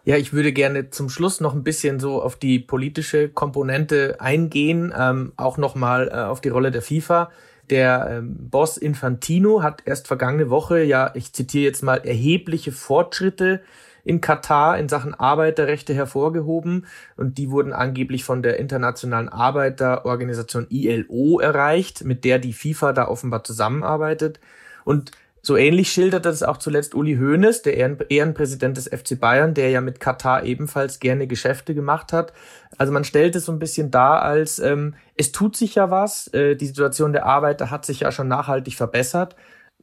Ja, 0.05 0.15
ich 0.15 0.31
würde 0.31 0.53
gerne 0.53 0.89
zum 0.89 1.09
Schluss 1.09 1.41
noch 1.41 1.53
ein 1.53 1.63
bisschen 1.63 1.99
so 1.99 2.21
auf 2.21 2.37
die 2.37 2.59
politische 2.59 3.27
Komponente 3.27 4.15
eingehen, 4.19 4.93
ähm, 4.97 5.33
auch 5.35 5.57
nochmal 5.57 6.07
äh, 6.07 6.15
auf 6.15 6.39
die 6.39 6.49
Rolle 6.49 6.71
der 6.71 6.81
FIFA. 6.81 7.29
Der 7.69 8.07
ähm, 8.09 8.49
Boss 8.49 8.77
Infantino 8.77 9.63
hat 9.63 9.81
erst 9.85 10.07
vergangene 10.07 10.49
Woche, 10.49 10.81
ja, 10.83 11.11
ich 11.15 11.33
zitiere 11.33 11.65
jetzt 11.65 11.83
mal, 11.83 11.97
erhebliche 11.97 12.71
Fortschritte 12.71 13.61
in 14.05 14.21
Katar 14.21 14.77
in 14.77 14.87
Sachen 14.87 15.13
Arbeiterrechte 15.13 15.93
hervorgehoben 15.93 16.85
und 17.17 17.37
die 17.37 17.49
wurden 17.49 17.73
angeblich 17.73 18.23
von 18.23 18.41
der 18.43 18.57
Internationalen 18.57 19.27
Arbeiterorganisation 19.27 20.67
ILO 20.69 21.39
erreicht, 21.39 22.05
mit 22.05 22.23
der 22.23 22.39
die 22.39 22.53
FIFA 22.53 22.93
da 22.93 23.07
offenbar 23.07 23.43
zusammenarbeitet. 23.43 24.39
Und 24.85 25.11
so 25.41 25.57
ähnlich 25.57 25.91
schilderte 25.91 26.29
es 26.29 26.41
auch 26.41 26.57
zuletzt 26.57 26.95
Uli 26.95 27.17
Hoeneß, 27.17 27.61
der 27.63 27.77
Ehrenpräsident 28.09 28.77
des 28.77 28.87
FC 28.87 29.19
Bayern, 29.19 29.53
der 29.53 29.69
ja 29.69 29.81
mit 29.81 29.99
Katar 29.99 30.43
ebenfalls 30.43 30.99
gerne 30.99 31.27
Geschäfte 31.27 31.75
gemacht 31.75 32.13
hat. 32.13 32.33
Also 32.77 32.91
man 32.91 33.03
stellt 33.03 33.35
es 33.35 33.45
so 33.45 33.51
ein 33.51 33.59
bisschen 33.59 33.91
dar, 33.91 34.23
als 34.23 34.57
ähm, 34.59 34.95
es 35.15 35.31
tut 35.31 35.55
sich 35.55 35.75
ja 35.75 35.91
was, 35.91 36.27
äh, 36.33 36.55
die 36.55 36.65
Situation 36.65 37.13
der 37.13 37.25
Arbeiter 37.25 37.69
hat 37.69 37.85
sich 37.85 37.99
ja 38.01 38.11
schon 38.11 38.27
nachhaltig 38.27 38.75
verbessert. 38.75 39.35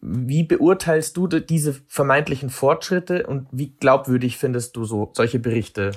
Wie 0.02 0.42
beurteilst 0.42 1.16
du 1.16 1.28
diese 1.28 1.74
vermeintlichen 1.86 2.50
Fortschritte 2.50 3.24
und 3.26 3.46
wie 3.52 3.70
glaubwürdig 3.70 4.36
findest 4.36 4.76
du 4.76 4.84
so 4.84 5.12
solche 5.14 5.38
Berichte? 5.38 5.92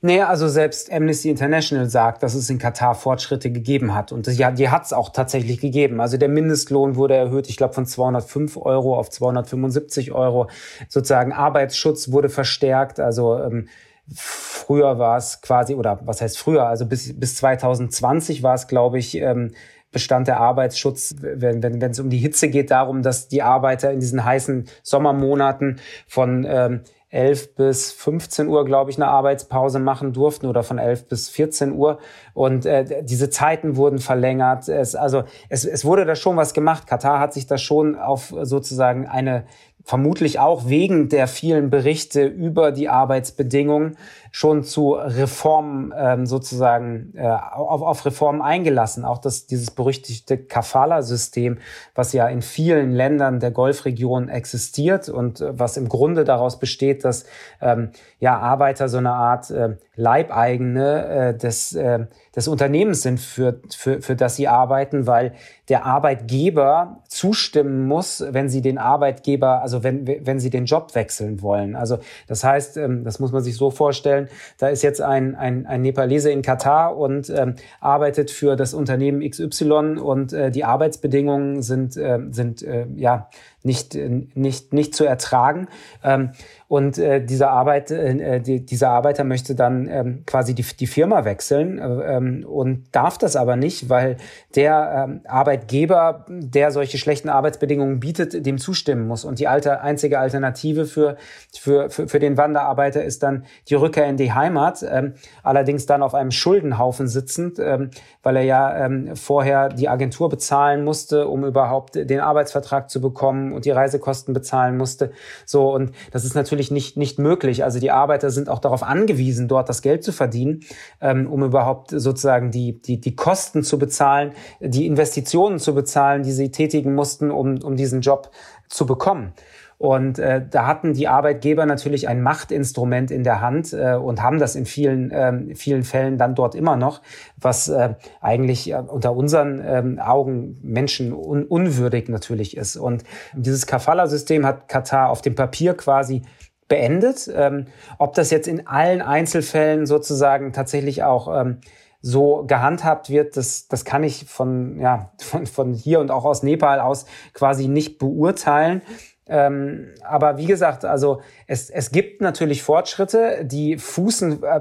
Nee, 0.00 0.22
also 0.22 0.46
selbst 0.46 0.92
Amnesty 0.92 1.28
International 1.28 1.90
sagt, 1.90 2.22
dass 2.22 2.34
es 2.34 2.48
in 2.48 2.58
Katar 2.58 2.94
Fortschritte 2.94 3.50
gegeben 3.50 3.94
hat. 3.94 4.12
Und 4.12 4.28
die, 4.28 4.46
die 4.54 4.68
hat 4.70 4.84
es 4.84 4.92
auch 4.92 5.10
tatsächlich 5.10 5.60
gegeben. 5.60 6.00
Also 6.00 6.16
der 6.16 6.28
Mindestlohn 6.28 6.94
wurde 6.94 7.16
erhöht, 7.16 7.48
ich 7.48 7.56
glaube, 7.56 7.74
von 7.74 7.84
205 7.84 8.56
Euro 8.58 8.96
auf 8.96 9.10
275 9.10 10.12
Euro. 10.12 10.48
Sozusagen 10.88 11.32
Arbeitsschutz 11.32 12.12
wurde 12.12 12.28
verstärkt. 12.28 13.00
Also 13.00 13.42
ähm, 13.42 13.68
früher 14.14 15.00
war 15.00 15.16
es 15.16 15.40
quasi, 15.42 15.74
oder 15.74 15.98
was 16.04 16.20
heißt 16.20 16.38
früher, 16.38 16.66
also 16.66 16.86
bis, 16.86 17.18
bis 17.18 17.34
2020 17.34 18.44
war 18.44 18.54
es, 18.54 18.68
glaube 18.68 18.98
ich, 18.98 19.16
ähm, 19.16 19.50
bestand 19.98 20.28
der 20.28 20.38
Arbeitsschutz, 20.38 21.16
wenn, 21.20 21.60
wenn, 21.60 21.80
wenn 21.80 21.90
es 21.90 21.98
um 21.98 22.08
die 22.08 22.18
Hitze 22.18 22.48
geht, 22.48 22.70
darum, 22.70 23.02
dass 23.02 23.26
die 23.26 23.42
Arbeiter 23.42 23.90
in 23.90 23.98
diesen 23.98 24.24
heißen 24.24 24.68
Sommermonaten 24.84 25.80
von 26.06 26.46
ähm, 26.48 26.82
11 27.10 27.56
bis 27.56 27.90
15 27.90 28.46
Uhr, 28.46 28.64
glaube 28.64 28.92
ich, 28.92 28.96
eine 28.96 29.08
Arbeitspause 29.08 29.80
machen 29.80 30.12
durften 30.12 30.46
oder 30.46 30.62
von 30.62 30.78
11 30.78 31.08
bis 31.08 31.28
14 31.30 31.72
Uhr. 31.72 31.98
Und 32.32 32.64
äh, 32.64 33.02
diese 33.02 33.28
Zeiten 33.28 33.74
wurden 33.74 33.98
verlängert. 33.98 34.68
Es, 34.68 34.94
also 34.94 35.24
es, 35.48 35.64
es 35.64 35.84
wurde 35.84 36.04
da 36.04 36.14
schon 36.14 36.36
was 36.36 36.54
gemacht. 36.54 36.86
Katar 36.86 37.18
hat 37.18 37.32
sich 37.32 37.48
da 37.48 37.58
schon 37.58 37.96
auf 37.96 38.32
sozusagen 38.42 39.08
eine 39.08 39.46
vermutlich 39.88 40.38
auch 40.38 40.68
wegen 40.68 41.08
der 41.08 41.26
vielen 41.26 41.70
Berichte 41.70 42.26
über 42.26 42.72
die 42.72 42.90
Arbeitsbedingungen 42.90 43.96
schon 44.30 44.62
zu 44.62 44.92
Reformen 44.92 45.94
ähm, 45.96 46.26
sozusagen 46.26 47.14
äh, 47.16 47.26
auf, 47.26 47.80
auf 47.80 48.04
Reformen 48.04 48.42
eingelassen. 48.42 49.06
Auch 49.06 49.16
das, 49.16 49.46
dieses 49.46 49.70
berüchtigte 49.70 50.36
Kafala-System, 50.36 51.56
was 51.94 52.12
ja 52.12 52.28
in 52.28 52.42
vielen 52.42 52.92
Ländern 52.92 53.40
der 53.40 53.50
Golfregion 53.50 54.28
existiert 54.28 55.08
und 55.08 55.40
äh, 55.40 55.58
was 55.58 55.78
im 55.78 55.88
Grunde 55.88 56.24
daraus 56.24 56.58
besteht, 56.58 57.06
dass 57.06 57.24
ähm, 57.62 57.92
ja 58.20 58.38
Arbeiter 58.38 58.90
so 58.90 58.98
eine 58.98 59.12
Art 59.12 59.50
äh, 59.50 59.78
Leibeigene 59.98 61.06
äh, 61.08 61.36
des, 61.36 61.74
äh, 61.74 62.06
des 62.34 62.46
Unternehmens 62.46 63.02
sind, 63.02 63.18
für, 63.18 63.60
für, 63.76 64.00
für 64.00 64.14
das 64.14 64.36
sie 64.36 64.46
arbeiten, 64.46 65.08
weil 65.08 65.32
der 65.68 65.84
Arbeitgeber 65.84 67.02
zustimmen 67.08 67.86
muss, 67.88 68.24
wenn 68.30 68.48
sie 68.48 68.62
den 68.62 68.78
Arbeitgeber, 68.78 69.60
also 69.60 69.82
wenn, 69.82 70.06
wenn 70.06 70.38
sie 70.38 70.50
den 70.50 70.66
Job 70.66 70.94
wechseln 70.94 71.42
wollen. 71.42 71.74
Also 71.74 71.98
das 72.28 72.44
heißt, 72.44 72.76
ähm, 72.76 73.02
das 73.02 73.18
muss 73.18 73.32
man 73.32 73.42
sich 73.42 73.56
so 73.56 73.72
vorstellen, 73.72 74.28
da 74.58 74.68
ist 74.68 74.82
jetzt 74.82 75.02
ein, 75.02 75.34
ein, 75.34 75.66
ein 75.66 75.82
Nepalese 75.82 76.30
in 76.30 76.42
Katar 76.42 76.96
und 76.96 77.28
ähm, 77.30 77.56
arbeitet 77.80 78.30
für 78.30 78.54
das 78.54 78.74
Unternehmen 78.74 79.28
XY 79.28 79.98
und 79.98 80.32
äh, 80.32 80.52
die 80.52 80.64
Arbeitsbedingungen 80.64 81.60
sind, 81.62 81.96
äh, 81.96 82.20
sind 82.30 82.62
äh, 82.62 82.86
ja 82.94 83.28
nicht, 83.62 83.94
nicht, 83.94 84.72
nicht 84.72 84.94
zu 84.94 85.04
ertragen. 85.04 85.68
Ähm, 86.04 86.30
und 86.68 86.98
äh, 86.98 87.24
dieser, 87.24 87.50
Arbeit, 87.50 87.90
äh, 87.90 88.40
die, 88.40 88.64
dieser 88.64 88.90
Arbeiter 88.90 89.24
möchte 89.24 89.54
dann 89.54 89.88
ähm, 89.88 90.22
quasi 90.26 90.54
die, 90.54 90.62
die 90.62 90.86
Firma 90.86 91.24
wechseln 91.24 91.78
äh, 91.78 92.16
ähm, 92.16 92.44
und 92.46 92.86
darf 92.92 93.18
das 93.18 93.36
aber 93.36 93.56
nicht, 93.56 93.88
weil 93.88 94.18
der 94.54 95.06
ähm, 95.08 95.20
Arbeitgeber, 95.26 96.26
der 96.28 96.70
solche 96.70 96.98
schlechten 96.98 97.30
Arbeitsbedingungen 97.30 98.00
bietet, 98.00 98.44
dem 98.46 98.58
zustimmen 98.58 99.08
muss. 99.08 99.24
Und 99.24 99.38
die 99.38 99.48
alte, 99.48 99.80
einzige 99.80 100.18
Alternative 100.18 100.84
für, 100.84 101.16
für, 101.58 101.90
für, 101.90 102.06
für 102.06 102.18
den 102.18 102.36
Wanderarbeiter 102.36 103.02
ist 103.02 103.22
dann 103.22 103.44
die 103.68 103.74
Rückkehr 103.74 104.06
in 104.06 104.18
die 104.18 104.32
Heimat, 104.32 104.84
ähm, 104.88 105.14
allerdings 105.42 105.86
dann 105.86 106.02
auf 106.02 106.14
einem 106.14 106.30
Schuldenhaufen 106.30 107.08
sitzend, 107.08 107.58
ähm, 107.58 107.90
weil 108.22 108.36
er 108.36 108.42
ja 108.42 108.84
ähm, 108.84 109.16
vorher 109.16 109.70
die 109.70 109.88
Agentur 109.88 110.28
bezahlen 110.28 110.84
musste, 110.84 111.28
um 111.28 111.44
überhaupt 111.44 111.94
den 111.94 112.20
Arbeitsvertrag 112.20 112.90
zu 112.90 113.00
bekommen 113.00 113.47
und 113.52 113.64
die 113.64 113.70
Reisekosten 113.70 114.34
bezahlen 114.34 114.76
musste. 114.76 115.12
So, 115.46 115.74
und 115.74 115.92
das 116.10 116.24
ist 116.24 116.34
natürlich 116.34 116.70
nicht, 116.70 116.96
nicht 116.96 117.18
möglich. 117.18 117.64
Also 117.64 117.80
die 117.80 117.90
Arbeiter 117.90 118.30
sind 118.30 118.48
auch 118.48 118.58
darauf 118.58 118.82
angewiesen, 118.82 119.48
dort 119.48 119.68
das 119.68 119.82
Geld 119.82 120.04
zu 120.04 120.12
verdienen, 120.12 120.60
ähm, 121.00 121.30
um 121.30 121.42
überhaupt 121.42 121.90
sozusagen 121.90 122.50
die, 122.50 122.80
die, 122.80 123.00
die 123.00 123.16
Kosten 123.16 123.62
zu 123.62 123.78
bezahlen, 123.78 124.32
die 124.60 124.86
Investitionen 124.86 125.58
zu 125.58 125.74
bezahlen, 125.74 126.22
die 126.22 126.32
sie 126.32 126.50
tätigen 126.50 126.94
mussten, 126.94 127.30
um, 127.30 127.62
um 127.62 127.76
diesen 127.76 128.00
Job 128.00 128.30
zu 128.68 128.86
bekommen. 128.86 129.32
Und 129.78 130.18
äh, 130.18 130.44
da 130.48 130.66
hatten 130.66 130.92
die 130.92 131.06
Arbeitgeber 131.06 131.64
natürlich 131.64 132.08
ein 132.08 132.20
Machtinstrument 132.20 133.12
in 133.12 133.22
der 133.22 133.40
Hand 133.40 133.72
äh, 133.72 133.94
und 133.94 134.20
haben 134.20 134.40
das 134.40 134.56
in 134.56 134.66
vielen, 134.66 135.12
äh, 135.12 135.54
vielen 135.54 135.84
Fällen 135.84 136.18
dann 136.18 136.34
dort 136.34 136.56
immer 136.56 136.76
noch, 136.76 137.00
was 137.36 137.68
äh, 137.68 137.94
eigentlich 138.20 138.72
äh, 138.72 138.74
unter 138.74 139.14
unseren 139.14 139.60
äh, 139.60 140.00
Augen 140.00 140.58
Menschen 140.62 141.12
un 141.12 141.44
unwürdig 141.44 142.08
natürlich 142.08 142.56
ist. 142.56 142.76
Und 142.76 143.04
dieses 143.34 143.66
Kafala-System 143.68 144.44
hat 144.44 144.68
Katar 144.68 145.10
auf 145.10 145.22
dem 145.22 145.36
Papier 145.36 145.74
quasi 145.74 146.22
beendet. 146.66 147.30
Ähm, 147.32 147.66
ob 147.98 148.14
das 148.14 148.32
jetzt 148.32 148.48
in 148.48 148.66
allen 148.66 149.00
Einzelfällen 149.00 149.86
sozusagen 149.86 150.52
tatsächlich 150.52 151.04
auch 151.04 151.40
ähm, 151.40 151.58
so 152.00 152.44
gehandhabt 152.46 153.10
wird, 153.10 153.36
das, 153.36 153.66
das 153.68 153.84
kann 153.84 154.04
ich 154.04 154.24
von, 154.26 154.80
ja, 154.80 155.10
von, 155.18 155.46
von 155.46 155.72
hier 155.72 156.00
und 156.00 156.10
auch 156.10 156.24
aus 156.24 156.42
Nepal 156.42 156.80
aus 156.80 157.06
quasi 157.32 157.68
nicht 157.68 157.98
beurteilen. 157.98 158.82
Ähm, 159.28 159.94
aber 160.02 160.38
wie 160.38 160.46
gesagt, 160.46 160.84
also 160.84 161.20
es, 161.46 161.70
es 161.70 161.90
gibt 161.90 162.20
natürlich 162.20 162.62
Fortschritte, 162.62 163.44
die 163.44 163.76
fußen 163.76 164.42
äh, 164.42 164.60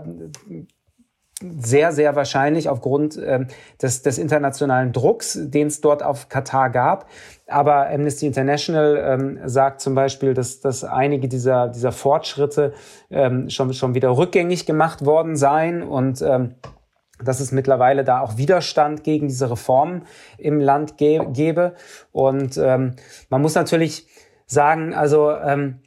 sehr, 1.39 1.91
sehr 1.91 2.15
wahrscheinlich 2.15 2.67
aufgrund 2.67 3.15
äh, 3.17 3.45
des, 3.81 4.01
des 4.01 4.17
internationalen 4.17 4.91
Drucks, 4.91 5.37
den 5.39 5.67
es 5.67 5.81
dort 5.81 6.01
auf 6.01 6.29
Katar 6.29 6.71
gab. 6.71 7.09
Aber 7.47 7.89
Amnesty 7.89 8.25
International 8.25 8.97
ähm, 8.97 9.39
sagt 9.45 9.81
zum 9.81 9.93
Beispiel, 9.93 10.33
dass, 10.33 10.61
dass 10.61 10.83
einige 10.83 11.27
dieser, 11.27 11.67
dieser 11.67 11.91
Fortschritte 11.91 12.73
ähm, 13.11 13.49
schon, 13.49 13.73
schon 13.73 13.93
wieder 13.93 14.17
rückgängig 14.17 14.65
gemacht 14.65 15.05
worden 15.05 15.35
seien 15.35 15.83
und 15.83 16.21
ähm, 16.23 16.55
dass 17.23 17.39
es 17.39 17.51
mittlerweile 17.51 18.03
da 18.03 18.21
auch 18.21 18.37
Widerstand 18.37 19.03
gegen 19.03 19.27
diese 19.27 19.49
Reformen 19.49 20.03
im 20.37 20.59
Land 20.59 20.97
ge 20.97 21.21
gebe. 21.31 21.73
Und 22.11 22.57
ähm, 22.57 22.95
man 23.29 23.41
muss 23.41 23.55
natürlich 23.55 24.06
sagen, 24.47 24.93
also 24.93 25.31
ähm, 25.31 25.81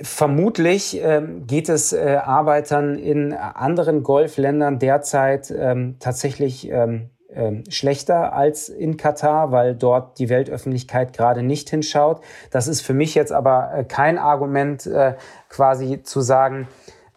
Vermutlich 0.00 1.00
ähm, 1.02 1.48
geht 1.48 1.68
es 1.68 1.92
äh, 1.92 2.20
Arbeitern 2.22 2.96
in 2.98 3.32
anderen 3.32 4.04
Golfländern 4.04 4.78
derzeit 4.78 5.50
ähm, 5.50 5.96
tatsächlich 5.98 6.70
ähm, 6.70 7.10
ähm, 7.30 7.64
schlechter 7.68 8.32
als 8.32 8.68
in 8.68 8.96
Katar, 8.96 9.50
weil 9.50 9.74
dort 9.74 10.20
die 10.20 10.28
Weltöffentlichkeit 10.28 11.12
gerade 11.14 11.42
nicht 11.42 11.68
hinschaut. 11.70 12.20
Das 12.52 12.68
ist 12.68 12.80
für 12.80 12.94
mich 12.94 13.16
jetzt 13.16 13.32
aber 13.32 13.72
äh, 13.74 13.84
kein 13.84 14.18
Argument, 14.18 14.86
äh, 14.86 15.14
quasi 15.48 16.04
zu 16.04 16.20
sagen, 16.20 16.68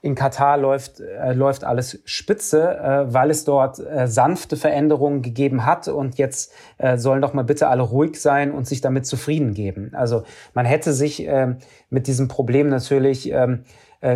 in 0.03 0.15
Katar 0.15 0.57
läuft, 0.57 0.99
äh, 0.99 1.33
läuft 1.33 1.63
alles 1.63 2.01
spitze, 2.05 2.77
äh, 2.77 3.13
weil 3.13 3.29
es 3.29 3.45
dort 3.45 3.79
äh, 3.79 4.07
sanfte 4.07 4.57
Veränderungen 4.57 5.21
gegeben 5.21 5.65
hat 5.65 5.87
und 5.87 6.17
jetzt 6.17 6.51
äh, 6.79 6.97
sollen 6.97 7.21
doch 7.21 7.33
mal 7.33 7.43
bitte 7.43 7.67
alle 7.67 7.83
ruhig 7.83 8.19
sein 8.19 8.51
und 8.51 8.67
sich 8.67 8.81
damit 8.81 9.05
zufrieden 9.05 9.53
geben. 9.53 9.91
Also 9.93 10.23
man 10.55 10.65
hätte 10.65 10.91
sich 10.93 11.27
äh, 11.27 11.55
mit 11.91 12.07
diesem 12.07 12.27
Problem 12.27 12.69
natürlich 12.69 13.31
ähm, 13.31 13.63
äh, 13.63 13.65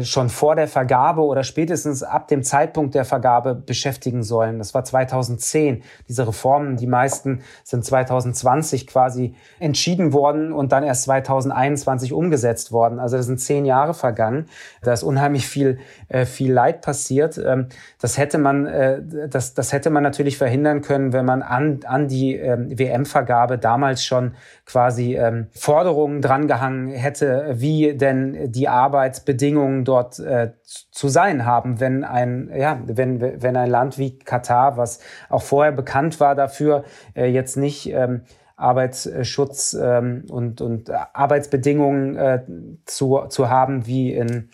schon 0.02 0.30
vor 0.30 0.56
der 0.56 0.68
Vergabe 0.68 1.22
oder 1.22 1.44
spätestens 1.44 2.02
ab 2.02 2.28
dem 2.28 2.44
Zeitpunkt 2.44 2.96
der 2.96 3.06
Vergabe 3.06 3.54
beschäftigen 3.54 4.24
sollen. 4.24 4.58
Das 4.58 4.74
war 4.74 4.84
2010. 4.84 5.84
Diese 6.08 6.28
Reformen, 6.28 6.78
die 6.78 6.88
meisten 6.88 7.42
sind 7.64 7.86
2020 7.86 8.88
quasi 8.88 9.36
entschieden 9.60 10.14
worden 10.14 10.52
und 10.52 10.72
dann 10.72 10.84
erst 10.84 11.04
2021 11.04 12.14
umgesetzt 12.14 12.72
worden. 12.72 13.00
Also 13.00 13.18
das 13.18 13.28
sind 13.28 13.40
zehn 13.40 13.66
Jahre 13.66 13.94
vergangen. 13.94 14.48
Da 14.82 14.94
ist 14.94 15.04
unheimlich 15.04 15.48
viel, 15.48 15.80
äh, 16.10 16.26
viel 16.26 16.52
Leid 16.52 16.82
passiert. 16.82 17.38
Ähm, 17.38 17.68
das 18.00 18.18
hätte 18.18 18.38
man, 18.38 18.66
äh, 18.66 19.02
das, 19.30 19.54
das 19.54 19.72
hätte 19.72 19.90
man 19.90 20.04
natürlich 20.04 20.38
verhindern 20.38 20.82
können, 20.82 21.14
wenn 21.14 21.26
man 21.26 21.42
an, 21.42 21.82
an 21.86 22.08
die 22.08 22.36
ähm, 22.36 22.78
WM-Vergabe 22.78 23.58
damals 23.58 24.04
schon 24.04 24.34
quasi 24.66 25.16
ähm, 25.16 25.48
Forderungen 25.52 26.22
drangehangen 26.22 26.90
hätte, 26.90 27.54
wie 27.56 27.96
denn 27.96 28.52
die 28.52 28.68
Arbeitsbedingungen 28.68 29.46
Bedingungen 29.46 29.86
dort 29.86 30.20
äh, 30.20 30.54
zu 30.64 31.08
sein 31.08 31.46
haben, 31.46 31.80
wenn 31.80 32.04
ein, 32.04 32.52
ja, 32.56 32.80
wenn, 32.86 33.42
wenn 33.42 33.56
ein 33.56 33.70
Land 33.70 33.98
wie 33.98 34.18
Katar, 34.18 34.78
was 34.78 35.00
auch 35.30 35.42
vorher 35.42 35.72
bekannt 35.72 36.20
war 36.20 36.36
dafür, 36.36 36.84
äh, 37.16 37.26
jetzt 37.26 37.58
nicht 37.58 37.92
ähm, 37.92 38.22
Arbeitsschutz 38.56 39.78
ähm, 39.80 40.26
und, 40.30 40.62
und 40.62 40.90
Arbeitsbedingungen 40.90 42.16
äh, 42.16 42.44
zu, 42.86 43.26
zu 43.30 43.50
haben 43.50 43.86
wie 43.86 44.14
in 44.14 44.50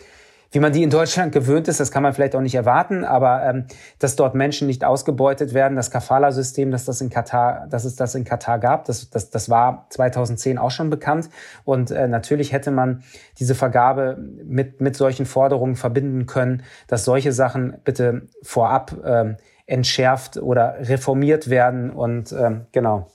wie 0.52 0.60
man 0.60 0.74
die 0.74 0.84
in 0.84 0.90
Deutschland 0.90 1.32
gewöhnt 1.32 1.68
ist, 1.68 1.80
das 1.80 1.92
kann 1.92 2.04
man 2.04 2.14
vielleicht 2.14 2.36
auch 2.36 2.42
nicht 2.42 2.56
erwarten, 2.56 3.06
aber 3.06 3.44
ähm, 3.44 3.66
dass 4.00 4.16
dort 4.16 4.36
Menschen 4.36 4.68
nicht 4.68 4.84
ausgebeutet 4.84 5.54
werden, 5.54 5.76
das 5.76 5.92
Kafala-System, 5.92 6.72
dass 6.72 6.86
das 6.86 7.00
in 7.00 7.10
Katar, 7.10 7.68
dass 7.70 7.86
es 7.86 7.96
das 7.96 8.16
in 8.16 8.26
Katar 8.26 8.60
gab, 8.60 8.86
das, 8.86 9.10
das, 9.10 9.30
das 9.30 9.50
war 9.50 9.86
2010 9.90 10.58
auch 10.58 10.72
schon 10.72 10.90
bekannt. 10.90 11.30
Und 11.64 11.92
äh, 11.92 12.08
natürlich 12.08 12.52
hätte 12.52 12.72
man 12.72 13.04
diese 13.40 13.56
Vergabe 13.56 14.18
mit, 14.44 14.82
mit 14.82 14.96
solchen 14.98 15.26
Forderungen 15.26 15.76
verbinden 15.76 16.26
können, 16.26 16.64
dass 16.88 17.06
solche 17.06 17.32
Sachen 17.32 17.78
bitte 17.84 18.28
vorab 18.44 18.96
ähm, 19.06 19.38
entschärft 19.66 20.38
oder 20.38 20.76
reformiert 20.82 21.50
werden 21.50 21.92
und 21.92 22.34
ähm, 22.34 22.66
genau. 22.74 23.08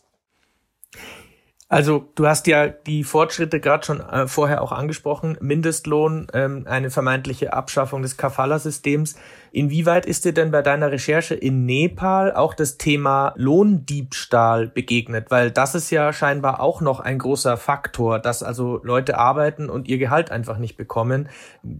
Also 1.69 2.12
du 2.14 2.29
hast 2.29 2.47
ja 2.47 2.69
die 2.69 3.03
Fortschritte 3.03 3.59
gerade 3.59 3.85
schon 3.85 3.99
äh, 3.99 4.29
vorher 4.29 4.62
auch 4.62 4.71
angesprochen, 4.71 5.37
Mindestlohn, 5.41 6.29
ähm, 6.33 6.64
eine 6.69 6.91
vermeintliche 6.91 7.53
Abschaffung 7.53 8.03
des 8.03 8.17
Kafala-Systems. 8.17 9.17
Inwieweit 9.51 10.07
ist 10.07 10.25
dir 10.25 10.33
denn 10.33 10.53
bei 10.53 10.62
deiner 10.62 10.93
Recherche 10.93 11.35
in 11.35 11.67
Nepal 11.67 12.33
auch 12.33 12.55
das 12.55 12.79
Thema 12.79 13.33
Lohndiebstahl 13.35 14.69
begegnet? 14.69 15.33
Weil 15.33 15.51
das 15.51 15.75
ist 15.75 15.91
ja 15.91 16.12
scheinbar 16.12 16.61
auch 16.61 16.81
noch 16.81 17.01
ein 17.01 17.19
großer 17.19 17.57
Faktor, 17.57 18.21
dass 18.21 18.45
also 18.45 18.81
Leute 18.85 19.19
arbeiten 19.19 19.69
und 19.69 19.89
ihr 19.89 19.99
Gehalt 19.99 20.31
einfach 20.31 20.59
nicht 20.59 20.77
bekommen. 20.77 21.29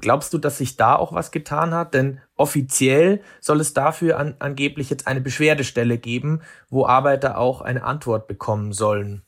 Glaubst 0.01 0.34
du, 0.34 0.39
dass 0.39 0.59
sich 0.59 0.76
da 0.76 0.97
auch 0.97 1.12
was 1.12 1.30
getan 1.30 1.72
hat? 1.72 1.95
Denn 1.95 2.20
offiziell 2.34 3.20
soll 3.41 3.61
es 3.61 3.72
dafür 3.72 4.18
an, 4.18 4.34
angeblich 4.41 4.91
jetzt 4.91 5.07
eine 5.07 5.20
Beschwerdestelle 5.20 5.97
geben, 5.97 6.41
wo 6.70 6.87
Arbeiter 6.87 7.39
auch 7.39 7.61
eine 7.61 7.84
Antwort 7.84 8.26
bekommen 8.26 8.72
sollen. 8.72 9.22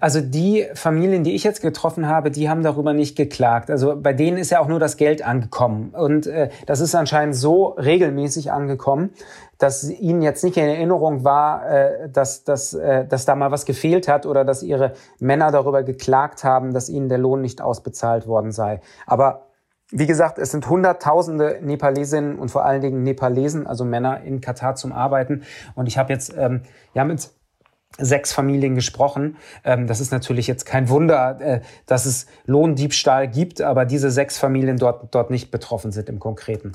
Also 0.00 0.20
die 0.20 0.66
Familien, 0.74 1.24
die 1.24 1.34
ich 1.34 1.44
jetzt 1.44 1.62
getroffen 1.62 2.08
habe, 2.08 2.30
die 2.30 2.48
haben 2.48 2.62
darüber 2.62 2.92
nicht 2.92 3.16
geklagt. 3.16 3.70
Also 3.70 3.96
bei 4.00 4.12
denen 4.12 4.36
ist 4.36 4.50
ja 4.50 4.60
auch 4.60 4.68
nur 4.68 4.78
das 4.78 4.96
Geld 4.96 5.22
angekommen. 5.22 5.90
Und 5.90 6.26
äh, 6.26 6.50
das 6.66 6.80
ist 6.80 6.94
anscheinend 6.94 7.36
so 7.36 7.68
regelmäßig 7.68 8.52
angekommen, 8.52 9.10
dass 9.58 9.88
ihnen 9.88 10.22
jetzt 10.22 10.44
nicht 10.44 10.56
in 10.56 10.64
Erinnerung 10.64 11.24
war, 11.24 11.68
äh, 11.68 12.08
dass, 12.10 12.44
dass, 12.44 12.74
äh, 12.74 13.06
dass 13.06 13.24
da 13.24 13.34
mal 13.34 13.50
was 13.50 13.64
gefehlt 13.64 14.08
hat 14.08 14.26
oder 14.26 14.44
dass 14.44 14.62
ihre 14.62 14.92
Männer 15.18 15.50
darüber 15.50 15.82
geklagt 15.82 16.44
haben, 16.44 16.74
dass 16.74 16.88
ihnen 16.88 17.08
der 17.08 17.18
Lohn 17.18 17.40
nicht 17.40 17.62
ausbezahlt 17.62 18.26
worden 18.26 18.52
sei. 18.52 18.80
Aber 19.06 19.46
wie 19.90 20.06
gesagt, 20.06 20.38
es 20.38 20.50
sind 20.50 20.68
Hunderttausende 20.68 21.60
Nepalesinnen 21.62 22.38
und 22.38 22.50
vor 22.50 22.64
allen 22.64 22.82
Dingen 22.82 23.04
Nepalesen, 23.04 23.66
also 23.66 23.84
Männer 23.84 24.20
in 24.22 24.40
Katar 24.40 24.74
zum 24.74 24.92
Arbeiten. 24.92 25.44
Und 25.76 25.86
ich 25.86 25.96
habe 25.96 26.12
jetzt 26.12 26.34
ähm, 26.36 26.62
ja 26.92 27.04
mit 27.04 27.30
sechs 27.98 28.32
Familien 28.32 28.74
gesprochen. 28.74 29.36
Ähm, 29.64 29.86
das 29.86 30.00
ist 30.00 30.12
natürlich 30.12 30.46
jetzt 30.46 30.66
kein 30.66 30.88
Wunder, 30.88 31.40
äh, 31.40 31.60
dass 31.86 32.06
es 32.06 32.26
Lohndiebstahl 32.46 33.28
gibt, 33.28 33.60
aber 33.60 33.84
diese 33.84 34.10
sechs 34.10 34.38
Familien 34.38 34.76
dort, 34.76 35.14
dort 35.14 35.30
nicht 35.30 35.50
betroffen 35.50 35.92
sind 35.92 36.08
im 36.08 36.18
Konkreten. 36.18 36.72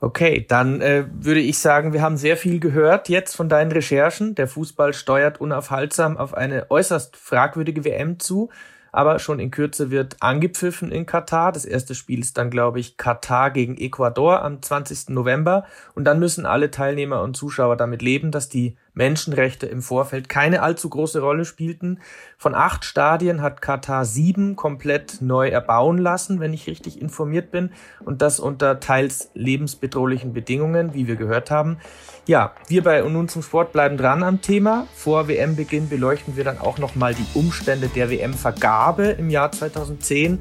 Okay, 0.00 0.44
dann 0.46 0.80
äh, 0.80 1.04
würde 1.12 1.40
ich 1.40 1.58
sagen, 1.58 1.92
wir 1.92 2.02
haben 2.02 2.16
sehr 2.16 2.36
viel 2.36 2.60
gehört 2.60 3.08
jetzt 3.08 3.34
von 3.34 3.48
deinen 3.48 3.72
Recherchen. 3.72 4.34
Der 4.34 4.48
Fußball 4.48 4.92
steuert 4.92 5.40
unaufhaltsam 5.40 6.16
auf 6.16 6.34
eine 6.34 6.70
äußerst 6.70 7.16
fragwürdige 7.16 7.84
WM 7.84 8.18
zu 8.18 8.50
aber 8.94 9.18
schon 9.18 9.40
in 9.40 9.50
Kürze 9.50 9.90
wird 9.90 10.16
angepfiffen 10.20 10.92
in 10.92 11.04
Katar. 11.04 11.50
Das 11.50 11.64
erste 11.64 11.96
Spiel 11.96 12.20
ist 12.20 12.38
dann, 12.38 12.48
glaube 12.48 12.78
ich, 12.78 12.96
Katar 12.96 13.50
gegen 13.50 13.76
Ecuador 13.76 14.42
am 14.42 14.62
20. 14.62 15.08
November. 15.08 15.64
Und 15.96 16.04
dann 16.04 16.20
müssen 16.20 16.46
alle 16.46 16.70
Teilnehmer 16.70 17.20
und 17.22 17.36
Zuschauer 17.36 17.76
damit 17.76 18.02
leben, 18.02 18.30
dass 18.30 18.48
die 18.48 18.76
Menschenrechte 18.94 19.66
im 19.66 19.82
Vorfeld 19.82 20.28
keine 20.28 20.62
allzu 20.62 20.88
große 20.88 21.20
Rolle 21.20 21.44
spielten. 21.44 22.00
Von 22.38 22.54
acht 22.54 22.84
Stadien 22.84 23.42
hat 23.42 23.60
Katar 23.60 24.04
sieben 24.04 24.56
komplett 24.56 25.20
neu 25.20 25.48
erbauen 25.48 25.98
lassen, 25.98 26.40
wenn 26.40 26.54
ich 26.54 26.66
richtig 26.66 27.00
informiert 27.00 27.50
bin. 27.50 27.70
Und 28.04 28.22
das 28.22 28.40
unter 28.40 28.80
teils 28.80 29.30
lebensbedrohlichen 29.34 30.32
Bedingungen, 30.32 30.94
wie 30.94 31.06
wir 31.06 31.16
gehört 31.16 31.50
haben. 31.50 31.78
Ja, 32.26 32.54
wir 32.68 32.82
bei 32.82 33.02
Und 33.02 33.12
nun 33.12 33.28
zum 33.28 33.42
Sport 33.42 33.72
bleiben 33.72 33.96
dran 33.96 34.22
am 34.22 34.40
Thema. 34.40 34.86
Vor 34.94 35.28
WM-Beginn 35.28 35.88
beleuchten 35.88 36.36
wir 36.36 36.44
dann 36.44 36.58
auch 36.58 36.78
nochmal 36.78 37.14
die 37.14 37.26
Umstände 37.38 37.88
der 37.88 38.10
WM-Vergabe 38.10 39.08
im 39.08 39.28
Jahr 39.28 39.52
2010. 39.52 40.40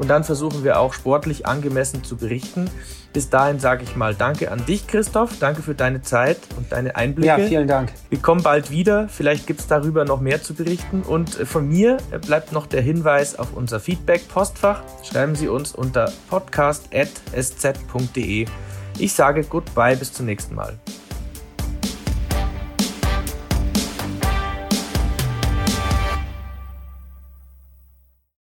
Und 0.00 0.08
dann 0.08 0.24
versuchen 0.24 0.64
wir 0.64 0.80
auch 0.80 0.94
sportlich 0.94 1.46
angemessen 1.46 2.02
zu 2.02 2.16
berichten. 2.16 2.70
Bis 3.12 3.28
dahin 3.28 3.60
sage 3.60 3.82
ich 3.82 3.96
mal 3.96 4.14
Danke 4.14 4.50
an 4.50 4.64
dich, 4.64 4.86
Christoph. 4.86 5.38
Danke 5.38 5.60
für 5.60 5.74
deine 5.74 6.00
Zeit 6.00 6.38
und 6.56 6.72
deine 6.72 6.96
Einblicke. 6.96 7.28
Ja, 7.28 7.36
vielen 7.36 7.68
Dank. 7.68 7.92
Wir 8.08 8.18
kommen 8.18 8.42
bald 8.42 8.70
wieder. 8.70 9.10
Vielleicht 9.10 9.46
gibt 9.46 9.60
es 9.60 9.66
darüber 9.66 10.06
noch 10.06 10.22
mehr 10.22 10.42
zu 10.42 10.54
berichten. 10.54 11.02
Und 11.02 11.38
äh, 11.38 11.44
von 11.44 11.68
mir 11.68 11.98
äh, 12.12 12.18
bleibt 12.18 12.52
noch 12.52 12.66
der 12.66 12.80
Hinweis 12.80 13.38
auf 13.38 13.48
unser 13.54 13.78
Feedback-Postfach. 13.78 14.80
Schreiben 15.04 15.34
Sie 15.34 15.48
uns 15.48 15.74
unter 15.74 16.10
podcast.sz.de. 16.30 18.46
Ich 18.98 19.12
sage 19.12 19.44
Goodbye, 19.44 19.96
bis 19.96 20.14
zum 20.14 20.24
nächsten 20.24 20.54
Mal. 20.54 20.78